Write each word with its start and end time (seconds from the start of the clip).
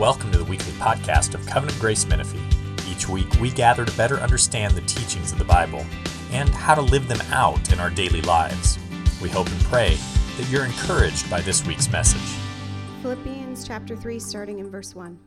Welcome 0.00 0.32
to 0.32 0.38
the 0.38 0.44
weekly 0.44 0.72
podcast 0.72 1.34
of 1.34 1.44
Covenant 1.44 1.78
Grace 1.78 2.06
Menifee. 2.06 2.40
Each 2.90 3.06
week, 3.06 3.30
we 3.38 3.50
gather 3.50 3.84
to 3.84 3.96
better 3.98 4.16
understand 4.16 4.74
the 4.74 4.80
teachings 4.80 5.30
of 5.30 5.36
the 5.36 5.44
Bible 5.44 5.84
and 6.32 6.48
how 6.48 6.74
to 6.74 6.80
live 6.80 7.06
them 7.06 7.20
out 7.32 7.70
in 7.70 7.78
our 7.78 7.90
daily 7.90 8.22
lives. 8.22 8.78
We 9.20 9.28
hope 9.28 9.50
and 9.50 9.60
pray 9.64 9.98
that 10.38 10.48
you're 10.48 10.64
encouraged 10.64 11.28
by 11.28 11.42
this 11.42 11.66
week's 11.66 11.92
message. 11.92 12.34
Philippians 13.02 13.66
chapter 13.66 13.94
3, 13.94 14.18
starting 14.18 14.58
in 14.58 14.70
verse 14.70 14.94
1. 14.94 15.18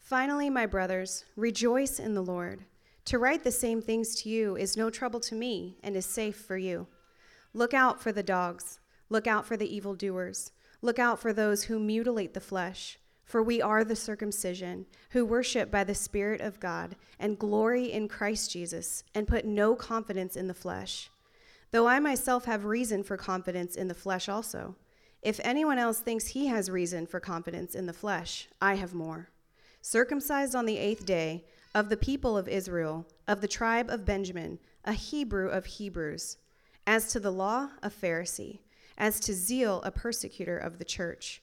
Finally, 0.00 0.48
my 0.48 0.64
brothers, 0.64 1.26
rejoice 1.36 1.98
in 1.98 2.14
the 2.14 2.22
Lord. 2.22 2.64
To 3.04 3.18
write 3.18 3.44
the 3.44 3.52
same 3.52 3.82
things 3.82 4.14
to 4.22 4.30
you 4.30 4.56
is 4.56 4.78
no 4.78 4.88
trouble 4.88 5.20
to 5.20 5.34
me 5.34 5.76
and 5.82 5.94
is 5.94 6.06
safe 6.06 6.36
for 6.36 6.56
you. 6.56 6.86
Look 7.52 7.74
out 7.74 8.00
for 8.00 8.12
the 8.12 8.22
dogs, 8.22 8.80
look 9.10 9.26
out 9.26 9.44
for 9.44 9.58
the 9.58 9.76
evildoers, 9.76 10.52
look 10.80 10.98
out 10.98 11.20
for 11.20 11.34
those 11.34 11.64
who 11.64 11.78
mutilate 11.78 12.32
the 12.32 12.40
flesh. 12.40 12.98
For 13.24 13.42
we 13.42 13.62
are 13.62 13.84
the 13.84 13.96
circumcision, 13.96 14.86
who 15.10 15.24
worship 15.24 15.70
by 15.70 15.84
the 15.84 15.94
Spirit 15.94 16.40
of 16.40 16.60
God, 16.60 16.96
and 17.18 17.38
glory 17.38 17.90
in 17.90 18.08
Christ 18.08 18.50
Jesus, 18.50 19.02
and 19.14 19.26
put 19.26 19.44
no 19.44 19.74
confidence 19.74 20.36
in 20.36 20.46
the 20.46 20.54
flesh. 20.54 21.10
Though 21.70 21.88
I 21.88 21.98
myself 21.98 22.44
have 22.44 22.64
reason 22.64 23.02
for 23.02 23.16
confidence 23.16 23.76
in 23.76 23.88
the 23.88 23.94
flesh 23.94 24.28
also. 24.28 24.76
If 25.22 25.40
anyone 25.42 25.78
else 25.78 26.00
thinks 26.00 26.28
he 26.28 26.46
has 26.48 26.70
reason 26.70 27.06
for 27.06 27.18
confidence 27.18 27.74
in 27.74 27.86
the 27.86 27.92
flesh, 27.92 28.48
I 28.60 28.74
have 28.74 28.92
more. 28.94 29.30
Circumcised 29.80 30.54
on 30.54 30.66
the 30.66 30.78
eighth 30.78 31.06
day, 31.06 31.44
of 31.74 31.88
the 31.88 31.96
people 31.96 32.38
of 32.38 32.46
Israel, 32.46 33.06
of 33.26 33.40
the 33.40 33.48
tribe 33.48 33.90
of 33.90 34.04
Benjamin, 34.04 34.60
a 34.84 34.92
Hebrew 34.92 35.48
of 35.48 35.66
Hebrews. 35.66 36.36
As 36.86 37.10
to 37.12 37.18
the 37.18 37.32
law, 37.32 37.70
a 37.82 37.90
Pharisee. 37.90 38.60
As 38.96 39.18
to 39.20 39.32
zeal, 39.32 39.82
a 39.82 39.90
persecutor 39.90 40.56
of 40.56 40.78
the 40.78 40.84
church 40.84 41.42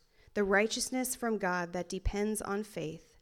the 0.33 0.43
righteousness 0.43 1.15
from 1.15 1.37
God 1.37 1.73
that 1.73 1.89
depends 1.89 2.41
on 2.41 2.63
faith, 2.63 3.17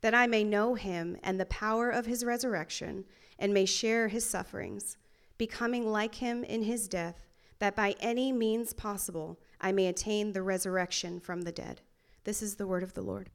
that 0.00 0.14
I 0.14 0.26
may 0.26 0.44
know 0.44 0.74
him 0.74 1.16
and 1.22 1.38
the 1.38 1.46
power 1.46 1.90
of 1.90 2.06
his 2.06 2.24
resurrection, 2.24 3.04
and 3.38 3.52
may 3.52 3.66
share 3.66 4.08
his 4.08 4.24
sufferings, 4.24 4.96
becoming 5.38 5.86
like 5.86 6.16
him 6.16 6.44
in 6.44 6.62
his 6.62 6.88
death, 6.88 7.26
that 7.58 7.76
by 7.76 7.94
any 8.00 8.32
means 8.32 8.72
possible 8.72 9.38
I 9.60 9.72
may 9.72 9.86
attain 9.86 10.32
the 10.32 10.42
resurrection 10.42 11.20
from 11.20 11.42
the 11.42 11.52
dead. 11.52 11.80
This 12.24 12.42
is 12.42 12.56
the 12.56 12.66
word 12.66 12.82
of 12.82 12.94
the 12.94 13.02
Lord. 13.02 13.30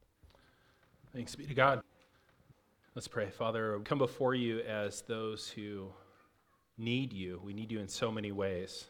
Thanks 1.14 1.36
be 1.36 1.46
to 1.46 1.54
God. 1.54 1.82
Let's 2.96 3.08
pray. 3.08 3.30
Father, 3.30 3.78
we 3.78 3.84
come 3.84 3.98
before 3.98 4.36
you 4.36 4.62
as 4.62 5.02
those 5.02 5.50
who 5.50 5.90
need 6.78 7.14
you. 7.14 7.42
We 7.44 7.54
need 7.54 7.72
you 7.72 7.80
in 7.80 7.88
so 7.88 8.12
many 8.12 8.32
ways. 8.32 8.86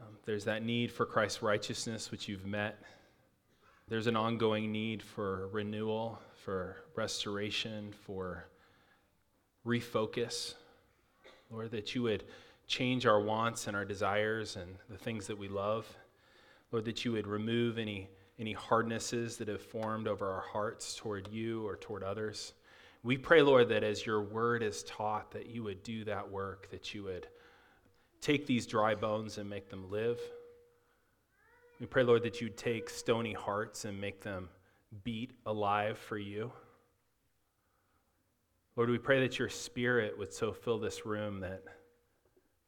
Um, 0.00 0.16
there's 0.24 0.44
that 0.44 0.64
need 0.64 0.92
for 0.92 1.04
Christ's 1.04 1.42
righteousness, 1.42 2.10
which 2.10 2.28
you've 2.28 2.46
met. 2.46 2.82
There's 3.88 4.06
an 4.06 4.16
ongoing 4.16 4.70
need 4.70 5.02
for 5.02 5.48
renewal, 5.48 6.20
for 6.44 6.76
restoration, 6.94 7.92
for 7.92 8.46
refocus. 9.66 10.54
Lord, 11.50 11.70
that 11.70 11.94
you 11.94 12.02
would 12.02 12.24
change 12.66 13.06
our 13.06 13.20
wants 13.20 13.66
and 13.66 13.76
our 13.76 13.84
desires 13.84 14.56
and 14.56 14.76
the 14.90 14.98
things 14.98 15.26
that 15.26 15.38
we 15.38 15.48
love. 15.48 15.86
Lord, 16.70 16.84
that 16.84 17.04
you 17.04 17.12
would 17.12 17.26
remove 17.26 17.78
any, 17.78 18.08
any 18.38 18.52
hardnesses 18.52 19.38
that 19.38 19.48
have 19.48 19.62
formed 19.62 20.06
over 20.06 20.30
our 20.30 20.42
hearts 20.42 20.94
toward 20.94 21.28
you 21.28 21.66
or 21.66 21.76
toward 21.76 22.02
others. 22.02 22.52
We 23.02 23.16
pray, 23.16 23.40
Lord, 23.40 23.70
that 23.70 23.82
as 23.82 24.04
your 24.04 24.20
word 24.20 24.62
is 24.62 24.82
taught, 24.82 25.30
that 25.30 25.46
you 25.46 25.62
would 25.62 25.82
do 25.82 26.04
that 26.04 26.30
work, 26.30 26.68
that 26.70 26.92
you 26.92 27.04
would 27.04 27.26
take 28.20 28.46
these 28.46 28.66
dry 28.66 28.94
bones 28.94 29.38
and 29.38 29.48
make 29.48 29.70
them 29.70 29.90
live. 29.90 30.18
We 31.80 31.86
pray, 31.86 32.02
Lord, 32.02 32.22
that 32.24 32.40
you'd 32.40 32.56
take 32.56 32.90
stony 32.90 33.32
hearts 33.32 33.84
and 33.84 34.00
make 34.00 34.22
them 34.22 34.48
beat 35.04 35.32
alive 35.46 35.98
for 35.98 36.18
you. 36.18 36.50
Lord, 38.76 38.90
we 38.90 38.98
pray 38.98 39.20
that 39.20 39.38
your 39.38 39.48
spirit 39.48 40.16
would 40.18 40.32
so 40.32 40.52
fill 40.52 40.78
this 40.78 41.04
room 41.04 41.40
that 41.40 41.62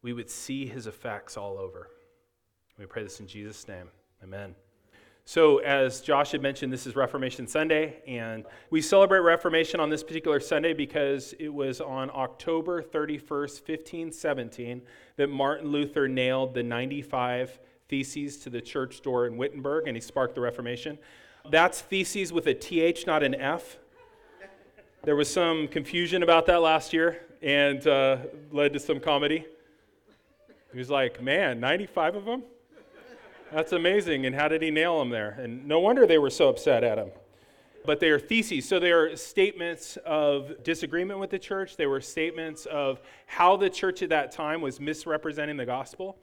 we 0.03 0.13
would 0.13 0.31
see 0.31 0.67
his 0.67 0.87
effects 0.87 1.37
all 1.37 1.59
over. 1.59 1.89
We 2.79 2.87
pray 2.87 3.03
this 3.03 3.21
in 3.21 3.27
Jesus' 3.27 3.69
name. 3.69 3.89
Amen. 4.23 4.55
So, 5.25 5.59
as 5.59 6.01
Josh 6.01 6.33
had 6.33 6.43
mentioned, 6.43 6.73
this 6.73 6.87
is 6.87 6.97
Reformation 6.97 7.47
Sunday, 7.47 8.03
and 8.07 8.45
we 8.71 8.83
celebrate 8.83 9.21
Reformation 9.21 9.79
on 9.79 9.89
this 9.89 10.03
particular 10.03 10.41
Sunday 10.41 10.73
because 10.73 11.35
it 11.39 11.51
was 11.51 11.81
on 11.81 12.11
October 12.13 12.83
31st, 12.83 13.29
1517, 13.29 14.83
that 15.17 15.29
Martin 15.29 15.71
Luther 15.71 16.09
nailed 16.09 16.55
the 16.55 16.63
95 16.63 17.61
Theses 17.89 18.39
to 18.39 18.51
the 18.51 18.61
church 18.61 19.03
door 19.03 19.27
in 19.27 19.37
Wittenberg, 19.37 19.87
and 19.87 19.97
he 19.97 20.01
sparked 20.01 20.35
the 20.35 20.41
Reformation. 20.41 20.99
That's 21.49 21.81
Theses 21.81 22.33
with 22.33 22.47
a 22.47 22.55
TH, 22.55 23.07
not 23.07 23.23
an 23.23 23.35
F. 23.35 23.79
There 25.03 25.17
was 25.17 25.33
some 25.33 25.67
confusion 25.69 26.23
about 26.23 26.47
that 26.47 26.61
last 26.61 26.93
year 26.93 27.23
and 27.43 27.85
uh, 27.87 28.19
led 28.53 28.73
to 28.75 28.81
some 28.81 29.01
comedy. 29.01 29.47
He 30.73 30.79
was 30.79 30.91
like, 30.91 31.23
man, 31.23 31.59
95 31.59 32.17
of 32.17 32.25
them? 32.25 32.43
That's 33.53 33.73
amazing. 33.73 34.27
And 34.27 34.35
how 34.35 34.49
did 34.49 34.63
he 34.63 34.71
nail 34.71 34.99
them 34.99 35.11
there? 35.11 35.31
And 35.31 35.67
no 35.67 35.81
wonder 35.81 36.07
they 36.07 36.19
were 36.19 36.31
so 36.31 36.49
upset 36.49 36.85
at 36.85 36.99
him. 36.99 37.11
But 37.85 37.99
they 37.99 38.11
are 38.11 38.19
theses. 38.19 38.69
So 38.69 38.79
they 38.79 38.93
are 38.93 39.17
statements 39.17 39.97
of 40.05 40.63
disagreement 40.63 41.19
with 41.19 41.31
the 41.31 41.39
church. 41.39 41.77
They 41.77 41.87
were 41.87 42.01
statements 42.01 42.67
of 42.67 43.01
how 43.27 43.57
the 43.57 43.71
church 43.71 44.03
at 44.03 44.11
that 44.11 44.33
time 44.33 44.61
was 44.61 44.79
misrepresenting 44.79 45.57
the 45.57 45.67
gospel. 45.67 46.19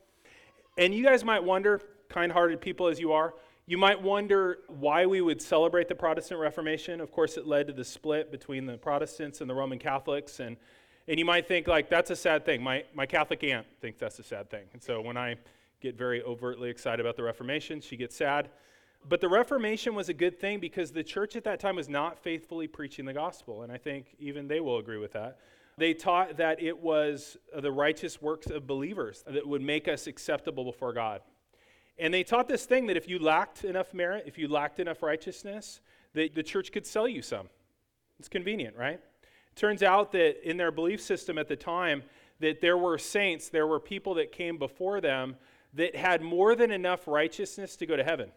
And 0.77 0.93
you 0.93 1.03
guys 1.03 1.23
might 1.23 1.43
wonder, 1.43 1.81
kind 2.09 2.31
hearted 2.31 2.61
people 2.61 2.87
as 2.87 2.99
you 2.99 3.11
are, 3.11 3.33
you 3.66 3.77
might 3.77 4.01
wonder 4.01 4.59
why 4.67 5.05
we 5.07 5.19
would 5.19 5.41
celebrate 5.41 5.89
the 5.89 5.95
Protestant 5.95 6.39
Reformation. 6.39 7.01
Of 7.01 7.11
course, 7.11 7.35
it 7.35 7.47
led 7.47 7.67
to 7.67 7.73
the 7.73 7.83
split 7.83 8.31
between 8.31 8.66
the 8.66 8.77
Protestants 8.77 9.41
and 9.41 9.49
the 9.49 9.55
Roman 9.55 9.79
Catholics. 9.79 10.39
And, 10.39 10.55
and 11.07 11.19
you 11.19 11.25
might 11.25 11.47
think, 11.47 11.67
like, 11.67 11.89
that's 11.89 12.11
a 12.11 12.16
sad 12.16 12.45
thing. 12.45 12.61
My, 12.61 12.85
my 12.93 13.05
Catholic 13.05 13.43
aunt 13.43 13.66
thinks 13.81 13.99
that's 13.99 14.19
a 14.19 14.23
sad 14.23 14.49
thing. 14.49 14.66
And 14.71 14.81
so 14.81 15.01
when 15.01 15.17
I 15.17 15.35
get 15.81 15.97
very 15.97 16.21
overtly 16.23 16.69
excited 16.69 16.99
about 16.99 17.15
the 17.15 17.23
Reformation. 17.23 17.81
She 17.81 17.97
gets 17.97 18.15
sad. 18.15 18.49
But 19.07 19.21
the 19.21 19.29
Reformation 19.29 19.95
was 19.95 20.09
a 20.09 20.13
good 20.13 20.39
thing 20.39 20.59
because 20.59 20.91
the 20.91 21.03
church 21.03 21.35
at 21.35 21.43
that 21.43 21.59
time 21.59 21.75
was 21.75 21.88
not 21.88 22.19
faithfully 22.19 22.67
preaching 22.67 23.05
the 23.05 23.13
gospel. 23.13 23.63
And 23.63 23.71
I 23.71 23.77
think 23.77 24.16
even 24.19 24.47
they 24.47 24.59
will 24.59 24.79
agree 24.79 24.97
with 24.97 25.13
that. 25.13 25.39
They 25.77 25.93
taught 25.93 26.37
that 26.37 26.61
it 26.61 26.77
was 26.77 27.37
uh, 27.55 27.61
the 27.61 27.71
righteous 27.71 28.21
works 28.21 28.47
of 28.47 28.66
believers 28.66 29.23
that 29.27 29.47
would 29.47 29.61
make 29.61 29.87
us 29.87 30.07
acceptable 30.07 30.63
before 30.63 30.91
God. 30.91 31.21
And 31.99 32.13
they 32.13 32.23
taught 32.23 32.47
this 32.47 32.66
thing 32.66 32.87
that 32.87 32.97
if 32.97 33.07
you 33.07 33.19
lacked 33.19 33.63
enough 33.63 33.93
merit, 33.93 34.23
if 34.25 34.37
you 34.37 34.47
lacked 34.47 34.79
enough 34.79 35.03
righteousness, 35.03 35.81
that 36.13 36.33
the 36.33 36.43
church 36.43 36.71
could 36.71 36.85
sell 36.85 37.07
you 37.07 37.21
some. 37.21 37.47
It's 38.19 38.29
convenient, 38.29 38.75
right? 38.75 38.95
It 38.95 39.55
turns 39.55 39.83
out 39.83 40.11
that 40.13 40.47
in 40.47 40.57
their 40.57 40.71
belief 40.71 41.01
system 41.01 41.37
at 41.37 41.47
the 41.47 41.55
time, 41.55 42.03
that 42.39 42.61
there 42.61 42.77
were 42.77 42.97
saints, 42.97 43.49
there 43.49 43.67
were 43.67 43.79
people 43.79 44.16
that 44.16 44.31
came 44.31 44.57
before 44.57 45.01
them 45.01 45.35
that 45.77 45.95
had 45.95 46.21
more 46.21 46.55
than 46.55 46.71
enough 46.71 47.07
righteousness 47.07 47.75
to 47.77 47.85
go 47.85 47.95
to 47.95 48.03
heaven. 48.03 48.31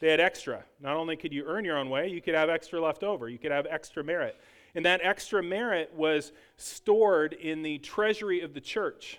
They 0.00 0.10
had 0.10 0.20
extra. 0.20 0.64
Not 0.80 0.96
only 0.96 1.16
could 1.16 1.32
you 1.32 1.44
earn 1.46 1.64
your 1.64 1.78
own 1.78 1.88
way, 1.88 2.08
you 2.08 2.20
could 2.20 2.34
have 2.34 2.50
extra 2.50 2.80
left 2.80 3.02
over. 3.02 3.28
You 3.28 3.38
could 3.38 3.52
have 3.52 3.66
extra 3.66 4.02
merit. 4.02 4.36
And 4.74 4.84
that 4.84 5.00
extra 5.02 5.42
merit 5.42 5.92
was 5.94 6.32
stored 6.56 7.32
in 7.34 7.62
the 7.62 7.78
treasury 7.78 8.40
of 8.40 8.52
the 8.52 8.60
church. 8.60 9.18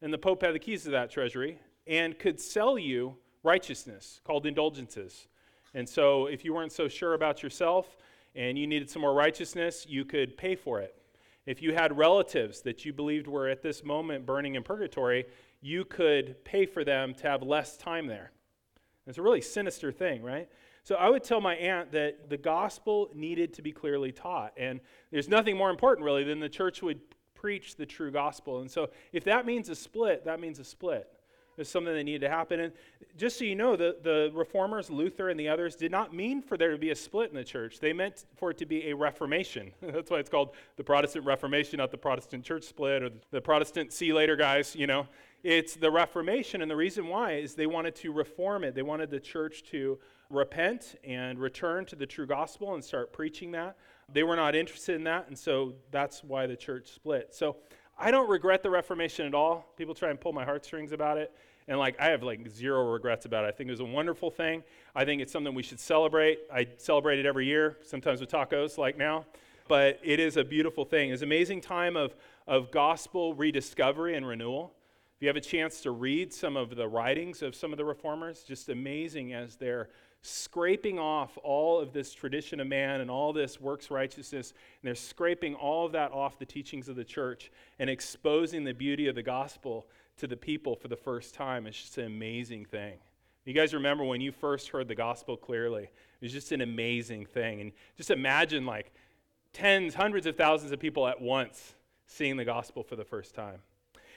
And 0.00 0.12
the 0.12 0.18
Pope 0.18 0.42
had 0.42 0.54
the 0.54 0.58
keys 0.58 0.84
to 0.84 0.90
that 0.90 1.10
treasury 1.10 1.58
and 1.86 2.18
could 2.18 2.40
sell 2.40 2.78
you 2.78 3.16
righteousness 3.42 4.20
called 4.24 4.46
indulgences. 4.46 5.28
And 5.74 5.88
so 5.88 6.26
if 6.26 6.44
you 6.44 6.54
weren't 6.54 6.72
so 6.72 6.88
sure 6.88 7.14
about 7.14 7.42
yourself 7.42 7.96
and 8.34 8.58
you 8.58 8.66
needed 8.66 8.90
some 8.90 9.02
more 9.02 9.14
righteousness, 9.14 9.86
you 9.88 10.04
could 10.04 10.36
pay 10.36 10.54
for 10.54 10.80
it. 10.80 10.94
If 11.46 11.62
you 11.62 11.74
had 11.74 11.96
relatives 11.96 12.60
that 12.62 12.84
you 12.84 12.92
believed 12.92 13.28
were 13.28 13.48
at 13.48 13.62
this 13.62 13.84
moment 13.84 14.26
burning 14.26 14.56
in 14.56 14.62
purgatory, 14.62 15.26
you 15.66 15.84
could 15.84 16.44
pay 16.44 16.64
for 16.64 16.84
them 16.84 17.12
to 17.12 17.26
have 17.26 17.42
less 17.42 17.76
time 17.76 18.06
there. 18.06 18.30
It's 19.04 19.18
a 19.18 19.22
really 19.22 19.40
sinister 19.40 19.90
thing, 19.90 20.22
right? 20.22 20.48
So 20.84 20.94
I 20.94 21.08
would 21.08 21.24
tell 21.24 21.40
my 21.40 21.56
aunt 21.56 21.90
that 21.90 22.30
the 22.30 22.36
gospel 22.36 23.10
needed 23.14 23.52
to 23.54 23.62
be 23.62 23.72
clearly 23.72 24.12
taught. 24.12 24.52
And 24.56 24.78
there's 25.10 25.28
nothing 25.28 25.56
more 25.56 25.70
important, 25.70 26.04
really, 26.04 26.22
than 26.22 26.38
the 26.38 26.48
church 26.48 26.82
would 26.82 27.00
preach 27.34 27.74
the 27.74 27.84
true 27.84 28.12
gospel. 28.12 28.60
And 28.60 28.70
so 28.70 28.90
if 29.12 29.24
that 29.24 29.44
means 29.44 29.68
a 29.68 29.74
split, 29.74 30.24
that 30.24 30.38
means 30.38 30.60
a 30.60 30.64
split. 30.64 31.08
It 31.56 31.62
was 31.62 31.68
something 31.68 31.92
that 31.92 32.04
needed 32.04 32.20
to 32.20 32.28
happen. 32.28 32.60
And 32.60 32.72
just 33.16 33.38
so 33.38 33.44
you 33.44 33.56
know, 33.56 33.74
the, 33.74 33.96
the 34.02 34.30
reformers, 34.34 34.88
Luther 34.88 35.30
and 35.30 35.40
the 35.40 35.48
others, 35.48 35.74
did 35.74 35.90
not 35.90 36.14
mean 36.14 36.42
for 36.42 36.56
there 36.56 36.70
to 36.70 36.78
be 36.78 36.90
a 36.90 36.94
split 36.94 37.30
in 37.30 37.36
the 37.36 37.44
church. 37.44 37.80
They 37.80 37.92
meant 37.92 38.24
for 38.36 38.50
it 38.50 38.58
to 38.58 38.66
be 38.66 38.90
a 38.90 38.94
reformation. 38.94 39.72
That's 39.80 40.10
why 40.10 40.18
it's 40.18 40.30
called 40.30 40.50
the 40.76 40.84
Protestant 40.84 41.24
Reformation, 41.24 41.78
not 41.78 41.90
the 41.90 41.98
Protestant 41.98 42.44
church 42.44 42.64
split 42.64 43.02
or 43.02 43.10
the 43.32 43.40
Protestant 43.40 43.92
see 43.92 44.12
later 44.12 44.36
guys, 44.36 44.76
you 44.76 44.86
know. 44.86 45.08
It's 45.42 45.76
the 45.76 45.90
Reformation, 45.90 46.62
and 46.62 46.70
the 46.70 46.76
reason 46.76 47.06
why 47.06 47.34
is 47.34 47.54
they 47.54 47.66
wanted 47.66 47.94
to 47.96 48.12
reform 48.12 48.64
it. 48.64 48.74
They 48.74 48.82
wanted 48.82 49.10
the 49.10 49.20
church 49.20 49.62
to 49.70 49.98
repent 50.28 50.96
and 51.04 51.38
return 51.38 51.84
to 51.86 51.96
the 51.96 52.06
true 52.06 52.26
gospel 52.26 52.74
and 52.74 52.84
start 52.84 53.12
preaching 53.12 53.52
that. 53.52 53.76
They 54.12 54.22
were 54.22 54.36
not 54.36 54.54
interested 54.54 54.96
in 54.96 55.04
that, 55.04 55.28
and 55.28 55.38
so 55.38 55.74
that's 55.90 56.24
why 56.24 56.46
the 56.46 56.56
church 56.56 56.88
split. 56.88 57.34
So 57.34 57.56
I 57.98 58.10
don't 58.10 58.28
regret 58.28 58.62
the 58.62 58.70
Reformation 58.70 59.26
at 59.26 59.34
all. 59.34 59.72
People 59.76 59.94
try 59.94 60.10
and 60.10 60.20
pull 60.20 60.32
my 60.32 60.44
heartstrings 60.44 60.92
about 60.92 61.18
it. 61.18 61.32
And 61.68 61.78
like 61.78 61.98
I 61.98 62.06
have 62.06 62.22
like 62.22 62.48
zero 62.48 62.92
regrets 62.92 63.24
about 63.26 63.44
it. 63.44 63.48
I 63.48 63.50
think 63.50 63.68
it 63.68 63.72
was 63.72 63.80
a 63.80 63.84
wonderful 63.84 64.30
thing. 64.30 64.62
I 64.94 65.04
think 65.04 65.20
it's 65.20 65.32
something 65.32 65.54
we 65.54 65.64
should 65.64 65.80
celebrate. 65.80 66.40
I 66.52 66.68
celebrate 66.76 67.18
it 67.18 67.26
every 67.26 67.46
year, 67.46 67.76
sometimes 67.82 68.20
with 68.20 68.30
tacos 68.30 68.78
like 68.78 68.96
now. 68.96 69.24
But 69.66 69.98
it 70.04 70.20
is 70.20 70.36
a 70.36 70.44
beautiful 70.44 70.84
thing. 70.84 71.10
It's 71.10 71.22
an 71.22 71.28
amazing 71.28 71.60
time 71.60 71.96
of, 71.96 72.14
of 72.46 72.70
gospel 72.70 73.34
rediscovery 73.34 74.14
and 74.14 74.26
renewal. 74.26 74.72
If 75.16 75.22
you 75.22 75.28
have 75.28 75.36
a 75.36 75.40
chance 75.40 75.80
to 75.80 75.92
read 75.92 76.30
some 76.30 76.58
of 76.58 76.76
the 76.76 76.86
writings 76.86 77.40
of 77.40 77.54
some 77.54 77.72
of 77.72 77.78
the 77.78 77.86
reformers, 77.86 78.42
just 78.42 78.68
amazing 78.68 79.32
as 79.32 79.56
they're 79.56 79.88
scraping 80.20 80.98
off 80.98 81.38
all 81.42 81.80
of 81.80 81.94
this 81.94 82.12
tradition 82.12 82.60
of 82.60 82.66
man 82.66 83.00
and 83.00 83.10
all 83.10 83.32
this 83.32 83.58
works 83.58 83.90
righteousness, 83.90 84.50
and 84.50 84.86
they're 84.86 84.94
scraping 84.94 85.54
all 85.54 85.86
of 85.86 85.92
that 85.92 86.12
off 86.12 86.38
the 86.38 86.44
teachings 86.44 86.86
of 86.90 86.96
the 86.96 87.04
church 87.04 87.50
and 87.78 87.88
exposing 87.88 88.62
the 88.62 88.74
beauty 88.74 89.08
of 89.08 89.14
the 89.14 89.22
gospel 89.22 89.86
to 90.18 90.26
the 90.26 90.36
people 90.36 90.76
for 90.76 90.88
the 90.88 90.96
first 90.96 91.32
time. 91.32 91.66
It's 91.66 91.80
just 91.80 91.96
an 91.96 92.04
amazing 92.04 92.66
thing. 92.66 92.98
You 93.46 93.54
guys 93.54 93.72
remember 93.72 94.04
when 94.04 94.20
you 94.20 94.32
first 94.32 94.68
heard 94.68 94.86
the 94.86 94.94
gospel 94.94 95.38
clearly? 95.38 95.84
It 95.84 95.90
was 96.20 96.32
just 96.32 96.52
an 96.52 96.60
amazing 96.60 97.24
thing. 97.24 97.62
And 97.62 97.72
just 97.96 98.10
imagine 98.10 98.66
like 98.66 98.92
tens, 99.54 99.94
hundreds 99.94 100.26
of 100.26 100.36
thousands 100.36 100.72
of 100.72 100.78
people 100.78 101.06
at 101.08 101.22
once 101.22 101.74
seeing 102.06 102.36
the 102.36 102.44
gospel 102.44 102.82
for 102.82 102.96
the 102.96 103.04
first 103.04 103.34
time. 103.34 103.60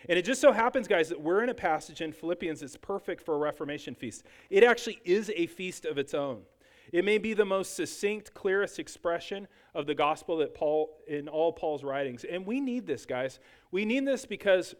And 0.07 0.17
it 0.17 0.23
just 0.23 0.39
so 0.39 0.51
happens, 0.51 0.87
guys, 0.87 1.09
that 1.09 1.19
we're 1.19 1.43
in 1.43 1.49
a 1.49 1.53
passage 1.53 2.01
in 2.01 2.13
Philippians 2.13 2.61
that's 2.61 2.77
perfect 2.77 3.23
for 3.23 3.35
a 3.35 3.37
Reformation 3.37 3.95
feast. 3.95 4.23
It 4.49 4.63
actually 4.63 4.99
is 5.03 5.31
a 5.35 5.47
feast 5.47 5.85
of 5.85 5.97
its 5.97 6.13
own. 6.13 6.43
It 6.91 7.05
may 7.05 7.17
be 7.17 7.33
the 7.33 7.45
most 7.45 7.75
succinct, 7.75 8.33
clearest 8.33 8.79
expression 8.79 9.47
of 9.75 9.85
the 9.85 9.93
gospel 9.93 10.37
that 10.37 10.55
Paul 10.55 10.97
in 11.07 11.27
all 11.27 11.51
Paul's 11.51 11.83
writings. 11.83 12.23
And 12.23 12.45
we 12.45 12.59
need 12.59 12.87
this, 12.87 13.05
guys. 13.05 13.39
We 13.71 13.85
need 13.85 14.07
this 14.07 14.25
because 14.25 14.73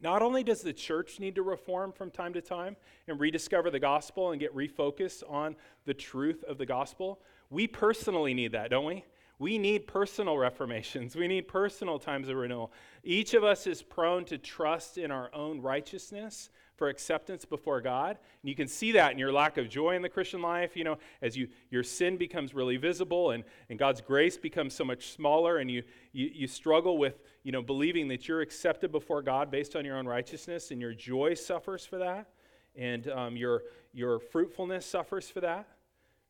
not 0.00 0.22
only 0.22 0.44
does 0.44 0.60
the 0.60 0.72
church 0.72 1.18
need 1.18 1.34
to 1.36 1.42
reform 1.42 1.90
from 1.90 2.10
time 2.10 2.34
to 2.34 2.42
time 2.42 2.76
and 3.08 3.18
rediscover 3.18 3.70
the 3.70 3.80
gospel 3.80 4.30
and 4.30 4.40
get 4.40 4.54
refocused 4.54 5.22
on 5.28 5.56
the 5.84 5.94
truth 5.94 6.44
of 6.44 6.58
the 6.58 6.66
gospel, 6.66 7.20
we 7.50 7.66
personally 7.66 8.34
need 8.34 8.52
that, 8.52 8.70
don't 8.70 8.84
we? 8.84 9.04
We 9.38 9.58
need 9.58 9.86
personal 9.86 10.38
reformations. 10.38 11.16
We 11.16 11.28
need 11.28 11.48
personal 11.48 11.98
times 11.98 12.28
of 12.28 12.36
renewal. 12.36 12.72
Each 13.04 13.34
of 13.34 13.44
us 13.44 13.66
is 13.66 13.82
prone 13.82 14.24
to 14.26 14.38
trust 14.38 14.98
in 14.98 15.10
our 15.10 15.30
own 15.34 15.60
righteousness 15.60 16.50
for 16.76 16.88
acceptance 16.88 17.44
before 17.44 17.80
God. 17.80 18.18
And 18.42 18.48
you 18.48 18.54
can 18.54 18.68
see 18.68 18.92
that 18.92 19.12
in 19.12 19.18
your 19.18 19.32
lack 19.32 19.56
of 19.56 19.68
joy 19.68 19.96
in 19.96 20.02
the 20.02 20.08
Christian 20.08 20.42
life, 20.42 20.76
you 20.76 20.84
know, 20.84 20.98
as 21.22 21.36
you 21.36 21.48
your 21.70 21.82
sin 21.82 22.16
becomes 22.16 22.54
really 22.54 22.76
visible 22.76 23.30
and, 23.30 23.44
and 23.70 23.78
God's 23.78 24.00
grace 24.00 24.36
becomes 24.36 24.74
so 24.74 24.84
much 24.84 25.12
smaller 25.12 25.58
and 25.58 25.70
you, 25.70 25.82
you 26.12 26.30
you 26.32 26.46
struggle 26.46 26.98
with, 26.98 27.20
you 27.42 27.52
know, 27.52 27.62
believing 27.62 28.08
that 28.08 28.28
you're 28.28 28.42
accepted 28.42 28.92
before 28.92 29.22
God 29.22 29.50
based 29.50 29.74
on 29.74 29.84
your 29.84 29.96
own 29.96 30.06
righteousness, 30.06 30.70
and 30.70 30.80
your 30.80 30.92
joy 30.92 31.34
suffers 31.34 31.86
for 31.86 31.98
that, 31.98 32.28
and 32.74 33.08
um, 33.08 33.36
your 33.36 33.62
your 33.92 34.18
fruitfulness 34.18 34.84
suffers 34.84 35.30
for 35.30 35.40
that. 35.40 35.66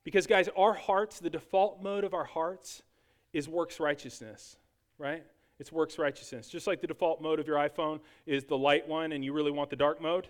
Because 0.05 0.29
guys, 0.29 0.49
our 0.57 0.75
hearts, 0.75 1.19
the 1.19 1.31
default 1.31 1.83
mode 1.83 2.05
of 2.05 2.15
our 2.15 2.25
hearts 2.25 2.83
is 3.37 3.51
works 3.51 3.79
righteousness, 3.79 4.57
right? 4.97 5.23
It's 5.59 5.71
works 5.71 5.99
righteousness. 5.99 6.49
Just 6.49 6.67
like 6.67 6.81
the 6.81 6.87
default 6.87 7.21
mode 7.21 7.39
of 7.39 7.47
your 7.47 7.59
iPhone 7.59 8.01
is 8.25 8.45
the 8.45 8.57
light 8.57 8.89
one 8.89 9.13
and 9.13 9.23
you 9.23 9.35
really 9.35 9.51
want 9.51 9.69
the 9.69 9.77
dark 9.77 10.01
mode, 10.01 10.29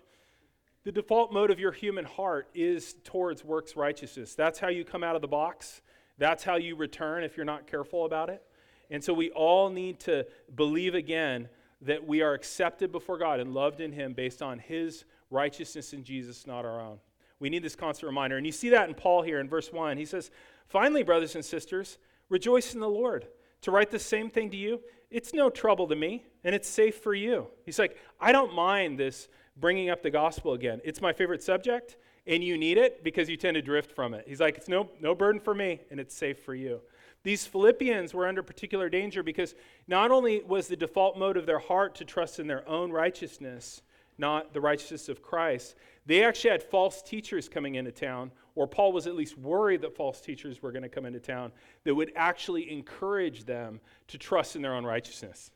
the 0.82 0.90
default 0.90 1.32
mode 1.32 1.52
of 1.52 1.60
your 1.60 1.70
human 1.70 2.04
heart 2.04 2.48
is 2.52 2.96
towards 3.04 3.44
works 3.44 3.76
righteousness. 3.76 4.34
That's 4.34 4.58
how 4.58 4.68
you 4.68 4.84
come 4.84 5.04
out 5.04 5.14
of 5.14 5.22
the 5.22 5.28
box. 5.28 5.82
That's 6.18 6.42
how 6.42 6.56
you 6.56 6.74
return 6.74 7.22
if 7.22 7.36
you're 7.36 7.46
not 7.46 7.68
careful 7.68 8.06
about 8.06 8.28
it. 8.28 8.42
And 8.90 9.02
so 9.02 9.12
we 9.12 9.30
all 9.30 9.70
need 9.70 10.00
to 10.00 10.26
believe 10.56 10.96
again 10.96 11.48
that 11.82 12.04
we 12.04 12.22
are 12.22 12.34
accepted 12.34 12.90
before 12.90 13.18
God 13.18 13.38
and 13.38 13.54
loved 13.54 13.80
in 13.80 13.92
Him 13.92 14.14
based 14.14 14.42
on 14.42 14.58
His 14.58 15.04
righteousness 15.30 15.92
in 15.92 16.02
Jesus, 16.02 16.44
not 16.44 16.64
our 16.64 16.80
own. 16.80 16.98
We 17.38 17.50
need 17.50 17.62
this 17.62 17.76
constant 17.76 18.08
reminder. 18.08 18.36
And 18.36 18.46
you 18.46 18.52
see 18.52 18.70
that 18.70 18.88
in 18.88 18.94
Paul 18.94 19.22
here 19.22 19.38
in 19.38 19.48
verse 19.48 19.72
1. 19.72 19.96
He 19.96 20.06
says, 20.06 20.30
Finally, 20.66 21.04
brothers 21.04 21.36
and 21.36 21.44
sisters, 21.44 21.98
rejoice 22.28 22.74
in 22.74 22.80
the 22.80 22.88
Lord. 22.88 23.26
To 23.62 23.70
write 23.70 23.90
the 23.90 23.98
same 23.98 24.30
thing 24.30 24.50
to 24.50 24.56
you, 24.56 24.80
it's 25.10 25.32
no 25.32 25.50
trouble 25.50 25.86
to 25.88 25.96
me, 25.96 26.24
and 26.44 26.54
it's 26.54 26.68
safe 26.68 26.98
for 26.98 27.14
you. 27.14 27.46
He's 27.64 27.78
like, 27.78 27.96
I 28.20 28.32
don't 28.32 28.54
mind 28.54 28.98
this 28.98 29.28
bringing 29.56 29.90
up 29.90 30.02
the 30.02 30.10
gospel 30.10 30.52
again. 30.52 30.80
It's 30.84 31.00
my 31.00 31.12
favorite 31.12 31.42
subject, 31.42 31.96
and 32.26 32.42
you 32.42 32.58
need 32.58 32.78
it 32.78 33.02
because 33.02 33.28
you 33.28 33.36
tend 33.36 33.54
to 33.54 33.62
drift 33.62 33.92
from 33.92 34.14
it. 34.14 34.24
He's 34.26 34.40
like, 34.40 34.56
it's 34.56 34.68
no, 34.68 34.90
no 35.00 35.14
burden 35.14 35.40
for 35.40 35.54
me, 35.54 35.80
and 35.90 36.00
it's 36.00 36.14
safe 36.14 36.44
for 36.44 36.54
you. 36.54 36.80
These 37.22 37.46
Philippians 37.46 38.14
were 38.14 38.28
under 38.28 38.42
particular 38.42 38.88
danger 38.88 39.22
because 39.22 39.54
not 39.88 40.10
only 40.10 40.42
was 40.42 40.68
the 40.68 40.76
default 40.76 41.18
mode 41.18 41.36
of 41.36 41.46
their 41.46 41.58
heart 41.58 41.96
to 41.96 42.04
trust 42.04 42.38
in 42.38 42.46
their 42.46 42.68
own 42.68 42.92
righteousness, 42.92 43.82
not 44.18 44.52
the 44.52 44.60
righteousness 44.60 45.08
of 45.08 45.22
Christ, 45.22 45.74
they 46.04 46.24
actually 46.24 46.50
had 46.50 46.62
false 46.62 47.02
teachers 47.02 47.48
coming 47.48 47.74
into 47.74 47.90
town, 47.90 48.30
or 48.56 48.66
Paul 48.66 48.92
was 48.92 49.06
at 49.06 49.14
least 49.14 49.38
worried 49.38 49.82
that 49.82 49.94
false 49.94 50.20
teachers 50.20 50.60
were 50.60 50.72
going 50.72 50.82
to 50.82 50.88
come 50.88 51.06
into 51.06 51.20
town 51.20 51.52
that 51.84 51.94
would 51.94 52.10
actually 52.16 52.72
encourage 52.72 53.44
them 53.44 53.80
to 54.08 54.18
trust 54.18 54.56
in 54.56 54.62
their 54.62 54.74
own 54.74 54.84
righteousness. 54.84 55.52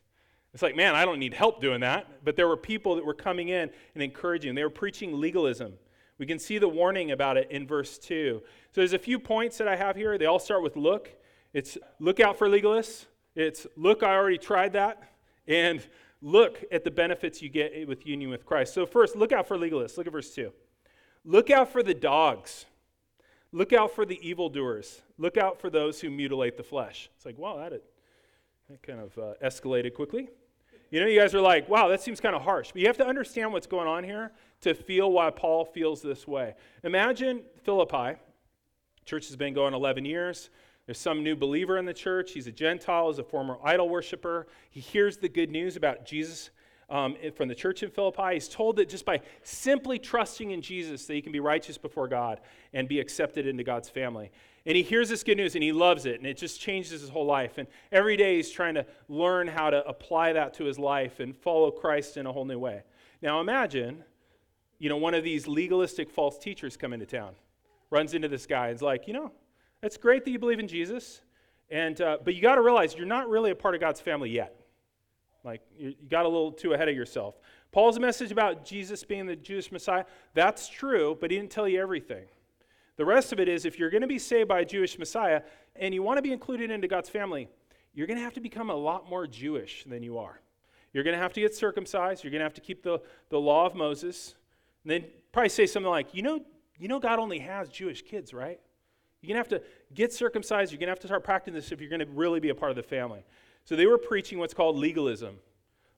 It's 0.53 0.61
like, 0.61 0.75
man, 0.75 0.95
I 0.95 1.03
don't 1.03 1.19
need 1.19 1.33
help 1.33 1.61
doing 1.61 1.81
that. 1.81 2.23
But 2.23 2.35
there 2.35 2.47
were 2.47 2.57
people 2.57 2.95
that 2.95 3.05
were 3.05 3.15
coming 3.15 3.49
in 3.49 3.69
and 3.95 4.03
encouraging. 4.03 4.53
They 4.53 4.63
were 4.63 4.69
preaching 4.69 5.19
legalism. 5.19 5.73
We 6.19 6.27
can 6.27 6.37
see 6.37 6.59
the 6.59 6.69
warning 6.69 7.11
about 7.11 7.37
it 7.37 7.49
in 7.49 7.65
verse 7.65 7.97
2. 7.97 8.41
So 8.43 8.81
there's 8.81 8.93
a 8.93 8.99
few 8.99 9.17
points 9.17 9.57
that 9.57 9.67
I 9.67 9.75
have 9.75 9.95
here. 9.95 10.17
They 10.17 10.27
all 10.27 10.39
start 10.39 10.61
with 10.61 10.75
look. 10.75 11.09
It's 11.53 11.77
look 11.99 12.19
out 12.19 12.37
for 12.37 12.47
legalists. 12.47 13.07
It's 13.35 13.65
look, 13.75 14.03
I 14.03 14.13
already 14.13 14.37
tried 14.37 14.73
that. 14.73 15.01
And 15.47 15.81
look 16.21 16.63
at 16.71 16.83
the 16.83 16.91
benefits 16.91 17.41
you 17.41 17.49
get 17.49 17.87
with 17.87 18.05
union 18.05 18.29
with 18.29 18.45
Christ. 18.45 18.75
So, 18.75 18.85
first, 18.85 19.15
look 19.15 19.31
out 19.31 19.47
for 19.47 19.57
legalists. 19.57 19.97
Look 19.97 20.05
at 20.05 20.13
verse 20.13 20.33
2. 20.35 20.51
Look 21.25 21.49
out 21.49 21.71
for 21.71 21.81
the 21.81 21.93
dogs. 21.93 22.65
Look 23.53 23.73
out 23.73 23.93
for 23.93 24.05
the 24.05 24.19
evildoers. 24.27 25.01
Look 25.17 25.37
out 25.37 25.59
for 25.59 25.69
those 25.69 25.99
who 25.99 26.09
mutilate 26.09 26.57
the 26.57 26.63
flesh. 26.63 27.09
It's 27.15 27.25
like, 27.25 27.37
wow, 27.37 27.57
that, 27.57 27.73
it 27.73 27.83
that 28.69 28.81
kind 28.81 28.99
of 28.99 29.17
uh, 29.17 29.33
escalated 29.43 29.93
quickly. 29.93 30.29
You 30.89 30.99
know, 30.99 31.07
you 31.07 31.19
guys 31.19 31.33
are 31.35 31.41
like, 31.41 31.69
wow, 31.69 31.87
that 31.87 32.01
seems 32.01 32.19
kind 32.19 32.35
of 32.35 32.41
harsh. 32.41 32.71
But 32.71 32.81
you 32.81 32.87
have 32.87 32.97
to 32.97 33.07
understand 33.07 33.51
what's 33.53 33.67
going 33.67 33.87
on 33.87 34.03
here 34.03 34.31
to 34.61 34.73
feel 34.73 35.11
why 35.11 35.29
Paul 35.29 35.65
feels 35.65 36.01
this 36.01 36.27
way. 36.27 36.55
Imagine 36.83 37.41
Philippi. 37.63 38.19
Church 39.05 39.27
has 39.27 39.35
been 39.35 39.53
going 39.53 39.73
11 39.73 40.05
years. 40.05 40.49
There's 40.85 40.97
some 40.97 41.23
new 41.23 41.35
believer 41.35 41.77
in 41.77 41.85
the 41.85 41.93
church. 41.93 42.31
He's 42.31 42.47
a 42.47 42.51
Gentile, 42.51 43.09
he's 43.09 43.19
a 43.19 43.23
former 43.23 43.57
idol 43.63 43.89
worshiper. 43.89 44.47
He 44.69 44.79
hears 44.79 45.17
the 45.17 45.29
good 45.29 45.49
news 45.49 45.75
about 45.75 46.05
Jesus 46.05 46.49
um, 46.91 47.15
from 47.35 47.47
the 47.47 47.55
church 47.55 47.81
in 47.81 47.89
Philippi. 47.89 48.33
He's 48.33 48.49
told 48.49 48.75
that 48.75 48.89
just 48.89 49.05
by 49.05 49.21
simply 49.41 49.97
trusting 49.97 50.51
in 50.51 50.61
Jesus, 50.61 51.05
that 51.05 51.13
he 51.13 51.21
can 51.21 51.31
be 51.31 51.39
righteous 51.39 51.77
before 51.77 52.07
God 52.07 52.41
and 52.73 52.87
be 52.87 52.99
accepted 52.99 53.47
into 53.47 53.63
God's 53.63 53.89
family. 53.89 54.29
And 54.65 54.75
he 54.75 54.83
hears 54.83 55.09
this 55.09 55.23
good 55.23 55.37
news 55.37 55.55
and 55.55 55.63
he 55.63 55.71
loves 55.71 56.05
it, 56.05 56.17
and 56.17 56.27
it 56.27 56.37
just 56.37 56.59
changes 56.59 57.01
his 57.01 57.09
whole 57.09 57.25
life. 57.25 57.57
And 57.57 57.67
every 57.91 58.17
day 58.17 58.35
he's 58.35 58.51
trying 58.51 58.75
to 58.75 58.85
learn 59.07 59.47
how 59.47 59.69
to 59.71 59.83
apply 59.87 60.33
that 60.33 60.53
to 60.55 60.65
his 60.65 60.77
life 60.77 61.19
and 61.19 61.35
follow 61.35 61.71
Christ 61.71 62.17
in 62.17 62.27
a 62.27 62.31
whole 62.31 62.45
new 62.45 62.59
way. 62.59 62.83
Now 63.21 63.39
imagine, 63.39 64.03
you 64.77 64.89
know, 64.89 64.97
one 64.97 65.13
of 65.13 65.23
these 65.23 65.47
legalistic 65.47 66.11
false 66.11 66.37
teachers 66.37 66.75
come 66.75 66.91
into 66.93 67.05
town, 67.05 67.33
runs 67.89 68.13
into 68.13 68.27
this 68.27 68.45
guy, 68.45 68.67
and 68.67 68.75
is 68.75 68.81
like, 68.81 69.07
you 69.07 69.13
know, 69.13 69.31
it's 69.81 69.97
great 69.97 70.25
that 70.25 70.31
you 70.31 70.37
believe 70.39 70.59
in 70.59 70.67
Jesus, 70.67 71.21
and, 71.69 71.99
uh, 72.01 72.17
but 72.23 72.35
you 72.35 72.41
got 72.41 72.55
to 72.55 72.61
realize 72.61 72.95
you're 72.95 73.05
not 73.05 73.29
really 73.29 73.51
a 73.51 73.55
part 73.55 73.75
of 73.75 73.81
God's 73.81 74.01
family 74.01 74.29
yet. 74.29 74.60
Like, 75.43 75.61
you, 75.77 75.89
you 75.89 76.09
got 76.09 76.25
a 76.25 76.29
little 76.29 76.51
too 76.51 76.73
ahead 76.73 76.89
of 76.89 76.95
yourself. 76.95 77.39
Paul's 77.71 77.99
message 77.99 78.31
about 78.31 78.65
Jesus 78.65 79.03
being 79.03 79.25
the 79.25 79.35
Jewish 79.35 79.71
Messiah, 79.71 80.05
that's 80.33 80.67
true, 80.67 81.17
but 81.19 81.31
he 81.31 81.37
didn't 81.37 81.51
tell 81.51 81.67
you 81.67 81.81
everything. 81.81 82.25
The 82.97 83.05
rest 83.05 83.31
of 83.31 83.39
it 83.39 83.47
is 83.47 83.65
if 83.65 83.79
you're 83.79 83.89
going 83.89 84.01
to 84.01 84.07
be 84.07 84.19
saved 84.19 84.49
by 84.49 84.59
a 84.59 84.65
Jewish 84.65 84.99
Messiah 84.99 85.41
and 85.75 85.93
you 85.93 86.03
want 86.03 86.17
to 86.17 86.21
be 86.21 86.31
included 86.31 86.69
into 86.69 86.87
God's 86.87 87.09
family, 87.09 87.47
you're 87.93 88.07
going 88.07 88.17
to 88.17 88.23
have 88.23 88.33
to 88.33 88.41
become 88.41 88.69
a 88.69 88.75
lot 88.75 89.09
more 89.09 89.25
Jewish 89.25 89.85
than 89.85 90.03
you 90.03 90.17
are. 90.17 90.41
You're 90.93 91.03
going 91.03 91.15
to 91.15 91.21
have 91.21 91.33
to 91.33 91.41
get 91.41 91.55
circumcised. 91.55 92.23
You're 92.23 92.31
going 92.31 92.39
to 92.39 92.45
have 92.45 92.53
to 92.53 92.61
keep 92.61 92.83
the, 92.83 93.01
the 93.29 93.39
law 93.39 93.65
of 93.65 93.75
Moses. 93.75 94.35
And 94.83 94.91
then 94.91 95.05
probably 95.31 95.49
say 95.49 95.65
something 95.65 95.89
like, 95.89 96.13
you 96.13 96.21
know, 96.21 96.41
you 96.77 96.87
know 96.87 96.99
God 96.99 97.19
only 97.19 97.39
has 97.39 97.69
Jewish 97.69 98.01
kids, 98.01 98.33
right? 98.33 98.59
You're 99.21 99.35
going 99.35 99.43
to 99.43 99.55
have 99.55 99.61
to 99.61 99.67
get 99.93 100.11
circumcised. 100.11 100.71
You're 100.71 100.79
going 100.79 100.87
to 100.87 100.91
have 100.91 100.99
to 100.99 101.07
start 101.07 101.23
practicing 101.23 101.53
this 101.53 101.71
if 101.71 101.79
you're 101.79 101.89
going 101.89 101.99
to 101.99 102.07
really 102.07 102.39
be 102.39 102.49
a 102.49 102.55
part 102.55 102.71
of 102.71 102.75
the 102.75 102.83
family. 102.83 103.23
So 103.65 103.75
they 103.75 103.85
were 103.85 103.97
preaching 103.97 104.39
what's 104.39 104.53
called 104.53 104.77
legalism. 104.77 105.39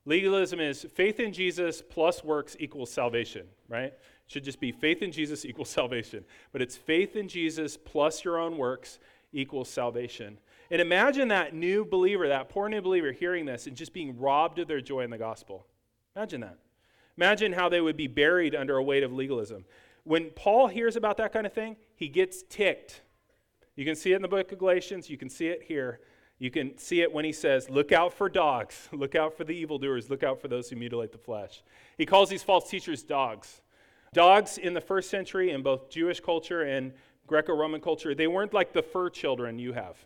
Legalism 0.06 0.60
is 0.60 0.86
faith 0.94 1.20
in 1.20 1.32
Jesus 1.32 1.82
plus 1.82 2.24
works 2.24 2.58
equals 2.60 2.92
salvation, 2.92 3.48
right? 3.70 3.86
It 3.86 4.02
should 4.28 4.44
just 4.44 4.60
be 4.60 4.72
faith 4.72 5.02
in 5.02 5.12
Jesus 5.12 5.46
equals 5.46 5.70
salvation. 5.70 6.26
But 6.52 6.62
it's 6.62 6.76
faith 6.76 7.16
in 7.16 7.28
Jesus 7.28 7.78
plus 7.78 8.24
your 8.24 8.38
own 8.38 8.58
works 8.58 9.00
equals 9.32 9.70
salvation. 9.70 10.38
And 10.70 10.82
imagine 10.82 11.30
that 11.30 11.54
new 11.54 11.86
believer, 11.86 12.28
that 12.28 12.50
poor 12.50 12.70
new 12.70 12.82
believer, 12.82 13.12
hearing 13.12 13.46
this 13.46 13.68
and 13.68 13.76
just 13.76 13.94
being 13.94 14.18
robbed 14.20 14.60
of 14.60 14.68
their 14.68 14.82
joy 14.82 15.02
in 15.02 15.10
the 15.10 15.18
gospel. 15.18 15.66
Imagine 16.16 16.42
that. 16.42 16.58
Imagine 17.18 17.54
how 17.54 17.70
they 17.70 17.82
would 17.82 17.98
be 17.98 18.08
buried 18.08 18.56
under 18.56 18.78
a 18.78 18.84
weight 18.84 19.04
of 19.04 19.14
legalism. 19.14 19.66
When 20.04 20.32
Paul 20.32 20.68
hears 20.68 20.96
about 20.96 21.18
that 21.18 21.32
kind 21.32 21.46
of 21.46 21.54
thing, 21.54 21.78
he 21.96 22.08
gets 22.08 22.44
ticked. 22.50 23.02
You 23.76 23.86
can 23.86 23.96
see 23.96 24.14
it 24.14 24.18
in 24.18 24.22
the 24.22 24.28
book 24.28 24.52
of 24.52 24.60
Galatians, 24.60 25.10
you 25.10 25.18
can 25.18 25.30
see 25.30 25.48
it 25.48 25.64
here. 25.64 26.02
You 26.40 26.52
can 26.52 26.78
see 26.78 27.02
it 27.02 27.12
when 27.12 27.26
he 27.26 27.32
says, 27.32 27.70
Look 27.70 27.92
out 27.92 28.14
for 28.14 28.30
dogs, 28.30 28.90
look 28.92 29.16
out 29.16 29.38
for 29.38 29.44
the 29.44 29.54
evildoers, 29.54 30.10
look 30.10 30.24
out 30.24 30.42
for 30.42 30.48
those 30.48 30.70
who 30.70 30.76
mutilate 30.76 31.12
the 31.12 31.18
flesh. 31.18 31.64
He 31.98 32.06
calls 32.06 32.30
these 32.30 32.44
false 32.44 32.70
teachers 32.70 33.04
dogs. 33.04 33.62
Dogs 34.14 34.58
in 34.58 34.74
the 34.74 34.82
first 34.82 35.10
century, 35.10 35.52
in 35.52 35.64
both 35.64 35.90
Jewish 35.90 36.20
culture 36.20 36.62
and 36.62 36.94
Greco 37.26 37.56
Roman 37.56 37.82
culture, 37.82 38.14
they 38.14 38.28
weren't 38.28 38.54
like 38.54 38.72
the 38.72 38.84
fur 38.84 39.10
children 39.10 39.58
you 39.58 39.74
have, 39.74 39.98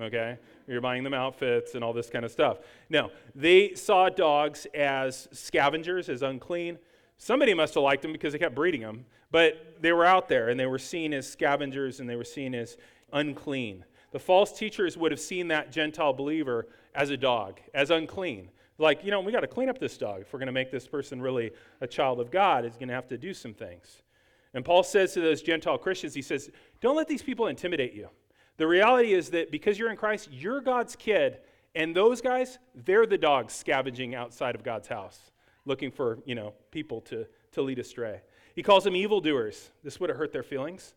okay? 0.00 0.38
You're 0.66 0.80
buying 0.80 1.04
them 1.04 1.14
outfits 1.14 1.74
and 1.74 1.84
all 1.84 1.92
this 1.92 2.10
kind 2.10 2.24
of 2.24 2.32
stuff. 2.32 2.58
No, 2.90 3.10
they 3.36 3.74
saw 3.74 4.08
dogs 4.08 4.66
as 4.74 5.28
scavengers, 5.32 6.08
as 6.08 6.22
unclean. 6.22 6.78
Somebody 7.18 7.54
must 7.54 7.74
have 7.74 7.84
liked 7.84 8.02
them 8.02 8.12
because 8.12 8.32
they 8.32 8.38
kept 8.40 8.56
breeding 8.56 8.80
them, 8.80 9.04
but 9.30 9.76
they 9.80 9.92
were 9.92 10.04
out 10.04 10.28
there 10.28 10.48
and 10.48 10.58
they 10.58 10.66
were 10.66 10.78
seen 10.78 11.14
as 11.14 11.30
scavengers 11.30 12.00
and 12.00 12.08
they 12.08 12.16
were 12.16 12.24
seen 12.24 12.54
as 12.54 12.76
unclean. 13.12 13.84
The 14.12 14.18
false 14.18 14.56
teachers 14.56 14.96
would 14.96 15.10
have 15.10 15.20
seen 15.20 15.48
that 15.48 15.72
Gentile 15.72 16.12
believer 16.12 16.68
as 16.94 17.10
a 17.10 17.16
dog, 17.16 17.60
as 17.74 17.90
unclean. 17.90 18.50
Like, 18.78 19.04
you 19.04 19.10
know, 19.10 19.20
we 19.20 19.32
got 19.32 19.40
to 19.40 19.46
clean 19.46 19.68
up 19.68 19.78
this 19.78 19.96
dog. 19.96 20.22
If 20.22 20.32
we're 20.32 20.38
going 20.38 20.46
to 20.46 20.52
make 20.52 20.70
this 20.70 20.86
person 20.86 21.20
really 21.20 21.52
a 21.80 21.86
child 21.86 22.20
of 22.20 22.30
God, 22.30 22.64
he's 22.64 22.76
going 22.76 22.88
to 22.88 22.94
have 22.94 23.08
to 23.08 23.18
do 23.18 23.32
some 23.34 23.54
things. 23.54 24.02
And 24.54 24.64
Paul 24.64 24.82
says 24.82 25.14
to 25.14 25.20
those 25.20 25.40
Gentile 25.40 25.78
Christians, 25.78 26.14
he 26.14 26.22
says, 26.22 26.50
don't 26.80 26.96
let 26.96 27.08
these 27.08 27.22
people 27.22 27.46
intimidate 27.46 27.94
you. 27.94 28.08
The 28.58 28.66
reality 28.66 29.14
is 29.14 29.30
that 29.30 29.50
because 29.50 29.78
you're 29.78 29.90
in 29.90 29.96
Christ, 29.96 30.28
you're 30.30 30.60
God's 30.60 30.94
kid, 30.94 31.38
and 31.74 31.96
those 31.96 32.20
guys, 32.20 32.58
they're 32.74 33.06
the 33.06 33.16
dogs 33.16 33.54
scavenging 33.54 34.14
outside 34.14 34.54
of 34.54 34.62
God's 34.62 34.88
house, 34.88 35.18
looking 35.64 35.90
for, 35.90 36.18
you 36.26 36.34
know, 36.34 36.52
people 36.70 37.00
to, 37.02 37.26
to 37.52 37.62
lead 37.62 37.78
astray. 37.78 38.20
He 38.54 38.62
calls 38.62 38.84
them 38.84 38.94
evildoers. 38.94 39.70
This 39.82 39.98
would 40.00 40.10
have 40.10 40.18
hurt 40.18 40.32
their 40.32 40.42
feelings. 40.42 40.94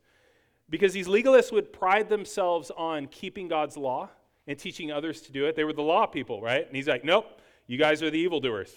Because 0.70 0.94
these 0.94 1.08
legalists 1.08 1.52
would 1.52 1.72
pride 1.72 2.10
themselves 2.10 2.72
on 2.76 3.08
keeping 3.08 3.48
God's 3.48 3.78
law 3.78 4.10
and 4.48 4.58
teaching 4.58 4.92
others 4.92 5.22
to 5.22 5.32
do 5.32 5.46
it. 5.46 5.56
They 5.56 5.64
were 5.64 5.74
the 5.74 5.82
law 5.82 6.06
people, 6.06 6.42
right? 6.42 6.66
And 6.66 6.76
he's 6.76 6.88
like, 6.88 7.04
nope, 7.04 7.42
you 7.68 7.78
guys 7.78 8.02
are 8.02 8.10
the 8.10 8.20
evildoers. 8.20 8.76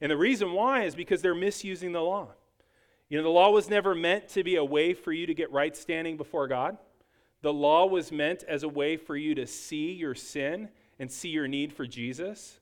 And 0.00 0.10
the 0.10 0.16
reason 0.16 0.52
why 0.52 0.84
is 0.84 0.94
because 0.94 1.22
they're 1.22 1.34
misusing 1.34 1.92
the 1.92 2.00
law. 2.00 2.28
You 3.08 3.18
know, 3.18 3.24
the 3.24 3.30
law 3.30 3.50
was 3.50 3.70
never 3.70 3.94
meant 3.94 4.28
to 4.30 4.44
be 4.44 4.56
a 4.56 4.64
way 4.64 4.94
for 4.94 5.12
you 5.12 5.26
to 5.26 5.34
get 5.34 5.50
right 5.50 5.76
standing 5.76 6.16
before 6.16 6.46
God. 6.46 6.76
The 7.40 7.52
law 7.52 7.86
was 7.86 8.12
meant 8.12 8.44
as 8.44 8.62
a 8.64 8.68
way 8.68 8.96
for 8.96 9.16
you 9.16 9.34
to 9.36 9.46
see 9.46 9.92
your 9.92 10.14
sin 10.14 10.68
and 10.98 11.10
see 11.10 11.28
your 11.28 11.48
need 11.48 11.72
for 11.72 11.86
Jesus. 11.86 12.60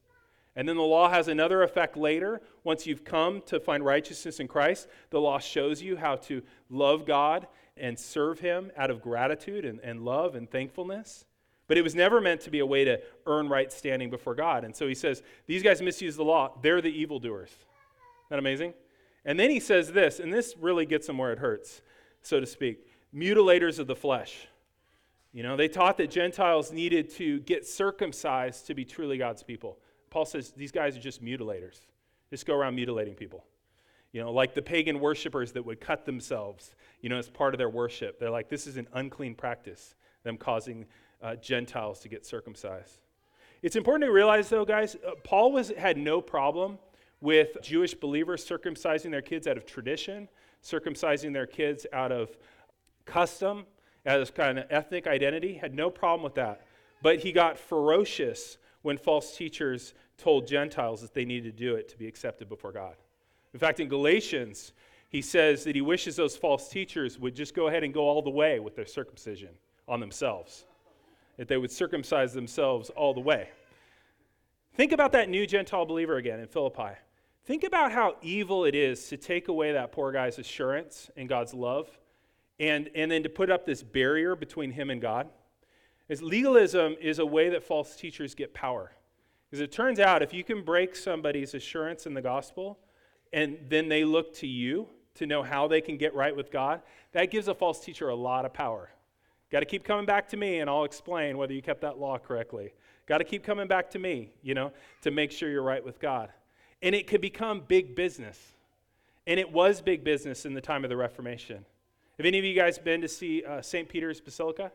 And 0.55 0.69
then 0.69 0.77
the 0.77 0.83
law 0.83 1.11
has 1.11 1.29
another 1.29 1.63
effect 1.63 1.97
later. 1.97 2.41
Once 2.65 2.87
you've 2.87 3.05
come 3.05 3.43
to 3.47 3.59
find 3.61 3.85
righteousness 3.85 4.41
in 4.41 4.49
Christ, 4.49 4.89
the 5.11 5.21
law 5.21 5.39
shows 5.39 5.83
you 5.83 5.97
how 5.97 6.17
to 6.17 6.43
love 6.71 7.07
God 7.07 7.47
and 7.77 7.99
serve 7.99 8.41
Him 8.41 8.71
out 8.77 8.91
of 8.91 9.03
gratitude 9.03 9.65
and, 9.65 9.81
and 9.81 10.05
love 10.05 10.35
and 10.35 10.51
thankfulness. 10.51 11.25
But 11.69 11.77
it 11.77 11.83
was 11.83 11.95
never 11.95 12.21
meant 12.21 12.43
to 12.43 12.51
be 12.51 12.61
a 12.61 12.67
way 12.67 12.85
to 12.85 13.01
earn 13.27 13.49
right 13.49 13.73
standing 13.73 14.09
before 14.09 14.35
God. 14.35 14.65
And 14.65 14.75
so 14.75 14.87
he 14.87 14.95
says, 14.95 15.23
These 15.47 15.63
guys 15.63 15.83
misuse 15.83 16.17
the 16.17 16.25
law. 16.25 16.53
They're 16.63 16.81
the 16.81 16.91
evildoers. 16.91 17.51
Isn't 17.51 18.31
that 18.31 18.39
amazing? 18.39 18.75
And 19.25 19.39
then 19.39 19.51
he 19.51 19.59
says 19.59 19.93
this, 19.93 20.21
and 20.21 20.33
this 20.33 20.55
really 20.57 20.87
gets 20.87 21.09
them 21.09 21.19
where 21.19 21.33
it 21.33 21.41
hurts, 21.41 21.83
so 22.23 22.39
to 22.39 22.47
speak 22.47 22.87
mutilators 23.15 23.79
of 23.79 23.87
the 23.87 23.97
flesh. 23.97 24.47
You 25.33 25.43
know, 25.43 25.57
they 25.57 25.69
taught 25.69 25.99
that 25.99 26.11
Gentiles 26.11 26.73
needed 26.73 27.11
to 27.15 27.41
get 27.41 27.67
circumcised 27.67 28.67
to 28.69 28.75
be 28.75 28.85
truly 28.85 29.19
God's 29.19 29.43
people. 29.43 29.79
Paul 30.11 30.25
says 30.25 30.53
these 30.53 30.73
guys 30.73 30.97
are 30.97 31.01
just 31.01 31.23
mutilators. 31.23 31.81
Just 32.31 32.47
go 32.47 32.55
around 32.55 32.75
mutilating 32.75 33.15
people. 33.15 33.45
You 34.13 34.23
know, 34.23 34.33
like 34.33 34.55
the 34.55 34.63
pagan 34.63 35.01
worshippers 35.01 35.53
that 35.53 35.65
would 35.65 35.81
cut 35.81 36.07
themselves, 36.07 36.75
you 37.01 37.09
know, 37.09 37.19
as 37.19 37.29
part 37.29 37.55
of 37.55 37.59
their 37.59 37.69
worship. 37.69 38.19
They're 38.19 38.31
like, 38.31 38.49
this 38.49 38.67
is 38.67 38.77
an 38.77 38.89
unclean 38.95 39.35
practice, 39.35 39.95
them 40.23 40.37
causing 40.37 40.87
uh, 41.23 41.37
Gentiles 41.37 42.01
to 42.01 42.09
get 42.09 42.25
circumcised. 42.25 43.01
It's 43.63 43.77
important 43.77 44.09
to 44.09 44.13
realize, 44.13 44.49
though, 44.49 44.65
guys, 44.65 44.97
uh, 44.97 45.13
Paul 45.25 45.53
was, 45.53 45.71
had 45.77 45.97
no 45.97 46.21
problem 46.21 46.79
with 47.21 47.57
Jewish 47.63 47.95
believers 47.95 48.47
circumcising 48.47 49.11
their 49.11 49.23
kids 49.23 49.47
out 49.47 49.57
of 49.57 49.67
tradition, 49.67 50.29
circumcising 50.63 51.33
their 51.33 51.47
kids 51.47 51.87
out 51.93 52.13
of 52.13 52.37
custom, 53.05 53.65
as 54.05 54.31
kind 54.31 54.59
of 54.59 54.67
ethnic 54.71 55.07
identity, 55.07 55.55
had 55.55 55.75
no 55.75 55.91
problem 55.91 56.23
with 56.23 56.35
that. 56.35 56.67
But 57.03 57.19
he 57.19 57.33
got 57.33 57.59
ferocious 57.59 58.59
when 58.83 58.99
false 58.99 59.37
teachers 59.37 59.95
told 60.17 60.47
Gentiles 60.47 61.01
that 61.03 61.13
they 61.13 61.25
needed 61.25 61.57
to 61.57 61.65
do 61.65 61.75
it 61.75 61.89
to 61.89 61.99
be 61.99 62.07
accepted 62.07 62.49
before 62.49 62.73
God. 62.73 62.95
In 63.57 63.61
fact, 63.61 63.81
in 63.81 63.89
Galatians, 63.89 64.75
he 65.09 65.23
says 65.23 65.65
that 65.65 65.75
he 65.75 65.81
wishes 65.81 66.15
those 66.15 66.37
false 66.37 66.69
teachers 66.69 67.19
would 67.19 67.35
just 67.35 67.55
go 67.55 67.69
ahead 67.69 67.85
and 67.85 67.95
go 67.95 68.03
all 68.03 68.21
the 68.21 68.29
way 68.29 68.61
with 68.61 68.77
their 68.77 68.85
circumcision 68.85 69.49
on 69.89 69.99
themselves, 69.99 70.67
that 71.39 71.49
they 71.49 71.57
would 71.57 71.71
circumcise 71.71 72.35
themselves 72.35 72.91
all 72.91 73.15
the 73.15 73.21
way. 73.21 73.49
Think 74.75 74.93
about 74.93 75.11
that 75.13 75.31
new 75.31 75.47
Gentile 75.47 75.87
believer 75.87 76.19
again 76.19 76.39
in 76.39 76.49
Philippi. 76.49 76.99
Think 77.47 77.65
about 77.65 77.93
how 77.93 78.17
evil 78.21 78.67
it 78.67 78.75
is 78.75 79.09
to 79.09 79.17
take 79.17 79.49
away 79.49 79.73
that 79.73 79.91
poor 79.91 80.13
guy's 80.13 80.39
assurance 80.39 81.11
in 81.17 81.27
God's 81.27 81.55
love 81.55 81.89
and, 82.61 82.91
and 82.95 83.11
then 83.11 83.23
to 83.23 83.31
put 83.31 83.49
up 83.49 83.65
this 83.65 83.83
barrier 83.83 84.37
between 84.37 84.71
him 84.71 84.91
and 84.91 85.01
God. 85.01 85.31
As 86.11 86.21
legalism 86.21 86.95
is 87.01 87.21
a 87.21 87.25
way 87.25 87.49
that 87.49 87.65
false 87.65 87.97
teachers 87.97 88.35
get 88.35 88.53
power. 88.53 88.93
Because 89.49 89.63
it 89.63 89.73
turns 89.73 89.99
out 89.99 90.23
if 90.23 90.35
you 90.35 90.45
can 90.45 90.63
break 90.63 90.95
somebody's 90.95 91.55
assurance 91.55 92.05
in 92.05 92.13
the 92.13 92.21
gospel, 92.21 92.79
and 93.37 93.59
then 93.69 93.91
they 93.91 94.03
look 94.03 94.35
to 94.37 94.47
you 94.47 94.89
to 95.17 95.27
know 95.27 95.43
how 95.43 95.69
they 95.69 95.83
can 95.83 95.99
get 95.99 96.15
right 96.15 96.35
with 96.35 96.51
God, 96.51 96.81
that 97.13 97.31
gives 97.31 97.49
a 97.49 97.55
false 97.55 97.85
teacher 97.85 98.09
a 98.09 98.15
lot 98.15 98.47
of 98.47 98.55
power. 98.55 98.91
Got 99.53 99.61
to 99.61 99.67
keep 99.67 99.85
coming 99.85 100.07
back 100.07 100.27
to 100.31 100.39
me 100.39 100.61
and 100.61 100.71
I'll 100.71 100.85
explain 100.85 101.37
whether 101.37 101.53
you 101.53 101.61
kept 101.61 101.83
that 101.83 101.99
law 101.99 102.17
correctly. 102.17 102.73
Got 103.07 103.19
to 103.19 103.25
keep 103.25 103.45
coming 103.45 103.69
back 103.69 103.91
to 103.91 103.99
me, 103.99 104.31
you 104.43 104.55
know, 104.55 104.73
to 105.03 105.11
make 105.11 105.31
sure 105.31 105.51
you're 105.51 105.63
right 105.63 105.85
with 105.85 106.01
God. 106.01 106.31
And 106.83 106.95
it 106.95 107.07
could 107.07 107.21
become 107.21 107.63
big 107.69 107.95
business. 107.95 108.41
And 109.27 109.39
it 109.39 109.53
was 109.53 109.83
big 109.83 110.03
business 110.03 110.47
in 110.47 110.55
the 110.55 110.63
time 110.63 110.83
of 110.83 110.89
the 110.89 110.97
Reformation. 110.97 111.65
Have 112.17 112.25
any 112.25 112.39
of 112.39 112.45
you 112.45 112.55
guys 112.55 112.79
been 112.79 113.03
to 113.03 113.09
see 113.09 113.45
uh, 113.45 113.61
St. 113.61 113.87
Peter's 113.87 114.19
Basilica? 114.19 114.73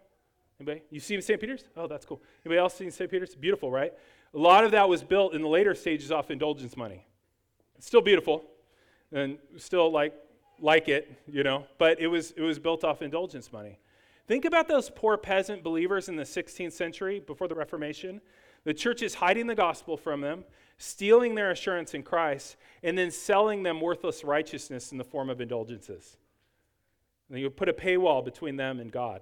Anybody? 0.60 0.84
You 0.91 1.00
seen 1.00 1.20
St. 1.24 1.41
Peter's? 1.41 1.63
Oh, 1.75 1.88
that's 1.88 2.06
cool. 2.06 2.22
Anybody 2.46 2.60
else 2.60 2.75
seen 2.75 2.91
St. 2.91 3.10
Peter's? 3.10 3.34
Beautiful, 3.34 3.72
right? 3.72 3.91
A 4.36 4.38
lot 4.38 4.63
of 4.63 4.72
that 4.72 4.88
was 4.88 5.03
built 5.03 5.34
in 5.34 5.41
the 5.41 5.48
later 5.48 5.74
stages 5.74 6.12
off 6.12 6.30
indulgence 6.30 6.77
money. 6.77 7.08
Still 7.82 8.02
beautiful 8.02 8.44
and 9.12 9.40
still 9.58 9.92
like 9.92 10.14
like 10.60 10.88
it, 10.88 11.12
you 11.28 11.44
know, 11.44 11.66
but 11.80 12.00
it 12.00 12.06
was 12.06 12.32
it 12.32 12.42
was 12.42 12.60
built 12.60 12.84
off 12.84 13.02
indulgence 13.02 13.52
money. 13.52 13.80
Think 14.28 14.46
about 14.46 14.68
those 14.68 14.92
poor 14.92 15.18
peasant 15.18 15.64
believers 15.64 16.08
in 16.08 16.16
the 16.16 16.24
16th 16.24 16.74
century 16.74 17.20
before 17.20 17.48
the 17.48 17.56
Reformation. 17.56 18.22
The 18.66 18.74
church 18.74 19.02
is 19.02 19.16
hiding 19.16 19.48
the 19.48 19.56
gospel 19.56 19.98
from 19.98 20.22
them, 20.22 20.44
stealing 20.78 21.34
their 21.34 21.50
assurance 21.50 21.96
in 21.96 22.04
Christ, 22.04 22.56
and 22.84 22.96
then 22.96 23.10
selling 23.10 23.64
them 23.64 23.82
worthless 23.82 24.24
righteousness 24.24 24.92
in 24.92 25.00
the 25.00 25.04
form 25.04 25.32
of 25.32 25.42
indulgences. 25.42 26.18
And 27.32 27.40
you 27.40 27.50
put 27.50 27.68
a 27.68 27.74
paywall 27.74 28.24
between 28.24 28.58
them 28.58 28.80
and 28.80 28.92
God. 28.92 29.22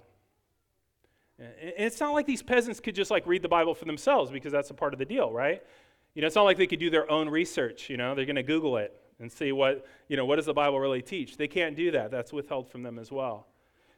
And 1.38 1.50
it's 1.78 1.98
not 1.98 2.12
like 2.12 2.26
these 2.26 2.42
peasants 2.42 2.78
could 2.78 2.94
just 2.94 3.10
like 3.10 3.26
read 3.26 3.40
the 3.40 3.48
Bible 3.48 3.74
for 3.74 3.86
themselves 3.86 4.30
because 4.30 4.52
that's 4.52 4.68
a 4.68 4.74
part 4.74 4.92
of 4.92 4.98
the 4.98 5.06
deal, 5.06 5.32
right? 5.32 5.62
You 6.14 6.22
know, 6.22 6.26
it's 6.26 6.36
not 6.36 6.42
like 6.42 6.56
they 6.56 6.66
could 6.66 6.80
do 6.80 6.90
their 6.90 7.10
own 7.10 7.28
research. 7.28 7.88
You 7.88 7.96
know, 7.96 8.14
they're 8.14 8.24
going 8.24 8.36
to 8.36 8.42
Google 8.42 8.76
it 8.76 8.94
and 9.20 9.30
see 9.30 9.52
what, 9.52 9.86
you 10.08 10.16
know, 10.16 10.24
what 10.24 10.36
does 10.36 10.46
the 10.46 10.54
Bible 10.54 10.80
really 10.80 11.02
teach. 11.02 11.36
They 11.36 11.48
can't 11.48 11.76
do 11.76 11.90
that. 11.92 12.10
That's 12.10 12.32
withheld 12.32 12.68
from 12.68 12.82
them 12.82 12.98
as 12.98 13.12
well. 13.12 13.46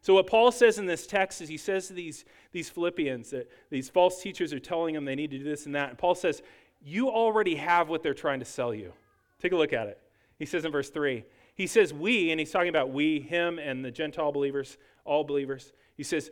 So 0.03 0.15
what 0.15 0.27
Paul 0.27 0.51
says 0.51 0.79
in 0.79 0.87
this 0.87 1.07
text 1.07 1.41
is 1.41 1.49
he 1.49 1.57
says 1.57 1.87
to 1.87 1.93
these, 1.93 2.25
these 2.51 2.69
Philippians 2.69 3.31
that 3.31 3.49
these 3.71 3.89
false 3.89 4.21
teachers 4.21 4.53
are 4.53 4.59
telling 4.59 4.95
them 4.95 5.05
they 5.05 5.15
need 5.15 5.31
to 5.31 5.39
do 5.39 5.45
this 5.45 5.67
and 5.67 5.75
that. 5.77 5.91
And 5.91 5.99
Paul 5.99 6.17
says, 6.17 6.43
you 6.83 7.09
already 7.09 7.55
have 7.55 7.89
what 7.89 8.03
they're 8.03 8.13
trying 8.13 8.41
to 8.41 8.45
sell 8.45 8.75
you. 8.75 8.93
Take 9.41 9.53
a 9.53 9.57
look 9.57 9.73
at 9.73 9.87
it. 9.87 10.01
He 10.41 10.45
says 10.45 10.65
in 10.65 10.73
verse 10.73 10.91
3, 10.91 11.25
he 11.55 11.69
says, 11.69 11.95
we, 11.95 12.33
and 12.33 12.41
he's 12.41 12.51
talking 12.51 12.69
about 12.69 12.91
we, 12.91 13.21
him, 13.21 13.61
and 13.61 13.85
the 13.85 13.93
Gentile 13.93 14.33
believers, 14.33 14.77
all 15.05 15.23
believers. 15.23 15.73
He 15.97 16.03
says, 16.03 16.31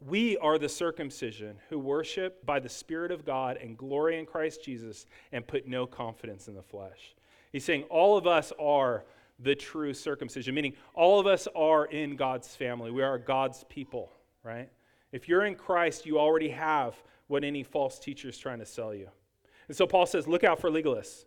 we 0.00 0.36
are 0.38 0.58
the 0.58 0.68
circumcision 0.68 1.56
who 1.68 1.78
worship 1.78 2.44
by 2.44 2.60
the 2.60 2.68
Spirit 2.68 3.10
of 3.10 3.24
God 3.24 3.56
and 3.56 3.76
glory 3.76 4.18
in 4.18 4.26
Christ 4.26 4.62
Jesus 4.62 5.06
and 5.32 5.46
put 5.46 5.66
no 5.66 5.86
confidence 5.86 6.48
in 6.48 6.54
the 6.54 6.62
flesh. 6.62 7.14
He's 7.52 7.64
saying 7.64 7.84
all 7.84 8.16
of 8.16 8.26
us 8.26 8.52
are 8.58 9.04
the 9.38 9.54
true 9.54 9.94
circumcision, 9.94 10.54
meaning 10.54 10.74
all 10.94 11.20
of 11.20 11.26
us 11.26 11.48
are 11.54 11.86
in 11.86 12.16
God's 12.16 12.54
family. 12.54 12.90
We 12.90 13.02
are 13.02 13.18
God's 13.18 13.64
people, 13.68 14.10
right? 14.42 14.68
If 15.12 15.28
you're 15.28 15.44
in 15.44 15.54
Christ, 15.54 16.06
you 16.06 16.18
already 16.18 16.48
have 16.50 17.00
what 17.28 17.44
any 17.44 17.62
false 17.62 17.98
teacher 17.98 18.28
is 18.28 18.38
trying 18.38 18.58
to 18.58 18.66
sell 18.66 18.94
you. 18.94 19.08
And 19.68 19.76
so 19.76 19.86
Paul 19.86 20.06
says, 20.06 20.26
look 20.28 20.44
out 20.44 20.60
for 20.60 20.70
legalists. 20.70 21.24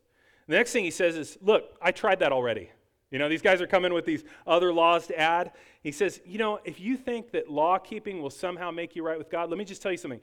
the 0.48 0.56
next 0.56 0.72
thing 0.72 0.84
he 0.84 0.92
says 0.92 1.16
is, 1.16 1.38
Look, 1.42 1.76
I 1.82 1.92
tried 1.92 2.20
that 2.20 2.32
already. 2.32 2.70
You 3.12 3.20
know, 3.20 3.30
these 3.30 3.42
guys 3.42 3.62
are 3.62 3.68
coming 3.68 3.94
with 3.94 4.06
these 4.06 4.24
other 4.46 4.74
laws 4.74 5.08
to 5.08 5.18
add. 5.18 5.52
He 5.82 5.92
says, 5.92 6.20
You 6.26 6.38
know, 6.38 6.60
if 6.66 6.80
you 6.80 6.98
think 6.98 7.32
that 7.32 7.50
law 7.50 7.78
keeping 7.78 8.22
will 8.22 8.30
somehow 8.30 8.72
make 8.72 8.96
you 8.96 9.04
right 9.04 9.18
with 9.18 9.30
God, 9.30 9.50
let 9.50 9.58
me 9.58 9.66
just 9.66 9.82
tell 9.82 9.92
you 9.92 9.98
something. 9.98 10.20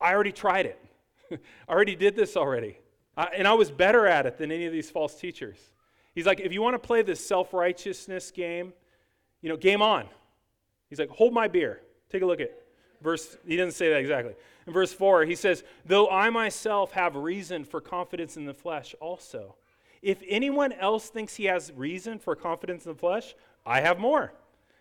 I 0.00 0.12
already 0.12 0.32
tried 0.32 0.66
it, 0.66 0.78
I 1.32 1.72
already 1.72 1.96
did 1.96 2.16
this 2.16 2.36
already. 2.36 2.78
I, 3.16 3.28
and 3.36 3.46
I 3.46 3.54
was 3.54 3.70
better 3.70 4.06
at 4.06 4.26
it 4.26 4.38
than 4.38 4.50
any 4.50 4.66
of 4.66 4.72
these 4.72 4.90
false 4.90 5.14
teachers. 5.14 5.58
He's 6.14 6.26
like, 6.26 6.40
If 6.40 6.52
you 6.52 6.60
want 6.60 6.74
to 6.74 6.86
play 6.86 7.02
this 7.02 7.26
self 7.26 7.54
righteousness 7.54 8.30
game, 8.30 8.72
you 9.40 9.48
know, 9.48 9.56
game 9.56 9.82
on. 9.82 10.06
He's 10.90 10.98
like, 10.98 11.10
Hold 11.10 11.32
my 11.32 11.48
beer. 11.48 11.80
Take 12.10 12.22
a 12.22 12.26
look 12.26 12.40
at 12.40 12.52
verse. 13.00 13.36
He 13.46 13.56
doesn't 13.56 13.72
say 13.72 13.88
that 13.90 13.98
exactly. 13.98 14.34
In 14.66 14.72
verse 14.72 14.92
4, 14.92 15.24
he 15.24 15.34
says, 15.34 15.64
Though 15.84 16.08
I 16.10 16.30
myself 16.30 16.92
have 16.92 17.16
reason 17.16 17.64
for 17.64 17.80
confidence 17.80 18.36
in 18.36 18.44
the 18.44 18.54
flesh 18.54 18.94
also. 19.00 19.56
If 20.04 20.22
anyone 20.28 20.72
else 20.72 21.08
thinks 21.08 21.34
he 21.34 21.46
has 21.46 21.72
reason 21.74 22.18
for 22.18 22.36
confidence 22.36 22.84
in 22.84 22.92
the 22.92 22.98
flesh, 22.98 23.34
I 23.64 23.80
have 23.80 23.98
more. 23.98 24.34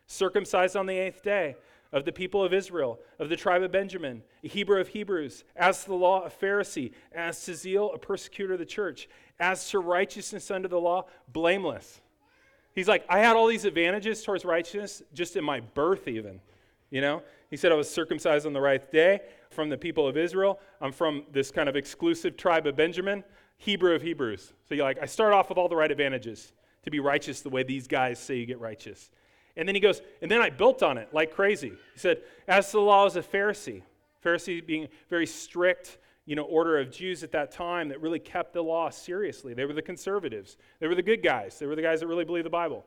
Circumcised 0.05 0.75
on 0.75 0.85
the 0.85 0.97
eighth 0.97 1.23
day, 1.23 1.55
of 1.93 2.03
the 2.03 2.11
people 2.11 2.43
of 2.43 2.53
Israel, 2.53 2.99
of 3.19 3.29
the 3.29 3.37
tribe 3.37 3.61
of 3.61 3.71
Benjamin, 3.71 4.21
a 4.43 4.49
Hebrew 4.49 4.81
of 4.81 4.89
Hebrews, 4.89 5.45
as 5.55 5.83
to 5.83 5.89
the 5.89 5.95
law, 5.95 6.25
a 6.25 6.29
Pharisee, 6.29 6.91
as 7.13 7.45
to 7.45 7.55
zeal, 7.55 7.91
a 7.93 7.97
persecutor 7.97 8.53
of 8.53 8.59
the 8.59 8.65
church, 8.65 9.07
as 9.39 9.69
to 9.69 9.79
righteousness 9.79 10.51
under 10.51 10.67
the 10.67 10.79
law, 10.79 11.05
blameless. 11.31 12.01
He's 12.75 12.89
like, 12.89 13.05
I 13.07 13.19
had 13.19 13.37
all 13.37 13.47
these 13.47 13.63
advantages 13.63 14.23
towards 14.23 14.43
righteousness 14.43 15.03
just 15.13 15.37
in 15.37 15.43
my 15.45 15.61
birth, 15.61 16.09
even. 16.09 16.41
You 16.89 16.99
know? 16.99 17.23
He 17.49 17.55
said 17.55 17.71
I 17.71 17.75
was 17.75 17.89
circumcised 17.89 18.45
on 18.45 18.51
the 18.51 18.59
right 18.59 18.91
day 18.91 19.21
from 19.51 19.69
the 19.69 19.77
people 19.77 20.05
of 20.05 20.17
Israel. 20.17 20.59
I'm 20.81 20.91
from 20.91 21.23
this 21.31 21.49
kind 21.51 21.69
of 21.69 21.75
exclusive 21.75 22.35
tribe 22.35 22.67
of 22.67 22.75
Benjamin, 22.75 23.23
Hebrew 23.57 23.95
of 23.95 24.01
Hebrews. 24.01 24.53
So 24.67 24.75
you're 24.75 24.85
like, 24.85 24.99
I 25.01 25.05
start 25.05 25.33
off 25.33 25.49
with 25.49 25.57
all 25.57 25.69
the 25.69 25.75
right 25.75 25.91
advantages 25.91 26.51
to 26.83 26.91
be 26.91 26.99
righteous 26.99 27.41
the 27.41 27.49
way 27.49 27.63
these 27.63 27.87
guys 27.87 28.19
say 28.19 28.37
you 28.37 28.45
get 28.45 28.59
righteous. 28.59 29.09
And 29.55 29.67
then 29.67 29.75
he 29.75 29.81
goes, 29.81 30.01
and 30.21 30.29
then 30.29 30.41
I 30.41 30.49
built 30.49 30.83
on 30.83 30.97
it 30.97 31.09
like 31.13 31.33
crazy. 31.33 31.69
He 31.69 31.99
said, 31.99 32.21
as 32.47 32.67
to 32.67 32.73
the 32.73 32.81
law 32.81 33.05
as 33.05 33.15
a 33.15 33.21
Pharisee, 33.21 33.83
Pharisee 34.23 34.65
being 34.65 34.87
very 35.09 35.27
strict, 35.27 35.97
you 36.25 36.35
know, 36.35 36.43
order 36.43 36.79
of 36.79 36.91
Jews 36.91 37.23
at 37.23 37.31
that 37.33 37.51
time 37.51 37.89
that 37.89 38.01
really 38.01 38.19
kept 38.19 38.53
the 38.53 38.61
law 38.61 38.89
seriously. 38.89 39.53
They 39.53 39.65
were 39.65 39.73
the 39.73 39.81
conservatives. 39.81 40.57
They 40.79 40.87
were 40.87 40.95
the 40.95 41.03
good 41.03 41.21
guys. 41.21 41.59
They 41.59 41.65
were 41.65 41.75
the 41.75 41.81
guys 41.81 41.99
that 41.99 42.07
really 42.07 42.25
believed 42.25 42.45
the 42.45 42.51
Bible. 42.51 42.85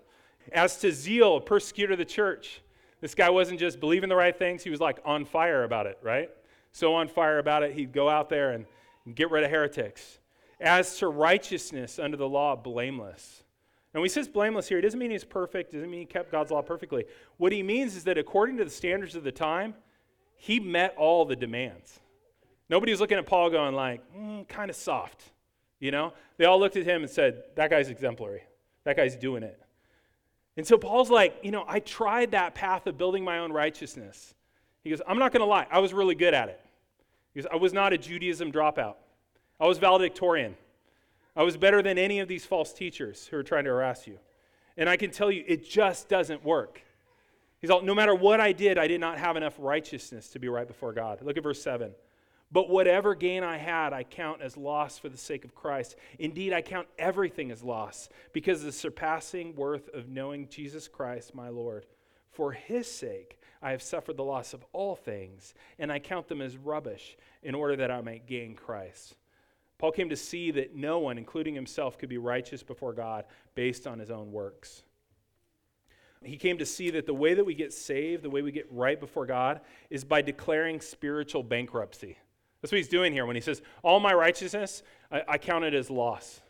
As 0.53 0.79
to 0.79 0.93
zeal, 0.93 1.41
persecutor 1.41 1.93
of 1.93 1.99
the 1.99 2.05
church. 2.05 2.63
This 3.01 3.15
guy 3.15 3.31
wasn't 3.31 3.61
just 3.61 3.79
believing 3.79 4.09
the 4.09 4.17
right 4.17 4.37
things, 4.37 4.63
he 4.63 4.71
was 4.71 4.81
like 4.81 4.99
on 5.05 5.25
fire 5.25 5.65
about 5.65 5.87
it, 5.87 5.99
right? 6.03 6.31
So 6.73 6.95
on 6.95 7.09
fire 7.09 7.39
about 7.39 7.63
it, 7.63 7.73
he'd 7.73 7.93
go 7.93 8.09
out 8.09 8.29
there 8.29 8.53
and 8.53 8.67
get 9.15 9.31
rid 9.31 9.45
of 9.45 9.51
heretics. 9.51 10.19
As 10.61 10.99
to 10.99 11.09
righteousness 11.09 11.99
under 11.99 12.17
the 12.17 12.29
law, 12.29 12.57
blameless. 12.57 13.43
And 13.93 14.01
when 14.01 14.07
he 14.07 14.13
says 14.13 14.29
blameless 14.29 14.69
here, 14.69 14.79
it 14.79 14.83
doesn't 14.83 14.99
mean 14.99 15.11
he's 15.11 15.25
perfect, 15.25 15.73
doesn't 15.73 15.91
mean 15.91 16.01
he 16.01 16.07
kept 16.07 16.31
God's 16.31 16.51
law 16.51 16.63
perfectly. 16.63 17.05
What 17.39 17.53
he 17.53 17.63
means 17.63 17.97
is 17.97 18.05
that 18.05 18.19
according 18.19 18.59
to 18.59 18.65
the 18.65 18.71
standards 18.71 19.15
of 19.15 19.25
the 19.25 19.33
time, 19.33 19.75
he 20.35 20.61
met 20.61 20.95
all 20.99 21.25
the 21.25 21.37
demands. 21.37 22.01
Nobody 22.69 22.93
was 22.93 23.01
looking 23.01 23.19
at 23.19 23.27
Paul 23.27 23.49
going 23.51 23.75
like, 23.75 24.03
mm, 24.15 24.47
kind 24.49 24.71
of 24.71 24.77
soft. 24.77 25.23
You 25.81 25.91
know? 25.91 26.13
They 26.37 26.45
all 26.45 26.59
looked 26.59 26.77
at 26.77 26.85
him 26.85 27.03
and 27.03 27.11
said, 27.11 27.45
that 27.55 27.71
guy's 27.71 27.89
exemplary. 27.89 28.43
That 28.85 28.97
guy's 28.97 29.17
doing 29.17 29.43
it. 29.43 29.59
And 30.57 30.67
so 30.67 30.79
Paul's 30.79 31.11
like, 31.11 31.39
you 31.43 31.51
know, 31.51 31.65
I 31.69 31.81
tried 31.81 32.31
that 32.33 32.55
path 32.55 32.87
of 32.87 32.97
building 32.97 33.25
my 33.25 33.39
own 33.39 33.53
righteousness. 33.53 34.35
He 34.83 34.91
goes, 34.91 35.03
I'm 35.07 35.19
not 35.19 35.33
going 35.33 35.41
to 35.41 35.47
lie, 35.47 35.67
I 35.71 35.81
was 35.81 35.93
really 35.93 36.15
good 36.15 36.35
at 36.35 36.49
it. 36.49 36.61
He 37.35 37.41
goes, 37.41 37.49
I 37.53 37.57
was 37.57 37.73
not 37.73 37.93
a 37.93 37.99
Judaism 37.99 38.53
dropout. 38.53 38.95
I 39.59 39.67
was 39.67 39.79
valedictorian. 39.79 40.57
I 41.35 41.43
was 41.43 41.57
better 41.57 41.83
than 41.83 41.99
any 41.99 42.21
of 42.21 42.29
these 42.29 42.47
false 42.47 42.73
teachers 42.73 43.27
who 43.27 43.37
are 43.37 43.43
trying 43.43 43.65
to 43.65 43.71
harass 43.71 44.07
you. 44.07 44.19
And 44.77 44.89
I 44.89 44.97
can 44.97 45.11
tell 45.11 45.31
you, 45.31 45.45
it 45.47 45.69
just 45.69 46.09
doesn't 46.09 46.45
work. 46.45 46.83
He's 47.61 47.71
all, 47.71 47.83
no 47.83 47.95
matter 47.95 48.15
what 48.15 48.41
I 48.41 48.53
did, 48.53 48.79
I 48.79 48.87
did 48.87 49.01
not 49.01 49.19
have 49.19 49.37
enough 49.37 49.55
righteousness 49.59 50.29
to 50.31 50.39
be 50.39 50.49
right 50.49 50.67
before 50.67 50.93
God. 50.93 51.23
Look 51.23 51.37
at 51.37 51.43
verse 51.43 51.63
7. 51.63 51.93
But 52.53 52.71
whatever 52.71 53.15
gain 53.15 53.43
I 53.43 53.57
had, 53.57 53.93
I 53.93 54.05
count 54.05 54.41
as 54.41 54.57
loss 54.57 54.99
for 54.99 55.09
the 55.09 55.17
sake 55.17 55.45
of 55.45 55.55
Christ. 55.55 55.97
Indeed, 56.19 56.53
I 56.53 56.63
count 56.63 56.87
everything 56.99 57.51
as 57.51 57.63
loss 57.63 58.09
because 58.33 58.61
of 58.61 58.67
the 58.67 58.73
surpassing 58.73 59.57
worth 59.57 59.89
of 59.93 60.09
knowing 60.09 60.49
Jesus 60.49 60.87
Christ, 60.87 61.35
my 61.35 61.49
Lord. 61.49 61.87
For 62.31 62.53
his 62.53 62.89
sake, 62.89 63.41
I 63.61 63.73
have 63.73 63.83
suffered 63.83 64.17
the 64.17 64.23
loss 64.23 64.55
of 64.55 64.65
all 64.73 64.95
things, 64.95 65.55
and 65.79 65.91
I 65.91 65.99
count 65.99 66.29
them 66.29 66.41
as 66.41 66.57
rubbish 66.57 67.17
in 67.43 67.55
order 67.55 67.75
that 67.77 67.91
I 67.91 68.01
might 68.01 68.27
gain 68.27 68.55
Christ. 68.55 69.17
Paul 69.79 69.93
came 69.93 70.09
to 70.09 70.17
see 70.17 70.51
that 70.53 70.75
no 70.75 70.99
one, 70.99 71.19
including 71.19 71.55
himself, 71.55 71.99
could 71.99 72.09
be 72.09 72.19
righteous 72.19 72.63
before 72.63 72.93
God 72.93 73.25
based 73.55 73.87
on 73.87 73.99
his 73.99 74.11
own 74.11 74.33
works. 74.33 74.83
He 76.23 76.37
came 76.37 76.59
to 76.59 76.67
see 76.67 76.91
that 76.91 77.07
the 77.07 77.15
way 77.15 77.35
that 77.35 77.45
we 77.45 77.55
get 77.55 77.73
saved, 77.73 78.23
the 78.23 78.31
way 78.31 78.43
we 78.43 78.51
get 78.51 78.67
right 78.71 78.99
before 78.99 79.27
God, 79.27 79.61
is 79.91 80.03
by 80.03 80.23
declaring 80.23 80.81
spiritual 80.81 81.43
bankruptcy. 81.43 82.17
That's 82.61 82.73
what 82.73 82.79
he's 82.79 82.89
doing 82.89 83.13
here 83.13 83.27
when 83.27 83.37
he 83.37 83.43
says, 83.43 83.63
All 83.83 84.01
my 84.01 84.13
righteousness, 84.13 84.83
I, 85.13 85.23
I 85.29 85.39
count 85.39 85.65
it 85.65 85.75
as 85.75 85.91
loss. 85.91 86.41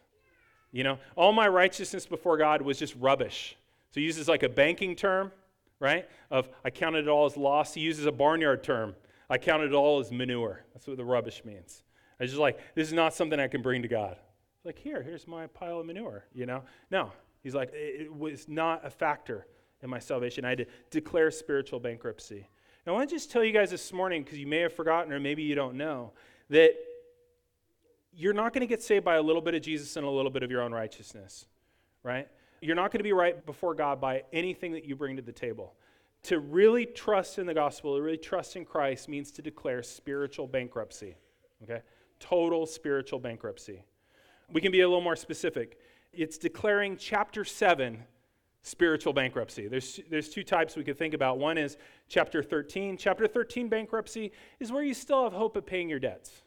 You 0.73 0.85
know, 0.85 0.99
all 1.17 1.33
my 1.33 1.49
righteousness 1.49 2.07
before 2.07 2.37
God 2.37 2.63
was 2.63 2.79
just 2.79 2.95
rubbish. 2.97 3.57
So 3.91 4.01
he 4.01 4.07
uses 4.07 4.29
like 4.29 4.43
a 4.43 4.49
banking 4.49 4.95
term, 4.95 5.33
right? 5.81 6.09
Of 6.31 6.49
I 6.65 6.71
counted 6.71 7.07
it 7.07 7.09
all 7.09 7.27
as 7.27 7.37
loss. 7.37 7.75
He 7.75 7.81
uses 7.81 8.07
a 8.07 8.13
barnyard 8.13 8.63
term. 8.63 8.95
I 9.29 9.39
counted 9.39 9.73
it 9.73 9.75
all 9.75 10.01
as 10.01 10.13
manure. 10.13 10.65
That's 10.73 10.87
what 10.87 10.97
the 10.97 11.05
rubbish 11.05 11.45
means. 11.45 11.83
I 12.19 12.25
was 12.25 12.31
just 12.31 12.41
like, 12.41 12.59
this 12.75 12.89
is 12.89 12.95
not 12.95 13.15
something 13.15 13.39
I 13.39 13.49
can 13.49 13.63
bring 13.63 13.83
to 13.83 13.89
God. 13.89 14.17
Like, 14.65 14.79
here, 14.79 15.03
here's 15.03 15.29
my 15.29 15.47
pile 15.47 15.81
of 15.81 15.87
manure, 15.87 16.25
you 16.33 16.47
know? 16.47 16.63
No. 16.91 17.13
He's 17.43 17.55
like, 17.55 17.71
it 17.73 18.13
was 18.13 18.49
not 18.49 18.85
a 18.85 18.91
factor 18.91 19.47
in 19.83 19.91
my 19.91 19.99
salvation. 19.99 20.45
I 20.45 20.49
had 20.51 20.59
to 20.59 20.67
declare 20.91 21.31
spiritual 21.31 21.79
bankruptcy. 21.79 22.49
Now, 22.87 22.93
I 22.93 22.97
want 22.97 23.09
to 23.09 23.15
just 23.15 23.31
tell 23.31 23.45
you 23.45 23.53
guys 23.53 23.71
this 23.71 23.93
morning, 23.93 24.25
because 24.25 24.39
you 24.39 24.47
may 24.47 24.61
have 24.61 24.73
forgotten 24.73 25.13
or 25.13 25.21
maybe 25.21 25.43
you 25.43 25.55
don't 25.55 25.77
know, 25.77 26.13
that 26.51 26.75
you're 28.13 28.33
not 28.33 28.53
going 28.53 28.63
to 28.63 28.67
get 28.67 28.83
saved 28.83 29.05
by 29.05 29.17
a 29.17 29.23
little 29.23 29.43
bit 29.43 29.55
of 29.55 29.63
Jesus 29.63 29.97
and 29.97 30.07
a 30.07 30.11
little 30.11 30.31
bit 30.31 30.43
of 30.43 30.51
your 30.51 30.63
own 30.63 30.73
righteousness, 30.73 31.47
right? 32.03 32.29
You're 32.63 32.75
not 32.75 32.91
going 32.91 33.01
to 33.01 33.05
be 33.05 33.13
right 33.13 33.45
before 33.45 33.75
God 33.75 34.01
by 34.01 34.25
anything 34.33 34.73
that 34.73 34.85
you 34.85 34.97
bring 34.97 35.17
to 35.17 35.23
the 35.23 35.33
table. 35.33 35.75
To 36.25 36.41
really 36.41 36.87
trust 36.87 37.39
in 37.39 37.47
the 37.47 37.55
gospel, 37.55 37.95
to 37.97 38.03
really 38.03 38.17
trust 38.17 38.57
in 38.57 38.65
Christ, 38.65 39.09
means 39.09 39.31
to 39.33 39.43
declare 39.43 39.83
spiritual 39.83 40.47
bankruptcy, 40.47 41.15
okay? 41.63 41.83
Total 42.21 42.67
spiritual 42.67 43.19
bankruptcy. 43.19 43.83
We 44.53 44.61
can 44.61 44.73
be 44.73 44.81
a 44.81 44.89
little 44.89 45.03
more 45.03 45.17
specific. 45.17 45.79
It's 46.13 46.39
declaring 46.39 46.97
chapter 46.97 47.45
7 47.45 48.05
spiritual 48.63 49.13
bankruptcy. 49.13 49.69
There's, 49.69 50.01
there's 50.11 50.29
two 50.29 50.43
types 50.43 50.77
we 50.77 50.83
could 50.83 50.99
think 50.99 51.15
about. 51.15 51.39
One 51.39 51.57
is 51.57 51.77
chapter 52.09 52.43
13. 52.43 52.97
Chapter 52.97 53.29
13 53.29 53.69
bankruptcy 53.69 54.33
is 54.59 54.73
where 54.73 54.83
you 54.83 54.93
still 54.93 55.23
have 55.23 55.33
hope 55.33 55.55
of 55.55 55.65
paying 55.65 55.89
your 55.89 56.01
debts. 56.01 56.43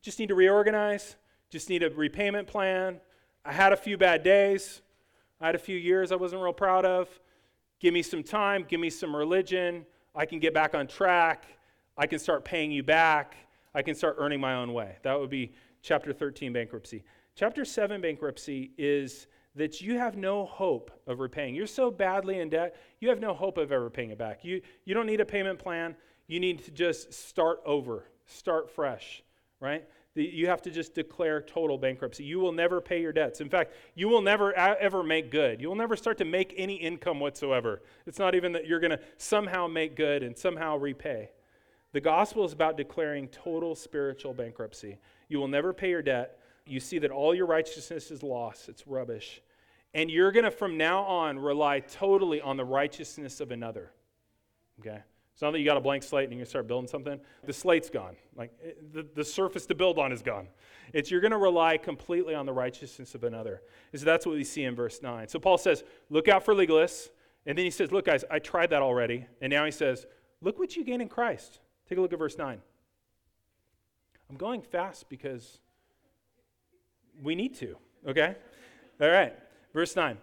Just 0.00 0.18
need 0.18 0.28
to 0.28 0.34
reorganize, 0.34 1.16
just 1.50 1.68
need 1.68 1.82
a 1.82 1.90
repayment 1.90 2.46
plan. 2.46 3.00
I 3.44 3.52
had 3.52 3.72
a 3.72 3.76
few 3.76 3.98
bad 3.98 4.22
days, 4.22 4.80
I 5.40 5.46
had 5.46 5.54
a 5.54 5.58
few 5.58 5.76
years 5.76 6.10
I 6.10 6.16
wasn't 6.16 6.42
real 6.42 6.52
proud 6.52 6.86
of. 6.86 7.08
Give 7.80 7.92
me 7.92 8.02
some 8.02 8.22
time, 8.22 8.64
give 8.66 8.80
me 8.80 8.90
some 8.90 9.14
religion. 9.14 9.84
I 10.14 10.24
can 10.24 10.38
get 10.38 10.54
back 10.54 10.74
on 10.74 10.86
track. 10.86 11.44
I 11.96 12.06
can 12.06 12.18
start 12.18 12.44
paying 12.44 12.72
you 12.72 12.82
back. 12.82 13.36
I 13.78 13.82
can 13.82 13.94
start 13.94 14.16
earning 14.18 14.40
my 14.40 14.54
own 14.54 14.72
way. 14.72 14.96
That 15.02 15.20
would 15.20 15.30
be 15.30 15.52
chapter 15.82 16.12
13 16.12 16.52
bankruptcy. 16.52 17.04
Chapter 17.36 17.64
7 17.64 18.00
bankruptcy 18.00 18.72
is 18.76 19.28
that 19.54 19.80
you 19.80 19.96
have 19.96 20.16
no 20.16 20.46
hope 20.46 20.90
of 21.06 21.20
repaying. 21.20 21.54
You're 21.54 21.68
so 21.68 21.88
badly 21.88 22.40
in 22.40 22.48
debt, 22.48 22.74
you 22.98 23.08
have 23.08 23.20
no 23.20 23.32
hope 23.32 23.56
of 23.56 23.70
ever 23.70 23.88
paying 23.88 24.10
it 24.10 24.18
back. 24.18 24.44
You, 24.44 24.62
you 24.84 24.94
don't 24.94 25.06
need 25.06 25.20
a 25.20 25.24
payment 25.24 25.60
plan. 25.60 25.94
You 26.26 26.40
need 26.40 26.64
to 26.64 26.72
just 26.72 27.12
start 27.12 27.60
over, 27.64 28.06
start 28.26 28.68
fresh, 28.68 29.22
right? 29.60 29.84
You 30.16 30.48
have 30.48 30.60
to 30.62 30.72
just 30.72 30.96
declare 30.96 31.40
total 31.40 31.78
bankruptcy. 31.78 32.24
You 32.24 32.40
will 32.40 32.50
never 32.50 32.80
pay 32.80 33.00
your 33.00 33.12
debts. 33.12 33.40
In 33.40 33.48
fact, 33.48 33.74
you 33.94 34.08
will 34.08 34.22
never 34.22 34.52
ever 34.54 35.04
make 35.04 35.30
good. 35.30 35.60
You 35.60 35.68
will 35.68 35.76
never 35.76 35.94
start 35.94 36.18
to 36.18 36.24
make 36.24 36.52
any 36.56 36.74
income 36.74 37.20
whatsoever. 37.20 37.82
It's 38.06 38.18
not 38.18 38.34
even 38.34 38.50
that 38.52 38.66
you're 38.66 38.80
going 38.80 38.90
to 38.90 39.00
somehow 39.18 39.68
make 39.68 39.94
good 39.94 40.24
and 40.24 40.36
somehow 40.36 40.76
repay. 40.78 41.30
The 41.98 42.02
gospel 42.02 42.44
is 42.44 42.52
about 42.52 42.76
declaring 42.76 43.26
total 43.26 43.74
spiritual 43.74 44.32
bankruptcy. 44.32 44.98
You 45.28 45.40
will 45.40 45.48
never 45.48 45.72
pay 45.72 45.90
your 45.90 46.00
debt. 46.00 46.38
You 46.64 46.78
see 46.78 47.00
that 47.00 47.10
all 47.10 47.34
your 47.34 47.46
righteousness 47.46 48.12
is 48.12 48.22
lost, 48.22 48.68
it's 48.68 48.86
rubbish. 48.86 49.42
And 49.94 50.08
you're 50.08 50.30
going 50.30 50.44
to, 50.44 50.52
from 50.52 50.76
now 50.76 51.02
on, 51.02 51.40
rely 51.40 51.80
totally 51.80 52.40
on 52.40 52.56
the 52.56 52.64
righteousness 52.64 53.40
of 53.40 53.50
another. 53.50 53.90
Okay? 54.78 55.00
It's 55.32 55.42
not 55.42 55.50
that 55.50 55.58
you 55.58 55.64
got 55.64 55.76
a 55.76 55.80
blank 55.80 56.04
slate 56.04 56.30
and 56.30 56.38
you 56.38 56.44
start 56.44 56.68
building 56.68 56.86
something. 56.86 57.18
The 57.44 57.52
slate's 57.52 57.90
gone. 57.90 58.14
Like 58.36 58.52
eh, 58.64 58.74
the, 58.92 59.04
the 59.16 59.24
surface 59.24 59.66
to 59.66 59.74
build 59.74 59.98
on 59.98 60.12
is 60.12 60.22
gone. 60.22 60.46
It's 60.92 61.10
you're 61.10 61.20
going 61.20 61.32
to 61.32 61.36
rely 61.36 61.78
completely 61.78 62.36
on 62.36 62.46
the 62.46 62.52
righteousness 62.52 63.16
of 63.16 63.24
another. 63.24 63.60
So 63.92 64.04
that's 64.04 64.24
what 64.24 64.36
we 64.36 64.44
see 64.44 64.62
in 64.62 64.76
verse 64.76 65.02
9. 65.02 65.26
So 65.26 65.40
Paul 65.40 65.58
says, 65.58 65.82
look 66.10 66.28
out 66.28 66.44
for 66.44 66.54
legalists. 66.54 67.08
And 67.44 67.58
then 67.58 67.64
he 67.64 67.72
says, 67.72 67.90
look, 67.90 68.04
guys, 68.04 68.24
I 68.30 68.38
tried 68.38 68.70
that 68.70 68.82
already. 68.82 69.26
And 69.40 69.50
now 69.50 69.64
he 69.64 69.72
says, 69.72 70.06
look 70.40 70.60
what 70.60 70.76
you 70.76 70.84
gain 70.84 71.00
in 71.00 71.08
Christ. 71.08 71.58
Take 71.88 71.98
a 71.98 72.00
look 72.00 72.12
at 72.12 72.18
verse 72.18 72.36
9. 72.36 72.60
I'm 74.28 74.36
going 74.36 74.60
fast 74.60 75.08
because 75.08 75.60
we 77.22 77.34
need 77.34 77.54
to. 77.56 77.76
Okay? 78.06 78.36
All 79.00 79.08
right. 79.08 79.34
Verse 79.72 79.96
9. 79.96 80.18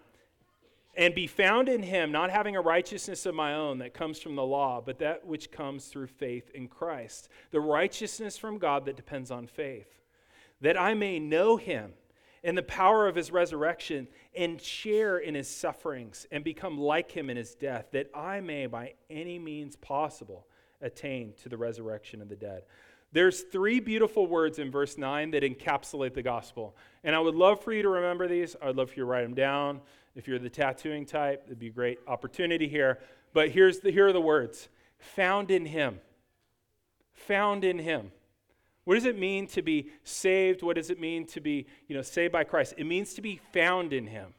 And 0.97 1.13
be 1.13 1.27
found 1.27 1.67
in 1.67 1.83
him, 1.83 2.11
not 2.11 2.29
having 2.29 2.55
a 2.55 2.61
righteousness 2.61 3.25
of 3.25 3.35
my 3.35 3.53
own 3.53 3.79
that 3.79 3.93
comes 3.93 4.19
from 4.19 4.35
the 4.35 4.45
law, 4.45 4.81
but 4.85 4.99
that 4.99 5.25
which 5.25 5.51
comes 5.51 5.87
through 5.87 6.07
faith 6.07 6.49
in 6.53 6.67
Christ. 6.67 7.27
The 7.51 7.59
righteousness 7.59 8.37
from 8.37 8.59
God 8.59 8.85
that 8.85 8.95
depends 8.95 9.31
on 9.31 9.47
faith. 9.47 9.89
That 10.61 10.79
I 10.79 10.93
may 10.93 11.19
know 11.19 11.57
him 11.57 11.93
and 12.43 12.57
the 12.57 12.63
power 12.63 13.07
of 13.07 13.15
his 13.15 13.31
resurrection 13.31 14.07
and 14.35 14.61
share 14.61 15.17
in 15.17 15.33
his 15.33 15.49
sufferings 15.49 16.27
and 16.31 16.43
become 16.43 16.77
like 16.77 17.11
him 17.11 17.29
in 17.29 17.37
his 17.37 17.55
death, 17.55 17.87
that 17.91 18.09
I 18.15 18.39
may 18.39 18.67
by 18.67 18.93
any 19.09 19.39
means 19.39 19.75
possible 19.75 20.45
attain 20.85 21.33
to 21.43 21.49
the 21.49 21.57
resurrection 21.57 22.21
of 22.21 22.29
the 22.29 22.35
dead. 22.35 22.63
There's 23.11 23.41
three 23.41 23.79
beautiful 23.79 24.27
words 24.27 24.59
in 24.59 24.71
verse 24.71 24.97
9 24.97 25.31
that 25.31 25.43
encapsulate 25.43 26.13
the 26.13 26.21
gospel. 26.21 26.75
And 27.03 27.15
I 27.15 27.19
would 27.19 27.35
love 27.35 27.61
for 27.63 27.71
you 27.71 27.81
to 27.81 27.89
remember 27.89 28.27
these. 28.27 28.55
I 28.61 28.67
would 28.67 28.75
love 28.75 28.89
for 28.89 28.95
you 28.95 29.03
to 29.03 29.09
write 29.09 29.23
them 29.23 29.33
down. 29.33 29.81
If 30.15 30.27
you're 30.27 30.39
the 30.39 30.49
tattooing 30.49 31.05
type, 31.05 31.43
it'd 31.45 31.59
be 31.59 31.67
a 31.67 31.71
great 31.71 31.99
opportunity 32.07 32.67
here. 32.67 32.99
But 33.33 33.51
here's 33.51 33.79
the, 33.79 33.91
here 33.91 34.07
are 34.07 34.13
the 34.13 34.21
words 34.21 34.69
found 34.97 35.51
in 35.51 35.65
him. 35.65 35.99
Found 37.13 37.63
in 37.63 37.79
him. 37.79 38.11
What 38.83 38.95
does 38.95 39.05
it 39.05 39.17
mean 39.17 39.47
to 39.47 39.61
be 39.61 39.89
saved? 40.03 40.61
What 40.61 40.75
does 40.75 40.89
it 40.89 40.99
mean 40.99 41.25
to 41.27 41.41
be, 41.41 41.65
you 41.87 41.95
know, 41.95 42.01
saved 42.01 42.31
by 42.31 42.43
Christ? 42.43 42.75
It 42.77 42.85
means 42.85 43.13
to 43.15 43.21
be 43.21 43.41
found 43.51 43.93
in 43.93 44.07
him. 44.07 44.33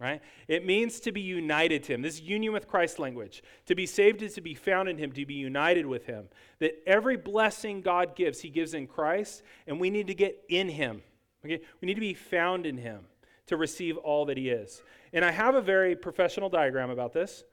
Right? 0.00 0.22
It 0.48 0.64
means 0.64 0.98
to 1.00 1.12
be 1.12 1.20
united 1.20 1.82
to 1.84 1.94
him. 1.94 2.00
This 2.00 2.22
union 2.22 2.54
with 2.54 2.66
Christ 2.66 2.98
language. 2.98 3.42
To 3.66 3.74
be 3.74 3.84
saved 3.84 4.22
is 4.22 4.32
to 4.34 4.40
be 4.40 4.54
found 4.54 4.88
in 4.88 4.96
him, 4.96 5.12
to 5.12 5.26
be 5.26 5.34
united 5.34 5.84
with 5.84 6.06
him. 6.06 6.28
That 6.58 6.82
every 6.86 7.18
blessing 7.18 7.82
God 7.82 8.16
gives, 8.16 8.40
he 8.40 8.48
gives 8.48 8.72
in 8.72 8.86
Christ, 8.86 9.42
and 9.66 9.78
we 9.78 9.90
need 9.90 10.06
to 10.06 10.14
get 10.14 10.42
in 10.48 10.70
him. 10.70 11.02
Okay? 11.44 11.60
We 11.82 11.86
need 11.86 11.94
to 11.94 12.00
be 12.00 12.14
found 12.14 12.64
in 12.64 12.78
him 12.78 13.00
to 13.48 13.58
receive 13.58 13.98
all 13.98 14.24
that 14.24 14.38
he 14.38 14.48
is. 14.48 14.82
And 15.12 15.22
I 15.22 15.32
have 15.32 15.54
a 15.54 15.60
very 15.60 15.94
professional 15.94 16.48
diagram 16.48 16.88
about 16.88 17.12
this. 17.12 17.44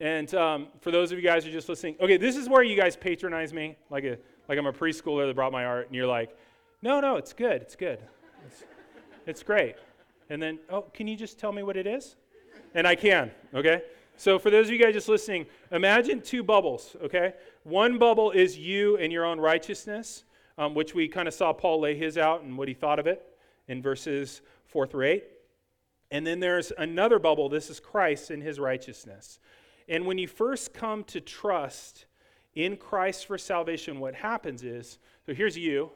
And 0.00 0.32
um, 0.34 0.68
for 0.80 0.90
those 0.90 1.12
of 1.12 1.18
you 1.18 1.24
guys 1.24 1.44
who 1.44 1.50
are 1.50 1.52
just 1.52 1.68
listening, 1.68 1.96
okay, 2.00 2.16
this 2.16 2.36
is 2.36 2.48
where 2.48 2.62
you 2.62 2.76
guys 2.76 2.96
patronize 2.96 3.52
me, 3.52 3.76
like 3.90 4.04
a 4.04 4.16
like 4.48 4.58
I'm 4.58 4.66
a 4.66 4.72
preschooler 4.72 5.26
that 5.26 5.34
brought 5.34 5.52
my 5.52 5.64
art, 5.64 5.86
and 5.86 5.94
you're 5.94 6.06
like, 6.06 6.34
no, 6.80 7.00
no, 7.00 7.16
it's 7.16 7.32
good, 7.32 7.60
it's 7.60 7.76
good, 7.76 7.98
it's, 8.46 8.64
it's 9.26 9.42
great. 9.42 9.76
And 10.30 10.42
then, 10.42 10.58
oh, 10.70 10.82
can 10.82 11.06
you 11.06 11.16
just 11.16 11.38
tell 11.38 11.52
me 11.52 11.62
what 11.62 11.76
it 11.76 11.86
is? 11.86 12.16
And 12.74 12.86
I 12.86 12.94
can, 12.94 13.30
okay? 13.54 13.82
So 14.16 14.38
for 14.38 14.50
those 14.50 14.66
of 14.66 14.72
you 14.72 14.78
guys 14.78 14.94
just 14.94 15.08
listening, 15.08 15.46
imagine 15.70 16.20
two 16.20 16.42
bubbles, 16.42 16.96
okay? 17.02 17.34
One 17.62 17.98
bubble 17.98 18.30
is 18.30 18.58
you 18.58 18.96
and 18.96 19.12
your 19.12 19.24
own 19.24 19.40
righteousness, 19.40 20.24
um, 20.58 20.74
which 20.74 20.94
we 20.94 21.08
kind 21.08 21.28
of 21.28 21.34
saw 21.34 21.52
Paul 21.52 21.80
lay 21.80 21.96
his 21.96 22.18
out 22.18 22.42
and 22.42 22.58
what 22.58 22.68
he 22.68 22.74
thought 22.74 22.98
of 22.98 23.06
it 23.06 23.24
in 23.68 23.80
verses 23.80 24.42
4 24.66 24.86
through 24.86 25.06
8. 25.06 25.24
And 26.10 26.26
then 26.26 26.40
there's 26.40 26.72
another 26.76 27.18
bubble. 27.18 27.48
This 27.48 27.70
is 27.70 27.80
Christ 27.80 28.30
and 28.30 28.42
his 28.42 28.58
righteousness. 28.58 29.38
And 29.88 30.04
when 30.06 30.18
you 30.18 30.26
first 30.26 30.74
come 30.74 31.04
to 31.04 31.20
trust 31.20 32.06
in 32.54 32.76
Christ 32.76 33.26
for 33.26 33.38
salvation, 33.38 34.00
what 34.00 34.14
happens 34.14 34.62
is 34.62 34.98
so 35.28 35.34
here's 35.34 35.58
you, 35.58 35.90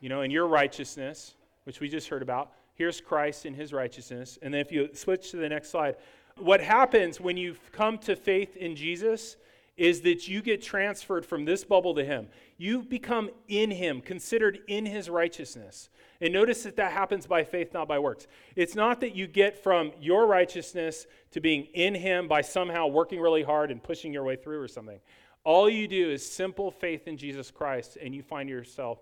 you 0.00 0.08
know, 0.08 0.20
and 0.20 0.32
your 0.32 0.46
righteousness, 0.46 1.34
which 1.64 1.80
we 1.80 1.88
just 1.88 2.08
heard 2.08 2.22
about. 2.22 2.52
Here's 2.74 3.00
Christ 3.00 3.46
in 3.46 3.54
his 3.54 3.72
righteousness. 3.72 4.38
And 4.42 4.52
then 4.52 4.60
if 4.60 4.72
you 4.72 4.90
switch 4.94 5.30
to 5.30 5.36
the 5.36 5.48
next 5.48 5.70
slide, 5.70 5.96
what 6.38 6.60
happens 6.60 7.20
when 7.20 7.36
you 7.36 7.56
come 7.72 7.98
to 7.98 8.16
faith 8.16 8.56
in 8.56 8.74
Jesus 8.74 9.36
is 9.76 10.02
that 10.02 10.28
you 10.28 10.40
get 10.40 10.62
transferred 10.62 11.26
from 11.26 11.44
this 11.44 11.64
bubble 11.64 11.94
to 11.94 12.04
him. 12.04 12.28
You 12.58 12.82
become 12.82 13.30
in 13.48 13.70
him, 13.72 14.00
considered 14.00 14.60
in 14.68 14.86
his 14.86 15.10
righteousness. 15.10 15.88
And 16.20 16.32
notice 16.32 16.62
that 16.62 16.76
that 16.76 16.92
happens 16.92 17.26
by 17.26 17.42
faith, 17.42 17.74
not 17.74 17.88
by 17.88 17.98
works. 17.98 18.28
It's 18.54 18.76
not 18.76 19.00
that 19.00 19.16
you 19.16 19.26
get 19.26 19.62
from 19.62 19.90
your 20.00 20.26
righteousness 20.26 21.06
to 21.32 21.40
being 21.40 21.64
in 21.74 21.94
him 21.94 22.28
by 22.28 22.40
somehow 22.40 22.86
working 22.86 23.20
really 23.20 23.42
hard 23.42 23.72
and 23.72 23.82
pushing 23.82 24.12
your 24.12 24.22
way 24.22 24.36
through 24.36 24.60
or 24.60 24.68
something. 24.68 25.00
All 25.42 25.68
you 25.68 25.88
do 25.88 26.10
is 26.10 26.28
simple 26.28 26.70
faith 26.70 27.08
in 27.08 27.16
Jesus 27.16 27.50
Christ, 27.50 27.98
and 28.00 28.14
you 28.14 28.22
find 28.22 28.48
yourself 28.48 28.98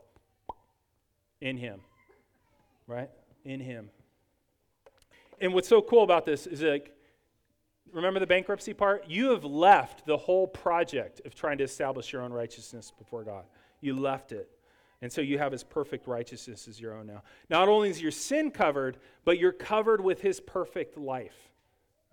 in 1.41 1.57
him, 1.57 1.81
right? 2.87 3.11
In 3.45 3.61
him. 3.61 3.91
And 5.41 5.53
what's 5.55 5.69
so 5.69 5.83
cool 5.83 6.05
about 6.05 6.25
this 6.25 6.47
is 6.47 6.63
like, 6.63 6.95
remember 7.93 8.21
the 8.21 8.27
bankruptcy 8.27 8.73
part? 8.73 9.05
You 9.09 9.31
have 9.31 9.45
left 9.45 10.07
the 10.07 10.17
whole 10.17 10.47
project 10.47 11.21
of 11.25 11.35
trying 11.35 11.59
to 11.59 11.65
establish 11.65 12.13
your 12.13 12.23
own 12.23 12.33
righteousness 12.33 12.93
before 12.97 13.25
God. 13.25 13.45
You 13.81 13.99
left 13.99 14.33
it. 14.33 14.49
And 15.03 15.13
so 15.13 15.21
you 15.21 15.39
have 15.39 15.51
his 15.51 15.65
perfect 15.65 16.07
righteousness 16.07 16.69
as 16.69 16.81
your 16.81 16.95
own 16.95 17.09
now. 17.09 17.23
Not 17.51 17.69
only 17.69 17.91
is 17.91 18.01
your 18.01 18.13
sin 18.13 18.53
covered, 18.53 18.99
but 19.25 19.37
you're 19.37 19.51
covered 19.51 20.01
with 20.01 20.21
his 20.21 20.39
perfect 20.39 20.97
life. 20.97 21.51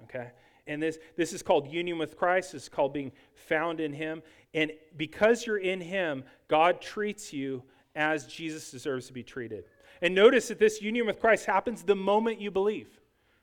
Okay? 0.06 0.32
And 0.66 0.82
this, 0.82 0.98
this 1.16 1.32
is 1.32 1.44
called 1.44 1.68
union 1.68 2.00
with 2.00 2.18
Christ. 2.18 2.56
It's 2.56 2.68
called 2.68 2.94
being 2.94 3.12
found 3.36 3.80
in 3.80 3.94
him. 3.94 4.24
And 4.56 4.72
because 4.98 5.46
you're 5.46 5.58
in 5.58 5.82
him, 5.82 6.24
God 6.48 6.82
treats 6.82 7.32
you 7.32 7.64
as 7.96 8.26
Jesus 8.26 8.72
deserves 8.72 9.08
to 9.08 9.14
be 9.14 9.24
treated. 9.24 9.66
And 10.02 10.16
notice 10.16 10.48
that 10.48 10.60
this 10.60 10.82
union 10.82 11.06
with 11.06 11.20
Christ 11.20 11.46
happens 11.46 11.84
the 11.84 11.96
moment 11.96 12.40
you 12.40 12.52
believe 12.52 13.00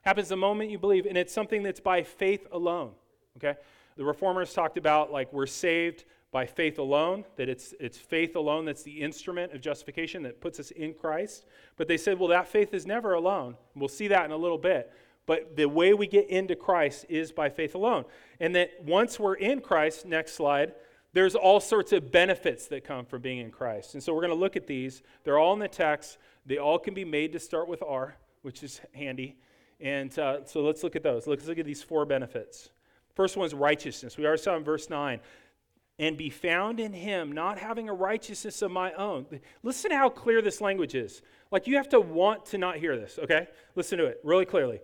happens 0.07 0.29
the 0.29 0.37
moment 0.37 0.71
you 0.71 0.79
believe, 0.79 1.05
and 1.05 1.19
it's 1.19 1.33
something 1.33 1.65
that's 1.65 1.81
by 1.81 2.05
faith 2.05 2.47
alone. 2.53 2.93
Okay? 3.37 3.59
The 3.97 4.05
reformers 4.05 4.55
talked 4.55 4.79
about 4.79 5.11
like 5.11 5.33
we're 5.33 5.47
saved 5.47 6.05
by 6.31 6.47
faith 6.47 6.79
alone, 6.79 7.25
that 7.37 7.49
it's, 7.49 7.75
it's 7.81 7.99
faith 7.99 8.37
alone 8.37 8.65
that's 8.65 8.85
the 8.85 9.03
instrument 9.03 9.53
of 9.53 9.61
justification 9.61 10.23
that 10.23 10.41
puts 10.41 10.61
us 10.61 10.71
in 10.71 10.95
Christ. 10.95 11.45
But 11.77 11.89
they 11.89 11.97
said, 11.97 12.21
well, 12.21 12.29
that 12.29 12.47
faith 12.47 12.73
is 12.73 12.87
never 12.87 13.15
alone. 13.15 13.57
We'll 13.75 13.89
see 13.89 14.07
that 14.09 14.25
in 14.25 14.31
a 14.31 14.37
little 14.37 14.59
bit. 14.59 14.93
But 15.27 15.57
the 15.57 15.67
way 15.67 15.93
we 15.93 16.07
get 16.07 16.31
into 16.31 16.55
Christ 16.55 17.07
is 17.09 17.33
by 17.33 17.49
faith 17.49 17.75
alone. 17.75 18.05
And 18.39 18.55
that 18.55 18.81
once 18.85 19.19
we're 19.19 19.35
in 19.35 19.61
Christ, 19.61 20.07
next 20.07 20.35
slide, 20.35 20.75
there's 21.15 21.35
all 21.35 21.59
sorts 21.59 21.93
of 21.93 22.13
benefits 22.13 22.69
that 22.69 22.85
come 22.85 23.07
from 23.07 23.23
being 23.23 23.39
in 23.39 23.51
Christ. 23.51 23.95
And 23.95 24.03
so 24.03 24.15
we're 24.15 24.21
going 24.21 24.35
to 24.35 24.39
look 24.39 24.55
at 24.55 24.69
these. 24.69 25.03
They're 25.25 25.39
all 25.39 25.55
in 25.55 25.59
the 25.59 25.67
text. 25.67 26.19
They 26.47 26.59
all 26.59 26.79
can 26.79 26.95
be 26.95 27.05
made 27.05 27.33
to 27.33 27.41
start 27.41 27.69
with 27.69 27.83
R, 27.83 28.17
which 28.43 28.63
is 28.63 28.81
handy. 28.95 29.37
And 29.81 30.17
uh, 30.19 30.45
so 30.45 30.63
let's 30.63 30.83
look 30.83 30.97
at 30.97 31.03
those. 31.03 31.27
Let's 31.27 31.47
look 31.47 31.59
at 31.59 31.67
these 31.67 31.83
four 31.83 32.07
benefits. 32.07 32.71
First 33.15 33.37
one 33.37 33.47
is 33.47 33.55
righteousness. 33.55 34.17
We 34.17 34.27
already 34.27 34.43
saw 34.43 34.57
in 34.57 34.65
verse 34.65 34.89
9. 34.89 35.21
And 35.99 36.17
be 36.17 36.29
found 36.29 36.79
in 36.79 36.93
him, 36.93 37.33
not 37.33 37.59
having 37.59 37.89
a 37.89 37.95
righteousness 37.95 38.61
of 38.61 38.71
my 38.71 38.93
own. 38.93 39.27
Listen 39.63 39.91
to 39.91 39.97
how 39.97 40.11
clear 40.11 40.43
this 40.43 40.61
language 40.61 40.95
is. 40.95 41.23
Like 41.51 41.67
you 41.67 41.77
have 41.77 41.89
to 41.89 42.01
want 42.01 42.45
to 42.47 42.59
not 42.59 42.77
hear 42.77 42.97
this, 42.99 43.19
okay? 43.19 43.49
Listen 43.75 43.99
to 43.99 44.05
it 44.05 44.21
really 44.23 44.45
clearly. 44.45 44.81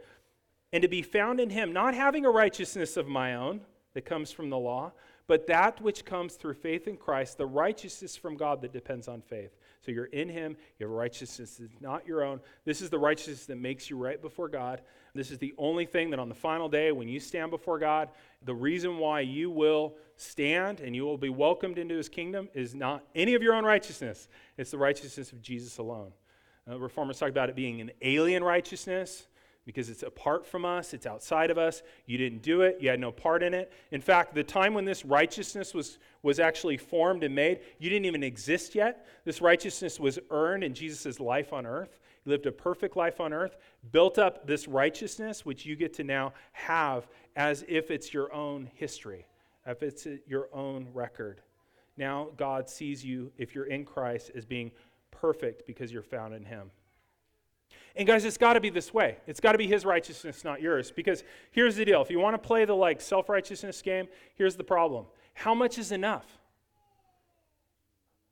And 0.72 0.80
to 0.80 0.88
be 0.88 1.02
found 1.02 1.38
in 1.38 1.50
him, 1.50 1.70
not 1.70 1.94
having 1.94 2.24
a 2.24 2.30
righteousness 2.30 2.96
of 2.96 3.06
my 3.06 3.34
own 3.34 3.60
that 3.92 4.06
comes 4.06 4.32
from 4.32 4.48
the 4.48 4.58
law, 4.58 4.92
but 5.26 5.46
that 5.48 5.82
which 5.82 6.06
comes 6.06 6.34
through 6.34 6.54
faith 6.54 6.88
in 6.88 6.96
Christ, 6.96 7.36
the 7.36 7.46
righteousness 7.46 8.16
from 8.16 8.36
God 8.36 8.62
that 8.62 8.72
depends 8.72 9.06
on 9.06 9.20
faith. 9.20 9.54
So 9.84 9.90
you're 9.90 10.06
in 10.06 10.28
Him. 10.28 10.56
You 10.78 10.86
have 10.86 10.94
righteousness 10.94 11.56
that's 11.56 11.80
not 11.80 12.06
your 12.06 12.22
own. 12.22 12.40
This 12.64 12.80
is 12.80 12.90
the 12.90 12.98
righteousness 12.98 13.46
that 13.46 13.56
makes 13.56 13.90
you 13.90 13.96
right 13.96 14.20
before 14.20 14.48
God. 14.48 14.80
This 15.14 15.30
is 15.30 15.38
the 15.38 15.54
only 15.58 15.84
thing 15.84 16.10
that 16.10 16.18
on 16.18 16.28
the 16.28 16.34
final 16.34 16.68
day, 16.68 16.92
when 16.92 17.08
you 17.08 17.20
stand 17.20 17.50
before 17.50 17.78
God, 17.78 18.08
the 18.44 18.54
reason 18.54 18.98
why 18.98 19.20
you 19.20 19.50
will 19.50 19.94
stand 20.16 20.80
and 20.80 20.94
you 20.94 21.04
will 21.04 21.18
be 21.18 21.28
welcomed 21.28 21.78
into 21.78 21.96
His 21.96 22.08
kingdom 22.08 22.48
is 22.54 22.74
not 22.74 23.04
any 23.14 23.34
of 23.34 23.42
your 23.42 23.54
own 23.54 23.64
righteousness, 23.64 24.28
it's 24.56 24.70
the 24.70 24.78
righteousness 24.78 25.32
of 25.32 25.42
Jesus 25.42 25.78
alone. 25.78 26.12
Uh, 26.70 26.78
reformers 26.78 27.18
talk 27.18 27.28
about 27.28 27.48
it 27.48 27.56
being 27.56 27.80
an 27.80 27.90
alien 28.02 28.44
righteousness 28.44 29.26
because 29.64 29.88
it's 29.88 30.02
apart 30.02 30.46
from 30.46 30.64
us, 30.64 30.92
it's 30.92 31.06
outside 31.06 31.50
of 31.50 31.58
us. 31.58 31.82
You 32.06 32.18
didn't 32.18 32.42
do 32.42 32.62
it, 32.62 32.78
you 32.80 32.88
had 32.88 33.00
no 33.00 33.12
part 33.12 33.42
in 33.42 33.54
it. 33.54 33.72
In 33.90 34.00
fact, 34.00 34.34
the 34.34 34.42
time 34.42 34.74
when 34.74 34.84
this 34.84 35.04
righteousness 35.04 35.72
was, 35.72 35.98
was 36.22 36.40
actually 36.40 36.76
formed 36.76 37.22
and 37.22 37.34
made, 37.34 37.60
you 37.78 37.88
didn't 37.88 38.06
even 38.06 38.22
exist 38.22 38.74
yet. 38.74 39.06
This 39.24 39.40
righteousness 39.40 40.00
was 40.00 40.18
earned 40.30 40.64
in 40.64 40.74
Jesus' 40.74 41.20
life 41.20 41.52
on 41.52 41.66
earth. 41.66 42.00
He 42.24 42.30
lived 42.30 42.46
a 42.46 42.52
perfect 42.52 42.96
life 42.96 43.20
on 43.20 43.32
earth, 43.32 43.56
built 43.90 44.18
up 44.18 44.46
this 44.46 44.68
righteousness, 44.68 45.44
which 45.44 45.64
you 45.66 45.76
get 45.76 45.94
to 45.94 46.04
now 46.04 46.32
have 46.52 47.06
as 47.36 47.64
if 47.68 47.90
it's 47.90 48.12
your 48.12 48.32
own 48.32 48.70
history, 48.74 49.26
if 49.66 49.82
it's 49.82 50.06
your 50.26 50.48
own 50.52 50.88
record. 50.92 51.40
Now, 51.96 52.28
God 52.36 52.68
sees 52.68 53.04
you, 53.04 53.30
if 53.38 53.54
you're 53.54 53.66
in 53.66 53.84
Christ, 53.84 54.30
as 54.34 54.44
being 54.44 54.72
perfect 55.10 55.66
because 55.66 55.92
you're 55.92 56.02
found 56.02 56.34
in 56.34 56.44
Him. 56.44 56.70
And 57.96 58.06
guys, 58.06 58.24
it's 58.24 58.38
got 58.38 58.54
to 58.54 58.60
be 58.60 58.70
this 58.70 58.94
way. 58.94 59.18
It's 59.26 59.40
got 59.40 59.52
to 59.52 59.58
be 59.58 59.66
his 59.66 59.84
righteousness, 59.84 60.44
not 60.44 60.62
yours. 60.62 60.90
Because 60.90 61.24
here's 61.50 61.76
the 61.76 61.84
deal. 61.84 62.00
If 62.00 62.10
you 62.10 62.18
want 62.18 62.34
to 62.34 62.38
play 62.38 62.64
the 62.64 62.74
like 62.74 63.00
self-righteousness 63.00 63.82
game, 63.82 64.08
here's 64.34 64.56
the 64.56 64.64
problem. 64.64 65.06
How 65.34 65.54
much 65.54 65.78
is 65.78 65.92
enough? 65.92 66.26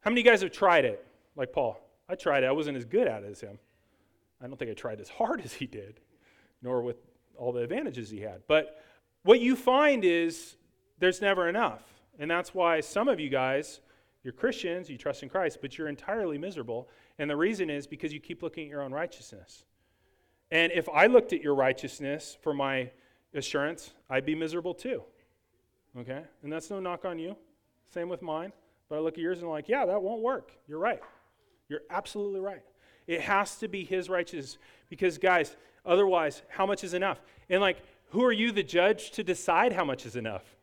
How 0.01 0.11
many 0.11 0.21
of 0.21 0.27
you 0.27 0.33
guys 0.33 0.43
have 0.43 0.53
tried 0.53 0.85
it? 0.85 1.07
Like 1.37 1.53
Paul. 1.53 1.79
I 2.09 2.15
tried 2.15 2.43
it. 2.43 2.47
I 2.47 2.53
wasn't 2.53 2.77
as 2.77 2.85
good 2.85 3.07
at 3.07 3.23
it 3.23 3.31
as 3.31 3.41
him. 3.41 3.59
I 4.43 4.47
don't 4.47 4.59
think 4.59 4.71
I 4.71 4.75
tried 4.75 5.01
as 5.01 5.09
hard 5.09 5.41
as 5.45 5.53
he 5.53 5.67
did, 5.67 6.01
nor 6.63 6.83
with 6.83 6.97
all 7.37 7.53
the 7.53 7.63
advantages 7.63 8.11
he 8.11 8.21
had. 8.21 8.43
But 8.49 8.83
what 9.23 9.41
you 9.41 9.57
find 9.57 10.05
is 10.05 10.57
there's 10.99 11.21
never 11.21 11.49
enough. 11.49 11.83
And 12.19 12.31
that's 12.31 12.55
why 12.55 12.81
some 12.81 13.09
of 13.09 13.19
you 13.19 13.31
guys, 13.31 13.81
you're 14.23 14.33
Christians, 14.33 14.91
you 14.91 14.99
trust 14.99 15.23
in 15.23 15.29
Christ, 15.29 15.59
but 15.61 15.79
you're 15.79 15.89
entirely 15.89 16.37
miserable 16.37 16.89
and 17.21 17.29
the 17.29 17.37
reason 17.37 17.69
is 17.69 17.87
because 17.87 18.15
you 18.15 18.19
keep 18.19 18.43
looking 18.43 18.65
at 18.65 18.71
your 18.71 18.81
own 18.81 18.93
righteousness. 18.93 19.67
And 20.51 20.73
if 20.73 20.89
I 20.89 21.05
looked 21.05 21.35
at 21.35 21.43
your 21.43 21.55
righteousness 21.55 22.39
for 22.41 22.55
my 22.55 22.91
assurance, 23.35 23.93
I'd 24.09 24.25
be 24.25 24.35
miserable 24.35 24.73
too. 24.73 25.03
Okay? 25.99 26.23
And 26.43 26.51
that's 26.51 26.71
no 26.71 26.81
knock 26.81 27.05
on 27.05 27.19
you. 27.19 27.37
Same 27.93 28.09
with 28.09 28.23
mine. 28.23 28.53
But 28.89 28.97
I 28.97 28.99
look 29.01 29.15
at 29.15 29.21
yours 29.21 29.37
and 29.37 29.49
I'm 29.49 29.51
like, 29.51 29.69
yeah, 29.69 29.85
that 29.85 30.01
won't 30.01 30.23
work. 30.23 30.53
You're 30.67 30.79
right. 30.79 31.03
You're 31.69 31.83
absolutely 31.91 32.41
right. 32.41 32.63
It 33.07 33.21
has 33.21 33.57
to 33.57 33.69
be 33.69 33.85
his 33.85 34.09
righteousness. 34.09 34.57
Because, 34.89 35.19
guys, 35.19 35.55
otherwise, 35.85 36.41
how 36.49 36.65
much 36.65 36.85
is 36.85 36.95
enough? 36.95 37.21
And, 37.51 37.61
like, 37.61 37.83
who 38.13 38.25
are 38.25 38.33
you, 38.33 38.51
the 38.51 38.63
judge, 38.63 39.11
to 39.11 39.23
decide 39.23 39.75
how 39.75 39.85
much 39.85 40.07
is 40.07 40.17
enough? 40.17 40.57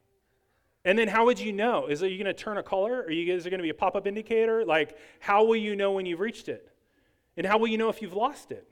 And 0.88 0.97
then 0.97 1.10
how 1.10 1.26
would 1.26 1.38
you 1.38 1.52
know? 1.52 1.88
Is 1.88 2.02
it, 2.02 2.12
you 2.12 2.17
going 2.17 2.34
to 2.34 2.34
turn 2.34 2.58
a 2.58 2.63
color? 2.63 3.02
Are 3.02 3.12
you, 3.12 3.34
is 3.34 3.43
there 3.43 3.52
going 3.52 3.60
to 3.60 3.63
be 3.63 3.71
a 3.71 3.73
pop 3.73 3.97
up 3.97 4.08
indicator? 4.08 4.63
Like, 4.63 4.97
how 5.19 5.43
will 5.43 5.58
you 5.58 5.76
know 5.76 5.91
when 5.91 6.06
you've 6.06 6.21
reached 6.21 6.47
it? 6.47 6.71
And 7.36 7.45
how 7.45 7.58
will 7.58 7.67
you 7.67 7.78
know 7.78 7.89
if 7.89 8.02
you've 8.02 8.13
lost 8.13 8.54
it? 8.54 8.65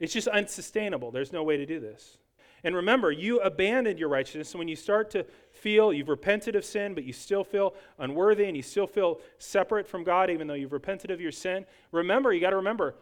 It's 0.00 0.14
just 0.14 0.26
unsustainable. 0.26 1.10
There's 1.10 1.30
no 1.30 1.42
way 1.42 1.58
to 1.58 1.66
do 1.66 1.80
this. 1.80 2.16
And 2.64 2.74
remember, 2.74 3.12
you 3.12 3.40
abandoned 3.40 3.98
your 3.98 4.08
righteousness. 4.08 4.48
So 4.48 4.58
when 4.58 4.68
you 4.68 4.74
start 4.74 5.10
to 5.10 5.26
feel 5.50 5.92
you've 5.92 6.08
repented 6.08 6.56
of 6.56 6.64
sin, 6.64 6.94
but 6.94 7.04
you 7.04 7.12
still 7.12 7.44
feel 7.44 7.74
unworthy 7.98 8.46
and 8.46 8.56
you 8.56 8.62
still 8.62 8.86
feel 8.86 9.20
separate 9.36 9.86
from 9.86 10.04
God, 10.04 10.30
even 10.30 10.46
though 10.46 10.54
you've 10.54 10.72
repented 10.72 11.10
of 11.10 11.20
your 11.20 11.30
sin, 11.30 11.66
remember, 11.90 12.32
you 12.32 12.40
got 12.40 12.50
to 12.50 12.56
remember, 12.56 12.94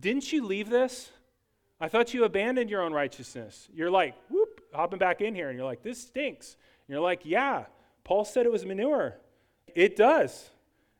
didn't 0.00 0.32
you 0.32 0.44
leave 0.44 0.68
this? 0.68 1.12
I 1.80 1.88
thought 1.88 2.12
you 2.12 2.24
abandoned 2.24 2.70
your 2.70 2.82
own 2.82 2.92
righteousness. 2.92 3.68
You're 3.72 3.90
like, 3.90 4.16
whoop, 4.28 4.62
hopping 4.74 4.98
back 4.98 5.20
in 5.20 5.36
here, 5.36 5.48
and 5.48 5.56
you're 5.56 5.66
like, 5.66 5.84
this 5.84 6.00
stinks. 6.00 6.56
You're 6.92 7.00
like, 7.00 7.22
yeah, 7.24 7.64
Paul 8.04 8.26
said 8.26 8.44
it 8.44 8.52
was 8.52 8.66
manure. 8.66 9.16
It 9.74 9.96
does. 9.96 10.50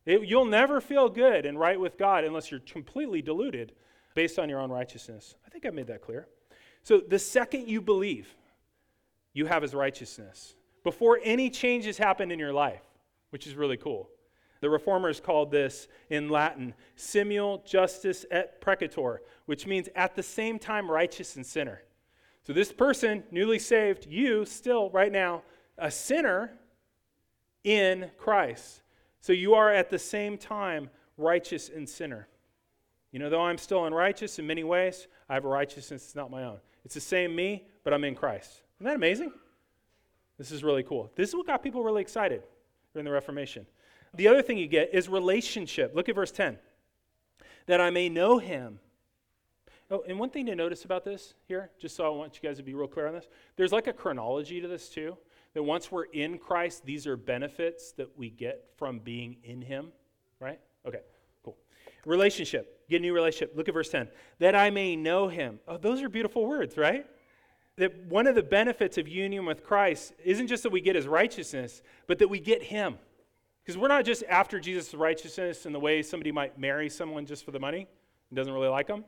It, 0.07 0.23
you'll 0.27 0.47
never 0.47 0.81
feel 0.81 1.11
good 1.11 1.45
and 1.45 1.59
right 1.59 1.79
with 1.79 1.99
God 1.99 2.25
unless 2.25 2.51
you're 2.51 2.61
completely 2.61 3.21
deluded 3.21 3.73
based 4.15 4.39
on 4.39 4.49
your 4.49 4.59
own 4.59 4.71
righteousness. 4.71 5.35
I 5.47 5.51
think 5.51 5.67
I 5.67 5.69
made 5.71 5.89
that 5.89 6.01
clear. 6.01 6.29
So 6.83 6.99
the 6.99 7.19
second 7.19 7.69
you 7.69 7.83
believe, 7.83 8.35
you 9.35 9.45
have 9.45 9.61
his 9.61 9.75
righteousness 9.75 10.55
before 10.83 11.21
any 11.23 11.51
changes 11.51 11.99
happen 11.99 12.31
in 12.31 12.39
your 12.39 12.55
life, 12.55 12.83
which 13.29 13.47
is 13.47 13.55
really 13.55 13.77
cool. 13.77 14.09
The 14.63 14.71
reformers 14.71 15.21
called 15.21 15.51
this 15.51 15.89
in 16.09 16.31
Latin 16.31 16.73
simul 16.97 17.63
justus 17.67 18.25
et 18.31 18.63
peccator, 18.63 19.19
which 19.45 19.67
means 19.67 19.91
at 19.95 20.17
the 20.17 20.23
same 20.23 20.59
time 20.59 20.91
righteous 20.91 21.37
and 21.37 21.45
sinner. 21.45 21.83
So 22.45 22.55
this 22.55 22.73
person, 22.73 23.25
newly 23.31 23.59
saved, 23.59 24.07
you 24.07 24.47
still 24.47 24.89
right 24.89 25.13
now, 25.13 25.43
a 25.83 25.91
sinner 25.91 26.53
in 27.65 28.11
Christ. 28.17 28.83
So 29.21 29.33
you 29.33 29.55
are 29.55 29.71
at 29.71 29.91
the 29.91 29.99
same 29.99 30.39
time 30.39 30.89
righteous 31.19 31.69
and 31.69 31.89
sinner. 31.89 32.29
You 33.11 33.19
know, 33.19 33.29
though 33.29 33.43
I'm 33.43 33.59
still 33.59 33.85
unrighteous 33.85 34.39
in 34.39 34.47
many 34.47 34.65
ways, 34.65 35.09
I 35.29 35.35
have 35.35 35.45
a 35.45 35.49
righteousness 35.49 36.05
that's 36.05 36.15
not 36.15 36.31
my 36.31 36.45
own. 36.45 36.59
It's 36.85 36.95
the 36.95 37.01
same 37.01 37.35
me, 37.37 37.67
but 37.85 37.93
I'm 37.93 38.05
in 38.05 38.15
Christ. 38.15 38.63
Isn't 38.79 38.87
that 38.87 38.97
amazing? 38.97 39.33
This 40.39 40.51
is 40.51 40.65
really 40.65 40.83
cool. 40.83 41.11
This 41.15 41.29
is 41.29 41.35
what 41.35 41.47
got 41.47 41.63
people 41.63 41.83
really 41.83 42.01
excited 42.01 42.43
during 42.93 43.05
the 43.05 43.11
Reformation. 43.11 43.67
The 44.15 44.29
other 44.29 44.41
thing 44.41 44.59
you 44.59 44.69
get 44.69 44.95
is 44.95 45.09
relationship. 45.09 45.95
Look 45.95 46.09
at 46.09 46.15
verse 46.15 46.33
10. 46.33 46.59
That 47.67 47.81
I 47.81 47.91
may 47.91 48.09
know 48.09 48.39
him. 48.39 48.79
Oh, 49.91 50.03
and 50.09 50.19
one 50.19 50.31
thing 50.31 50.47
to 50.47 50.55
notice 50.55 50.85
about 50.85 51.05
this 51.05 51.35
here, 51.47 51.71
just 51.79 51.97
so 51.97 52.07
I 52.07 52.09
want 52.09 52.39
you 52.41 52.49
guys 52.49 52.57
to 52.57 52.63
be 52.63 52.73
real 52.73 52.89
clear 52.89 53.09
on 53.09 53.13
this, 53.13 53.29
there's 53.57 53.73
like 53.73 53.89
a 53.89 53.93
chronology 53.93 54.61
to 54.61 54.69
this 54.69 54.89
too. 54.89 55.17
That 55.55 55.63
once 55.63 55.93
we're 55.93 56.05
in 56.05 56.39
Christ, 56.39 56.85
these 56.85 57.07
are 57.07 57.17
benefits 57.17 57.93
that 57.93 58.17
we 58.17 58.31
get 58.31 58.65
from 58.77 58.99
being 58.99 59.37
in 59.45 59.61
him, 59.61 59.93
right? 60.41 60.59
Okay, 60.87 61.01
cool. 61.45 61.57
Relationship. 62.07 62.87
Get 62.89 62.97
a 62.97 63.01
new 63.01 63.15
relationship. 63.15 63.57
Look 63.57 63.69
at 63.69 63.75
verse 63.75 63.91
10. 63.91 64.09
That 64.39 64.55
I 64.55 64.71
may 64.71 64.97
know 64.97 65.29
him. 65.29 65.61
Oh, 65.69 65.77
those 65.77 66.03
are 66.03 66.09
beautiful 66.09 66.47
words, 66.47 66.77
right? 66.77 67.07
That 67.77 68.07
one 68.07 68.27
of 68.27 68.35
the 68.35 68.43
benefits 68.43 68.99
of 68.99 69.09
union 69.09 69.47
with 69.47 69.63
Christ 69.63 70.13
isn't 70.25 70.47
just 70.47 70.63
that 70.63 70.73
we 70.73 70.81
get 70.81 70.97
his 70.97 71.07
righteousness, 71.07 71.83
but 72.07 72.19
that 72.19 72.29
we 72.29 72.41
get 72.41 72.63
him. 72.63 72.99
Because 73.63 73.79
we're 73.79 73.89
not 73.89 74.05
just 74.05 74.25
after 74.29 74.59
Jesus' 74.59 74.95
righteousness 74.95 75.67
in 75.67 75.73
the 75.73 75.81
way 75.81 76.03
somebody 76.03 76.33
might 76.33 76.59
marry 76.59 76.91
someone 76.91 77.27
just 77.27 77.45
for 77.45 77.51
the 77.51 77.61
money 77.61 77.87
and 78.31 78.37
doesn't 78.37 78.53
really 78.53 78.69
like 78.69 78.89
them. 78.89 79.05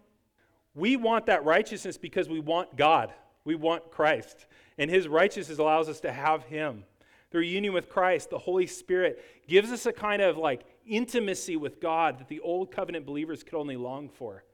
We 0.74 0.96
want 0.96 1.26
that 1.26 1.44
righteousness 1.44 1.98
because 1.98 2.28
we 2.28 2.40
want 2.40 2.76
God. 2.76 3.12
We 3.44 3.54
want 3.54 3.90
Christ. 3.90 4.46
And 4.78 4.90
his 4.90 5.08
righteousness 5.08 5.58
allows 5.58 5.88
us 5.88 6.00
to 6.00 6.12
have 6.12 6.44
him. 6.44 6.84
Through 7.30 7.42
union 7.42 7.72
with 7.72 7.88
Christ, 7.88 8.30
the 8.30 8.38
Holy 8.38 8.66
Spirit 8.66 9.24
gives 9.48 9.72
us 9.72 9.86
a 9.86 9.92
kind 9.92 10.22
of 10.22 10.36
like 10.36 10.64
intimacy 10.86 11.56
with 11.56 11.80
God 11.80 12.18
that 12.18 12.28
the 12.28 12.40
old 12.40 12.70
covenant 12.70 13.06
believers 13.06 13.42
could 13.42 13.54
only 13.54 13.76
long 13.76 14.08
for. 14.08 14.44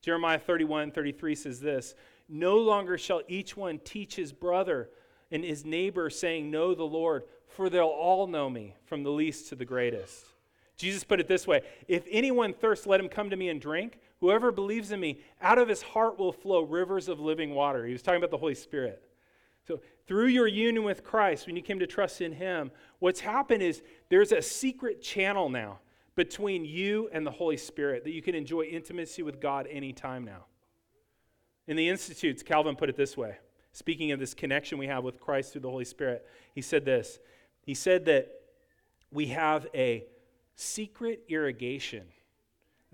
Jeremiah 0.00 0.38
31 0.38 0.90
33 0.90 1.34
says 1.34 1.60
this 1.60 1.94
No 2.28 2.58
longer 2.58 2.98
shall 2.98 3.22
each 3.28 3.56
one 3.56 3.78
teach 3.78 4.16
his 4.16 4.32
brother 4.32 4.90
and 5.30 5.44
his 5.44 5.64
neighbor, 5.64 6.10
saying, 6.10 6.50
Know 6.50 6.74
the 6.74 6.84
Lord, 6.84 7.24
for 7.48 7.70
they'll 7.70 7.86
all 7.86 8.26
know 8.26 8.50
me, 8.50 8.74
from 8.84 9.02
the 9.02 9.10
least 9.10 9.48
to 9.48 9.54
the 9.54 9.64
greatest. 9.64 10.26
Jesus 10.76 11.04
put 11.04 11.20
it 11.20 11.28
this 11.28 11.46
way 11.46 11.62
If 11.88 12.04
anyone 12.10 12.52
thirsts, 12.52 12.86
let 12.86 13.00
him 13.00 13.08
come 13.08 13.30
to 13.30 13.36
me 13.36 13.48
and 13.48 13.60
drink. 13.60 13.98
Whoever 14.20 14.52
believes 14.52 14.90
in 14.90 15.00
me, 15.00 15.20
out 15.40 15.58
of 15.58 15.68
his 15.68 15.82
heart 15.82 16.18
will 16.18 16.32
flow 16.32 16.62
rivers 16.62 17.08
of 17.08 17.20
living 17.20 17.54
water. 17.54 17.84
He 17.84 17.92
was 17.92 18.02
talking 18.02 18.18
about 18.18 18.30
the 18.30 18.38
Holy 18.38 18.54
Spirit. 18.54 19.02
So, 19.66 19.80
through 20.06 20.26
your 20.26 20.46
union 20.46 20.84
with 20.84 21.02
Christ, 21.02 21.46
when 21.46 21.56
you 21.56 21.62
came 21.62 21.78
to 21.78 21.86
trust 21.86 22.20
in 22.20 22.32
Him, 22.32 22.70
what's 22.98 23.20
happened 23.20 23.62
is 23.62 23.82
there's 24.10 24.32
a 24.32 24.42
secret 24.42 25.00
channel 25.00 25.48
now 25.48 25.78
between 26.14 26.64
you 26.64 27.08
and 27.12 27.26
the 27.26 27.30
Holy 27.30 27.56
Spirit 27.56 28.04
that 28.04 28.12
you 28.12 28.20
can 28.20 28.34
enjoy 28.34 28.62
intimacy 28.62 29.22
with 29.22 29.40
God 29.40 29.66
anytime 29.70 30.24
now. 30.24 30.44
In 31.66 31.76
the 31.76 31.88
Institutes, 31.88 32.42
Calvin 32.42 32.76
put 32.76 32.90
it 32.90 32.96
this 32.96 33.16
way 33.16 33.38
speaking 33.72 34.12
of 34.12 34.20
this 34.20 34.34
connection 34.34 34.78
we 34.78 34.86
have 34.86 35.02
with 35.02 35.18
Christ 35.18 35.52
through 35.52 35.62
the 35.62 35.70
Holy 35.70 35.84
Spirit, 35.84 36.24
he 36.54 36.62
said 36.62 36.84
this. 36.84 37.18
He 37.62 37.74
said 37.74 38.04
that 38.04 38.30
we 39.10 39.26
have 39.28 39.66
a 39.74 40.04
secret 40.54 41.24
irrigation 41.28 42.02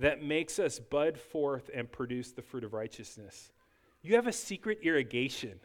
that 0.01 0.23
makes 0.23 0.59
us 0.59 0.79
bud 0.79 1.19
forth 1.19 1.71
and 1.75 1.91
produce 1.91 2.33
the 2.33 2.43
fruit 2.43 2.65
of 2.65 2.73
righteousness. 2.73 3.53
You 4.03 4.17
have 4.17 4.27
a 4.27 4.33
secret 4.33 4.79
irrigation. 4.83 5.61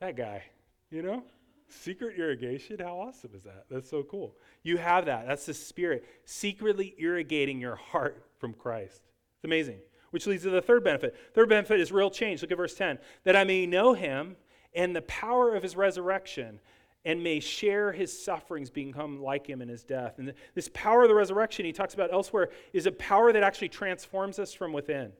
That 0.00 0.16
guy, 0.16 0.44
you 0.90 1.02
know? 1.02 1.22
Secret 1.68 2.18
irrigation? 2.18 2.78
How 2.78 2.98
awesome 2.98 3.32
is 3.34 3.42
that? 3.44 3.66
That's 3.70 3.90
so 3.90 4.02
cool. 4.02 4.34
You 4.62 4.78
have 4.78 5.04
that. 5.06 5.26
That's 5.26 5.44
the 5.44 5.52
Spirit 5.52 6.06
secretly 6.24 6.94
irrigating 6.98 7.60
your 7.60 7.76
heart 7.76 8.24
from 8.38 8.54
Christ. 8.54 9.02
It's 9.36 9.44
amazing. 9.44 9.80
Which 10.10 10.26
leads 10.26 10.44
to 10.44 10.50
the 10.50 10.62
third 10.62 10.82
benefit. 10.82 11.14
Third 11.34 11.50
benefit 11.50 11.80
is 11.80 11.92
real 11.92 12.10
change. 12.10 12.40
Look 12.40 12.50
at 12.50 12.56
verse 12.56 12.74
10. 12.74 12.98
That 13.24 13.36
I 13.36 13.44
may 13.44 13.66
know 13.66 13.92
him 13.92 14.36
and 14.74 14.96
the 14.96 15.02
power 15.02 15.54
of 15.54 15.62
his 15.62 15.76
resurrection 15.76 16.60
and 17.08 17.22
may 17.22 17.40
share 17.40 17.90
his 17.90 18.12
sufferings, 18.12 18.68
become 18.68 19.22
like 19.22 19.46
him 19.46 19.62
in 19.62 19.68
his 19.68 19.82
death. 19.82 20.18
And 20.18 20.34
this 20.54 20.68
power 20.74 21.04
of 21.04 21.08
the 21.08 21.14
resurrection 21.14 21.64
he 21.64 21.72
talks 21.72 21.94
about 21.94 22.12
elsewhere 22.12 22.50
is 22.74 22.84
a 22.84 22.92
power 22.92 23.32
that 23.32 23.42
actually 23.42 23.70
transforms 23.70 24.38
us 24.38 24.52
from 24.52 24.74
within. 24.74 25.12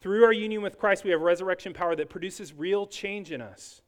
Through 0.00 0.24
our 0.24 0.32
union 0.32 0.60
with 0.60 0.76
Christ, 0.76 1.04
we 1.04 1.12
have 1.12 1.20
resurrection 1.20 1.72
power 1.72 1.94
that 1.94 2.10
produces 2.10 2.52
real 2.52 2.88
change 2.88 3.30
in 3.30 3.40
us. 3.40 3.82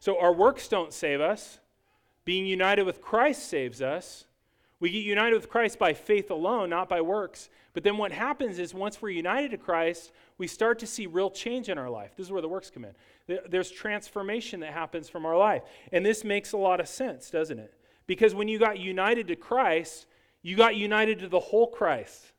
So 0.00 0.18
our 0.18 0.32
works 0.32 0.66
don't 0.66 0.92
save 0.92 1.20
us. 1.20 1.60
Being 2.24 2.44
united 2.44 2.86
with 2.86 3.00
Christ 3.00 3.48
saves 3.48 3.80
us. 3.80 4.24
We 4.80 4.90
get 4.90 5.04
united 5.04 5.36
with 5.36 5.48
Christ 5.48 5.78
by 5.78 5.94
faith 5.94 6.32
alone, 6.32 6.70
not 6.70 6.88
by 6.88 7.02
works. 7.02 7.50
But 7.72 7.84
then 7.84 7.98
what 7.98 8.10
happens 8.10 8.58
is 8.58 8.74
once 8.74 9.00
we're 9.00 9.10
united 9.10 9.52
to 9.52 9.58
Christ, 9.58 10.10
we 10.38 10.46
start 10.46 10.78
to 10.80 10.86
see 10.86 11.06
real 11.06 11.30
change 11.30 11.68
in 11.68 11.78
our 11.78 11.88
life. 11.88 12.12
This 12.16 12.26
is 12.26 12.32
where 12.32 12.42
the 12.42 12.48
works 12.48 12.70
come 12.70 12.84
in. 12.84 13.40
There's 13.48 13.70
transformation 13.70 14.60
that 14.60 14.72
happens 14.72 15.08
from 15.08 15.24
our 15.24 15.36
life. 15.36 15.62
And 15.92 16.04
this 16.04 16.24
makes 16.24 16.52
a 16.52 16.58
lot 16.58 16.80
of 16.80 16.88
sense, 16.88 17.30
doesn't 17.30 17.58
it? 17.58 17.72
Because 18.06 18.34
when 18.34 18.46
you 18.46 18.58
got 18.58 18.78
united 18.78 19.28
to 19.28 19.36
Christ, 19.36 20.06
you 20.42 20.56
got 20.56 20.76
united 20.76 21.20
to 21.20 21.28
the 21.28 21.40
whole 21.40 21.68
Christ. 21.68 22.32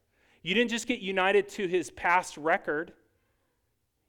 You 0.43 0.53
didn't 0.53 0.69
just 0.69 0.87
get 0.87 0.99
united 0.99 1.49
to 1.49 1.67
his 1.67 1.89
past 1.91 2.37
record, 2.37 2.93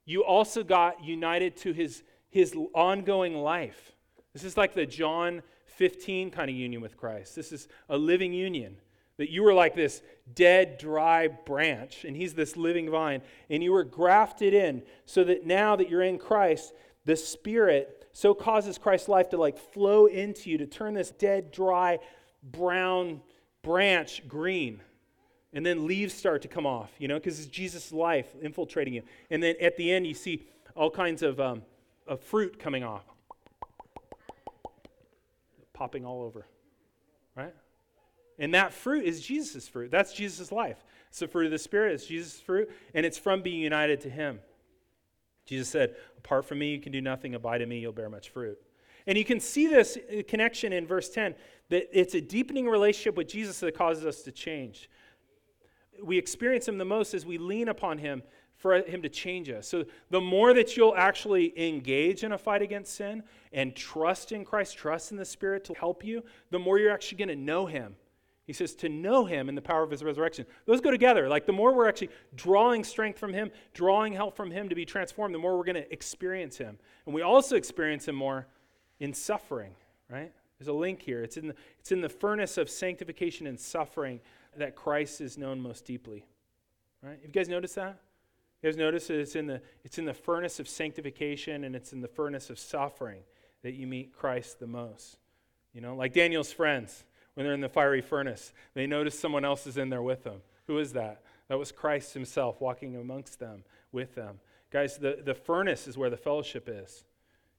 you 0.05 0.24
also 0.24 0.64
got 0.64 1.05
united 1.05 1.57
to 1.59 1.72
his, 1.72 2.03
his 2.31 2.55
ongoing 2.74 3.35
life. 3.35 3.92
This 4.33 4.42
is 4.42 4.57
like 4.57 4.72
the 4.72 4.87
John 4.87 5.42
15 5.66 6.31
kind 6.31 6.48
of 6.48 6.57
union 6.57 6.81
with 6.81 6.96
Christ. 6.96 7.37
This 7.37 7.53
is 7.53 7.68
a 7.88 7.98
living 7.98 8.33
union. 8.33 8.77
That 9.18 9.31
you 9.31 9.42
were 9.42 9.52
like 9.52 9.74
this 9.74 10.02
dead, 10.35 10.78
dry 10.78 11.28
branch, 11.28 12.04
and 12.04 12.16
He's 12.16 12.35
this 12.35 12.57
living 12.57 12.90
vine, 12.90 13.22
and 13.50 13.62
you 13.62 13.72
were 13.72 13.85
grafted 13.85 14.54
in 14.54 14.83
so 15.04 15.24
that 15.24 15.46
now 15.46 15.76
that 15.76 15.90
you're 15.90 16.02
in 16.02 16.18
Christ, 16.18 16.72
the 17.04 17.16
Spirit 17.16 18.07
so 18.12 18.35
causes 18.35 18.78
Christ's 18.78 19.09
life 19.09 19.28
to 19.31 19.37
like 19.37 19.59
flow 19.59 20.07
into 20.07 20.50
you 20.50 20.59
to 20.59 20.66
turn 20.66 20.94
this 20.94 21.11
dead, 21.11 21.52
dry, 21.52 21.98
brown 22.42 23.20
branch 23.62 24.26
green. 24.26 24.81
And 25.52 25.64
then 25.64 25.87
leaves 25.87 26.12
start 26.12 26.42
to 26.42 26.48
come 26.48 26.66
off, 26.66 26.90
you 26.98 27.09
know, 27.09 27.14
because 27.14 27.38
it's 27.38 27.48
Jesus' 27.48 27.90
life 27.90 28.26
infiltrating 28.42 28.92
you. 28.92 29.02
And 29.31 29.42
then 29.42 29.54
at 29.61 29.76
the 29.76 29.90
end, 29.90 30.07
you 30.07 30.14
see 30.14 30.46
all 30.76 30.90
kinds 30.90 31.22
of, 31.22 31.40
um, 31.40 31.62
of 32.07 32.20
fruit 32.20 32.59
coming 32.59 32.85
off 32.85 33.04
popping 35.78 36.04
all 36.04 36.22
over, 36.22 36.44
right? 37.37 37.54
And 38.38 38.55
that 38.55 38.72
fruit 38.72 39.05
is 39.05 39.20
Jesus' 39.20 39.66
fruit. 39.66 39.90
That's 39.90 40.12
Jesus' 40.12 40.53
life. 40.53 40.85
It's 41.09 41.18
the 41.18 41.29
fruit 41.29 41.46
of 41.46 41.53
the 41.53 41.59
Spirit, 41.59 41.94
it's 41.94 42.07
Jesus' 42.07 42.38
fruit, 42.38 42.70
and 42.94 43.05
it's 43.05 43.18
from 43.18 43.42
being 43.42 43.61
united 43.61 44.01
to 44.03 44.11
Him. 44.11 44.40
Jesus 45.46 45.68
said, 45.68 45.96
Apart 46.18 46.44
from 46.44 46.59
me, 46.59 46.72
you 46.72 46.81
can 46.81 46.92
do 46.92 47.01
nothing. 47.01 47.35
Abide 47.35 47.62
in 47.62 47.68
me, 47.68 47.79
you'll 47.79 47.92
bear 47.92 48.11
much 48.11 48.29
fruit. 48.31 48.59
And 49.07 49.16
you 49.16 49.24
can 49.24 49.40
see 49.40 49.66
this 49.66 49.96
connection 50.29 50.72
in 50.72 50.87
verse 50.87 51.09
10 51.09 51.35
that 51.70 51.88
it's 51.98 52.14
a 52.14 52.20
deepening 52.20 52.66
relationship 52.66 53.16
with 53.16 53.29
Jesus 53.29 53.59
that 53.61 53.77
causes 53.77 54.05
us 54.05 54.22
to 54.22 54.33
change. 54.33 54.90
We 56.03 56.18
experience 56.18 56.68
Him 56.68 56.79
the 56.79 56.85
most 56.85 57.14
as 57.14 57.24
we 57.24 57.38
lean 57.38 57.68
upon 57.68 57.98
Him 57.98 58.22
for 58.57 58.83
Him 58.83 59.01
to 59.03 59.09
change 59.09 59.48
us. 59.48 59.66
So 59.66 59.85
the 60.11 60.20
more 60.20 60.53
that 60.53 60.77
you'll 60.77 60.96
actually 60.96 61.59
engage 61.59 62.22
in 62.22 62.33
a 62.33 62.38
fight 62.38 62.61
against 62.61 62.94
sin 62.94 63.22
and 63.53 63.74
trust 63.74 64.33
in 64.33 64.44
Christ, 64.44 64.77
trust 64.77 65.11
in 65.11 65.16
the 65.16 65.24
Spirit 65.24 65.64
to 65.64 65.74
help 65.74 66.05
you, 66.05 66.22
the 66.51 66.59
more 66.59 66.79
you're 66.79 66.92
actually 66.92 67.18
going 67.18 67.29
to 67.29 67.37
know 67.37 67.66
Him 67.66 67.96
he 68.48 68.54
says 68.54 68.74
to 68.76 68.88
know 68.88 69.26
him 69.26 69.50
in 69.50 69.54
the 69.54 69.61
power 69.61 69.82
of 69.82 69.90
his 69.90 70.02
resurrection. 70.02 70.46
Those 70.64 70.80
go 70.80 70.90
together. 70.90 71.28
Like 71.28 71.44
the 71.44 71.52
more 71.52 71.74
we're 71.74 71.87
actually 71.87 72.08
drawing 72.34 72.82
strength 72.82 73.18
from 73.18 73.34
him, 73.34 73.50
drawing 73.74 74.14
help 74.14 74.34
from 74.34 74.50
him 74.50 74.70
to 74.70 74.74
be 74.74 74.87
transformed, 74.87 75.34
the 75.34 75.38
more 75.38 75.58
we're 75.58 75.64
going 75.64 75.76
to 75.76 75.92
experience 75.92 76.56
him. 76.56 76.78
And 77.04 77.14
we 77.14 77.20
also 77.20 77.56
experience 77.56 78.08
him 78.08 78.14
more 78.14 78.46
in 79.00 79.12
suffering, 79.12 79.72
right? 80.11 80.32
There's 80.58 80.68
a 80.68 80.72
link 80.72 81.02
here. 81.02 81.22
It's 81.22 81.37
in 81.37 81.48
the, 81.48 81.54
it's 81.78 81.92
in 81.92 82.00
the 82.00 82.08
furnace 82.08 82.56
of 82.56 82.70
sanctification 82.70 83.46
and 83.46 83.61
suffering 83.61 84.18
that 84.56 84.74
Christ 84.74 85.20
is 85.20 85.37
known 85.37 85.61
most 85.61 85.84
deeply. 85.84 86.24
Right? 87.02 87.18
You 87.22 87.28
guys 87.28 87.50
noticed 87.50 87.74
that? 87.74 88.00
You 88.62 88.70
guys 88.70 88.78
notice 88.78 89.08
that 89.08 89.20
it's 89.20 89.37
in 89.37 89.46
the 89.46 89.61
it's 89.84 89.98
in 89.98 90.06
the 90.06 90.14
furnace 90.14 90.58
of 90.58 90.66
sanctification 90.66 91.64
and 91.64 91.76
it's 91.76 91.92
in 91.92 92.00
the 92.00 92.08
furnace 92.08 92.48
of 92.48 92.58
suffering 92.58 93.20
that 93.62 93.74
you 93.74 93.87
meet 93.87 94.12
Christ 94.12 94.58
the 94.58 94.66
most. 94.66 95.18
You 95.74 95.82
know, 95.82 95.94
like 95.94 96.14
Daniel's 96.14 96.50
friends 96.50 97.04
when 97.38 97.44
they're 97.44 97.55
in 97.55 97.61
the 97.61 97.68
fiery 97.68 98.01
furnace. 98.01 98.53
They 98.74 98.88
notice 98.88 99.16
someone 99.16 99.44
else 99.44 99.64
is 99.68 99.77
in 99.77 99.90
there 99.90 100.03
with 100.03 100.24
them. 100.24 100.40
Who 100.66 100.81
is 100.81 100.94
that? 100.94 101.22
That 101.46 101.57
was 101.57 101.70
Christ 101.70 102.12
himself 102.12 102.61
walking 102.61 102.96
amongst 102.96 103.38
them, 103.38 103.62
with 103.92 104.16
them. 104.16 104.40
Guys, 104.72 104.98
the, 104.98 105.20
the 105.24 105.35
furnace 105.35 105.87
is 105.87 105.96
where 105.96 106.11
the 106.11 106.16
fellowship 106.16 106.68
is, 106.68 107.05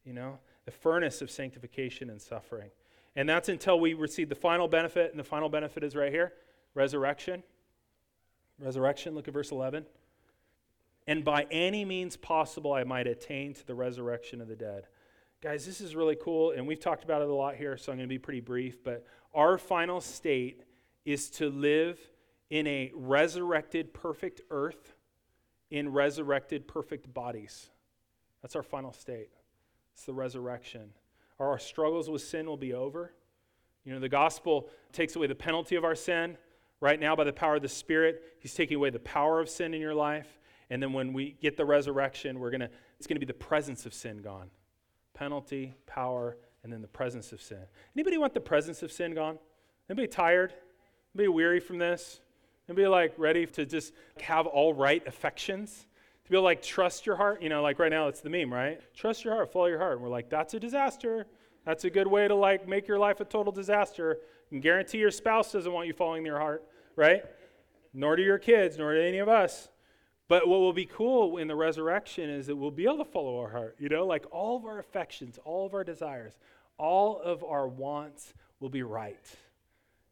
you 0.03 0.11
know, 0.11 0.39
the 0.65 0.71
furnace 0.71 1.21
of 1.21 1.31
sanctification 1.31 2.09
and 2.09 2.21
suffering. 2.21 2.71
And 3.15 3.29
that's 3.29 3.47
until 3.47 3.79
we 3.79 3.93
receive 3.93 4.27
the 4.27 4.35
final 4.35 4.67
benefit, 4.67 5.11
and 5.11 5.19
the 5.19 5.23
final 5.23 5.47
benefit 5.47 5.81
is 5.81 5.95
right 5.95 6.11
here 6.11 6.33
resurrection. 6.75 7.41
Resurrection, 8.59 9.15
look 9.15 9.29
at 9.29 9.33
verse 9.33 9.51
11. 9.51 9.85
And 11.07 11.23
by 11.23 11.47
any 11.51 11.85
means 11.85 12.17
possible, 12.17 12.73
I 12.73 12.83
might 12.83 13.07
attain 13.07 13.53
to 13.53 13.65
the 13.65 13.75
resurrection 13.75 14.41
of 14.41 14.49
the 14.49 14.57
dead. 14.57 14.87
Guys, 15.41 15.65
this 15.65 15.79
is 15.79 15.95
really 15.95 16.17
cool, 16.21 16.51
and 16.51 16.67
we've 16.67 16.81
talked 16.81 17.05
about 17.05 17.21
it 17.21 17.29
a 17.29 17.33
lot 17.33 17.55
here, 17.55 17.77
so 17.77 17.93
I'm 17.93 17.97
going 17.97 18.09
to 18.09 18.13
be 18.13 18.19
pretty 18.19 18.41
brief. 18.41 18.83
But 18.83 19.05
our 19.33 19.57
final 19.57 20.01
state 20.01 20.63
is 21.05 21.29
to 21.31 21.49
live 21.49 21.97
in 22.49 22.67
a 22.67 22.91
resurrected, 22.93 23.93
perfect 23.93 24.41
earth 24.51 24.95
in 25.71 25.93
resurrected, 25.93 26.67
perfect 26.67 27.13
bodies. 27.13 27.69
That's 28.41 28.57
our 28.57 28.63
final 28.63 28.91
state. 28.91 29.29
It's 29.93 30.03
the 30.03 30.13
resurrection. 30.13 30.89
Our 31.39 31.57
struggles 31.57 32.09
with 32.09 32.21
sin 32.21 32.45
will 32.45 32.57
be 32.57 32.73
over. 32.73 33.13
You 33.85 33.93
know, 33.93 34.01
the 34.01 34.09
gospel 34.09 34.69
takes 34.91 35.15
away 35.15 35.27
the 35.27 35.35
penalty 35.35 35.77
of 35.77 35.85
our 35.85 35.95
sin. 35.95 36.37
Right 36.81 36.99
now, 36.99 37.15
by 37.15 37.23
the 37.23 37.31
power 37.31 37.55
of 37.55 37.61
the 37.61 37.69
Spirit, 37.69 38.23
He's 38.39 38.53
taking 38.53 38.75
away 38.75 38.89
the 38.89 38.99
power 38.99 39.39
of 39.39 39.47
sin 39.47 39.73
in 39.73 39.79
your 39.79 39.95
life. 39.95 40.37
And 40.69 40.83
then 40.83 40.91
when 40.91 41.13
we 41.13 41.37
get 41.41 41.55
the 41.55 41.65
resurrection, 41.65 42.39
we're 42.39 42.51
gonna, 42.51 42.69
it's 42.97 43.07
going 43.07 43.15
to 43.15 43.25
be 43.25 43.25
the 43.25 43.33
presence 43.33 43.85
of 43.85 43.93
sin 43.93 44.17
gone 44.17 44.49
penalty, 45.19 45.75
power, 45.85 46.37
and 46.63 46.71
then 46.71 46.81
the 46.81 46.87
presence 46.87 47.33
of 47.33 47.41
sin. 47.41 47.59
Anybody 47.93 48.17
want 48.17 48.33
the 48.33 48.39
presence 48.39 48.81
of 48.83 48.91
sin 48.91 49.13
gone? 49.13 49.37
Anybody 49.89 50.07
tired? 50.07 50.53
Anybody 51.13 51.27
weary 51.27 51.59
from 51.59 51.77
this? 51.77 52.21
Anybody 52.69 52.87
like 52.87 53.13
ready 53.17 53.45
to 53.45 53.65
just 53.65 53.93
have 54.21 54.47
all 54.47 54.73
right 54.73 55.05
affections? 55.05 55.87
To 56.23 56.29
be 56.29 56.37
able 56.37 56.43
to 56.43 56.45
like 56.45 56.61
trust 56.61 57.05
your 57.05 57.17
heart? 57.17 57.41
You 57.41 57.49
know, 57.49 57.61
like 57.61 57.79
right 57.79 57.91
now 57.91 58.07
it's 58.07 58.21
the 58.21 58.29
meme, 58.29 58.53
right? 58.53 58.79
Trust 58.95 59.25
your 59.25 59.33
heart, 59.33 59.51
follow 59.51 59.65
your 59.65 59.79
heart. 59.79 59.95
And 59.95 60.01
we're 60.01 60.09
like, 60.09 60.29
that's 60.29 60.53
a 60.53 60.59
disaster. 60.59 61.27
That's 61.65 61.83
a 61.83 61.89
good 61.89 62.07
way 62.07 62.29
to 62.29 62.35
like 62.35 62.65
make 62.65 62.87
your 62.87 62.97
life 62.97 63.19
a 63.19 63.25
total 63.25 63.51
disaster. 63.51 64.19
And 64.51 64.61
guarantee 64.61 64.99
your 64.99 65.11
spouse 65.11 65.51
doesn't 65.51 65.71
want 65.71 65.87
you 65.87 65.93
following 65.93 66.23
their 66.23 66.39
heart, 66.39 66.63
right? 66.95 67.25
Nor 67.93 68.15
do 68.15 68.23
your 68.23 68.39
kids, 68.39 68.77
nor 68.77 68.93
do 68.93 69.01
any 69.01 69.17
of 69.17 69.27
us. 69.27 69.67
But 70.29 70.47
what 70.47 70.59
will 70.59 70.73
be 70.73 70.85
cool 70.85 71.37
in 71.37 71.47
the 71.47 71.55
resurrection 71.55 72.29
is 72.29 72.47
that 72.47 72.55
we'll 72.55 72.69
be 72.69 72.85
able 72.85 72.99
to 72.99 73.05
follow 73.05 73.39
our 73.39 73.49
heart, 73.49 73.75
you 73.79 73.89
know, 73.89 74.05
like 74.05 74.25
all 74.31 74.55
of 74.55 74.65
our 74.65 74.77
affections, 74.77 75.39
all 75.43 75.65
of 75.65 75.73
our 75.73 75.83
desires, 75.83 76.33
all 76.77 77.19
of 77.19 77.43
our 77.43 77.67
wants 77.67 78.33
will 78.59 78.69
be 78.69 78.83
right, 78.83 79.25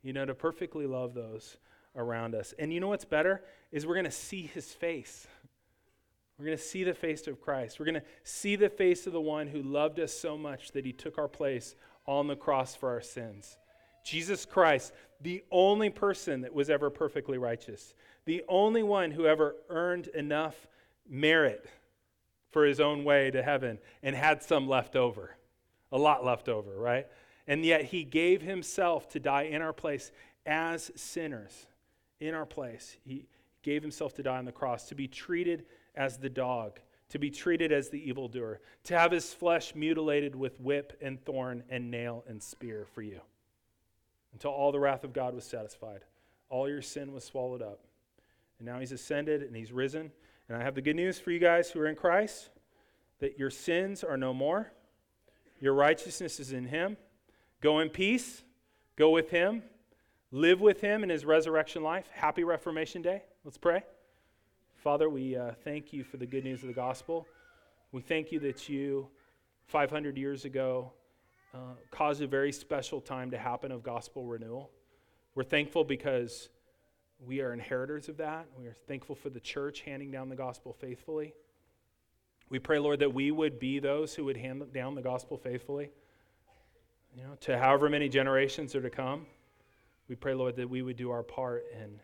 you 0.01 0.13
know, 0.13 0.25
to 0.25 0.34
perfectly 0.34 0.88
love 0.88 1.13
those 1.13 1.58
around 1.95 2.34
us. 2.34 2.53
And 2.58 2.73
you 2.73 2.80
know 2.80 2.88
what's 2.88 3.06
better? 3.06 3.43
Is 3.71 3.86
we're 3.86 3.93
going 3.93 4.06
to 4.06 4.12
see 4.12 4.47
his 4.47 4.73
face. 4.73 5.27
We're 6.39 6.45
going 6.45 6.58
to 6.58 6.63
see 6.63 6.84
the 6.84 6.95
face 6.95 7.27
of 7.27 7.39
Christ. 7.39 7.80
We're 7.80 7.86
going 7.86 8.01
to 8.01 8.08
see 8.23 8.56
the 8.56 8.69
face 8.69 9.06
of 9.06 9.13
the 9.13 9.21
one 9.21 9.47
who 9.47 9.62
loved 9.62 9.99
us 9.99 10.13
so 10.13 10.36
much 10.36 10.71
that 10.71 10.84
he 10.84 10.93
took 10.93 11.19
our 11.19 11.27
place 11.27 11.75
on 12.08 12.25
the 12.25 12.36
cross 12.36 12.75
for 12.75 12.89
our 12.89 13.01
sins. 13.01 13.58
Jesus 14.03 14.45
Christ, 14.45 14.93
the 15.21 15.43
only 15.51 15.89
person 15.89 16.41
that 16.41 16.53
was 16.53 16.69
ever 16.69 16.89
perfectly 16.89 17.38
righteous, 17.38 17.93
the 18.27 18.43
only 18.49 18.83
one 18.83 19.09
who 19.11 19.25
ever 19.25 19.55
earned 19.69 20.07
enough 20.07 20.67
merit 21.09 21.65
for 22.51 22.65
his 22.65 22.81
own 22.81 23.05
way 23.05 23.31
to 23.31 23.41
heaven 23.41 23.79
and 24.03 24.13
had 24.13 24.43
some 24.43 24.67
left 24.67 24.97
over, 24.97 25.31
a 25.93 25.97
lot 25.97 26.25
left 26.25 26.49
over, 26.49 26.77
right? 26.77 27.07
And 27.47 27.63
yet 27.63 27.85
he 27.85 28.03
gave 28.03 28.41
himself 28.41 29.07
to 29.09 29.19
die 29.21 29.43
in 29.43 29.61
our 29.61 29.71
place 29.71 30.11
as 30.45 30.91
sinners, 30.95 31.67
in 32.19 32.33
our 32.33 32.45
place. 32.45 32.97
He 33.05 33.27
gave 33.63 33.81
himself 33.81 34.13
to 34.15 34.23
die 34.23 34.37
on 34.37 34.43
the 34.43 34.51
cross, 34.51 34.89
to 34.89 34.95
be 34.95 35.07
treated 35.07 35.65
as 35.95 36.17
the 36.17 36.29
dog, 36.29 36.81
to 37.09 37.19
be 37.19 37.29
treated 37.29 37.71
as 37.71 37.87
the 37.89 38.09
evildoer, 38.09 38.59
to 38.83 38.99
have 38.99 39.13
his 39.13 39.33
flesh 39.33 39.73
mutilated 39.73 40.35
with 40.35 40.59
whip 40.59 40.97
and 41.01 41.23
thorn 41.23 41.63
and 41.69 41.89
nail 41.89 42.25
and 42.27 42.43
spear 42.43 42.85
for 42.93 43.01
you 43.01 43.21
until 44.33 44.51
all 44.51 44.73
the 44.73 44.79
wrath 44.81 45.05
of 45.05 45.13
God 45.13 45.33
was 45.33 45.45
satisfied. 45.45 46.01
All 46.49 46.67
your 46.67 46.81
sin 46.81 47.13
was 47.13 47.23
swallowed 47.23 47.61
up. 47.61 47.87
And 48.60 48.67
now 48.67 48.80
he's 48.80 48.91
ascended 48.91 49.41
and 49.41 49.56
he's 49.56 49.72
risen. 49.72 50.12
And 50.48 50.58
I 50.58 50.63
have 50.63 50.76
the 50.76 50.82
good 50.82 50.96
news 50.96 51.20
for 51.20 51.32
you 51.32 51.39
guys 51.39 51.70
who 51.70 51.80
are 51.80 51.88
in 51.88 51.96
Christ 51.96 52.50
that 53.20 53.38
your 53.38 53.50
sins 53.50 54.04
are 54.04 54.17
no 54.17 54.34
more. 54.34 54.72
Your 55.60 55.74
righteousness 55.74 56.39
is 56.39 56.52
in 56.52 56.65
him. 56.65 56.98
Go 57.62 57.80
in 57.80 57.89
peace. 57.89 58.43
Go 58.96 59.10
with 59.10 59.30
him. 59.30 59.63
Live 60.32 60.62
with 60.62 60.82
him 60.82 61.04
in 61.04 61.10
his 61.10 61.26
resurrection 61.26 61.84
life. 61.84 62.08
Happy 62.12 62.43
Reformation 62.43 63.02
Day. 63.02 63.24
Let's 63.43 63.58
pray. 63.58 63.84
Father, 64.76 65.10
we 65.10 65.36
uh, 65.36 65.52
thank 65.63 65.93
you 65.93 66.04
for 66.04 66.17
the 66.17 66.26
good 66.26 66.43
news 66.43 66.62
of 66.62 66.67
the 66.67 66.74
gospel. 66.74 67.28
We 67.91 68.02
thank 68.02 68.32
you 68.32 68.39
that 68.41 68.70
you, 68.70 69.08
500 69.67 70.17
years 70.17 70.46
ago, 70.46 70.91
uh, 71.54 71.76
caused 71.89 72.22
a 72.22 72.28
very 72.28 72.52
special 72.52 73.02
time 73.02 73.32
to 73.32 73.38
happen 73.38 73.72
of 73.72 73.82
gospel 73.82 74.26
renewal. 74.26 74.70
We're 75.34 75.43
thankful 75.43 75.84
because 75.84 76.50
we 77.25 77.41
are 77.41 77.53
inheritors 77.53 78.10
of 78.10 78.17
that. 78.17 78.45
We 78.58 78.67
are 78.67 78.75
thankful 78.88 79.15
for 79.15 79.30
the 79.30 79.39
church 79.39 79.82
handing 79.82 80.12
down 80.12 80.30
the 80.30 80.36
gospel 80.36 80.73
faithfully. 80.73 81.34
We 82.49 82.60
pray, 82.60 82.80
Lord, 82.80 82.99
that 82.99 83.13
we 83.13 83.32
would 83.32 83.60
be 83.60 83.80
those 83.80 84.13
who 84.13 84.25
would 84.25 84.38
hand 84.38 84.63
down 84.73 84.95
the 84.95 85.01
gospel 85.01 85.38
faithfully, 85.38 85.91
you 87.15 87.23
know, 87.23 87.36
to 87.41 87.58
however 87.58 87.89
many 87.89 88.08
generations 88.08 88.75
are 88.75 88.82
to 88.82 88.89
come. 88.89 89.25
We 90.08 90.15
pray, 90.15 90.34
Lord, 90.34 90.56
that 90.56 90.69
we 90.69 90.82
would 90.82 90.95
do 90.95 91.12
our 91.12 91.23
part 91.23 91.65
in 91.73 91.99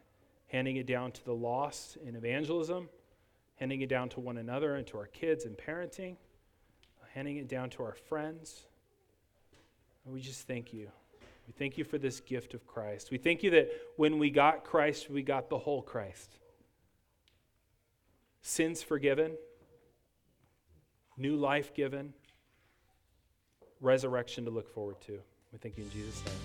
handing 0.47 0.75
it 0.75 0.85
down 0.85 1.11
to 1.11 1.23
the 1.23 1.33
lost 1.33 1.97
in 2.05 2.15
evangelism, 2.15 2.89
handing 3.55 3.81
it 3.81 3.89
down 3.89 4.09
to 4.09 4.19
one 4.19 4.37
another 4.37 4.75
and 4.75 4.85
to 4.87 4.97
our 4.97 5.07
kids 5.07 5.45
in 5.45 5.53
parenting, 5.55 6.17
handing 7.13 7.37
it 7.37 7.47
down 7.47 7.69
to 7.69 7.83
our 7.83 7.93
friends. 7.93 8.65
And 10.03 10.13
we 10.13 10.19
just 10.19 10.47
thank 10.47 10.73
you. 10.73 10.89
We 11.47 11.53
thank 11.53 11.77
you 11.77 11.83
for 11.83 11.97
this 11.97 12.19
gift 12.19 12.53
of 12.53 12.65
Christ. 12.65 13.11
We 13.11 13.17
thank 13.17 13.43
you 13.43 13.49
that 13.51 13.69
when 13.97 14.17
we 14.17 14.29
got 14.29 14.63
Christ, 14.63 15.09
we 15.09 15.21
got 15.21 15.49
the 15.49 15.57
whole 15.57 15.81
Christ. 15.81 16.37
Sins 18.41 18.81
forgiven, 18.81 19.33
new 21.17 21.35
life 21.35 21.73
given, 21.73 22.13
resurrection 23.81 24.45
to 24.45 24.51
look 24.51 24.73
forward 24.73 25.01
to. 25.01 25.19
We 25.51 25.59
thank 25.59 25.77
you 25.77 25.83
in 25.83 25.91
Jesus' 25.91 26.23
name. 26.25 26.35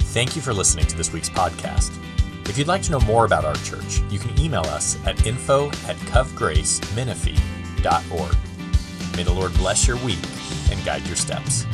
Thank 0.00 0.34
you 0.34 0.42
for 0.42 0.54
listening 0.54 0.86
to 0.86 0.96
this 0.96 1.12
week's 1.12 1.28
podcast. 1.28 1.92
If 2.48 2.56
you'd 2.56 2.68
like 2.68 2.80
to 2.82 2.92
know 2.92 3.00
more 3.00 3.26
about 3.26 3.44
our 3.44 3.56
church, 3.56 4.00
you 4.08 4.18
can 4.18 4.38
email 4.40 4.62
us 4.62 4.96
at 5.04 5.26
info 5.26 5.68
at 5.68 5.96
covgracemenifee.org. 6.08 8.36
May 9.16 9.22
the 9.22 9.32
Lord 9.32 9.54
bless 9.54 9.86
your 9.86 9.96
week 9.98 10.18
and 10.70 10.84
guide 10.84 11.06
your 11.06 11.16
steps. 11.16 11.64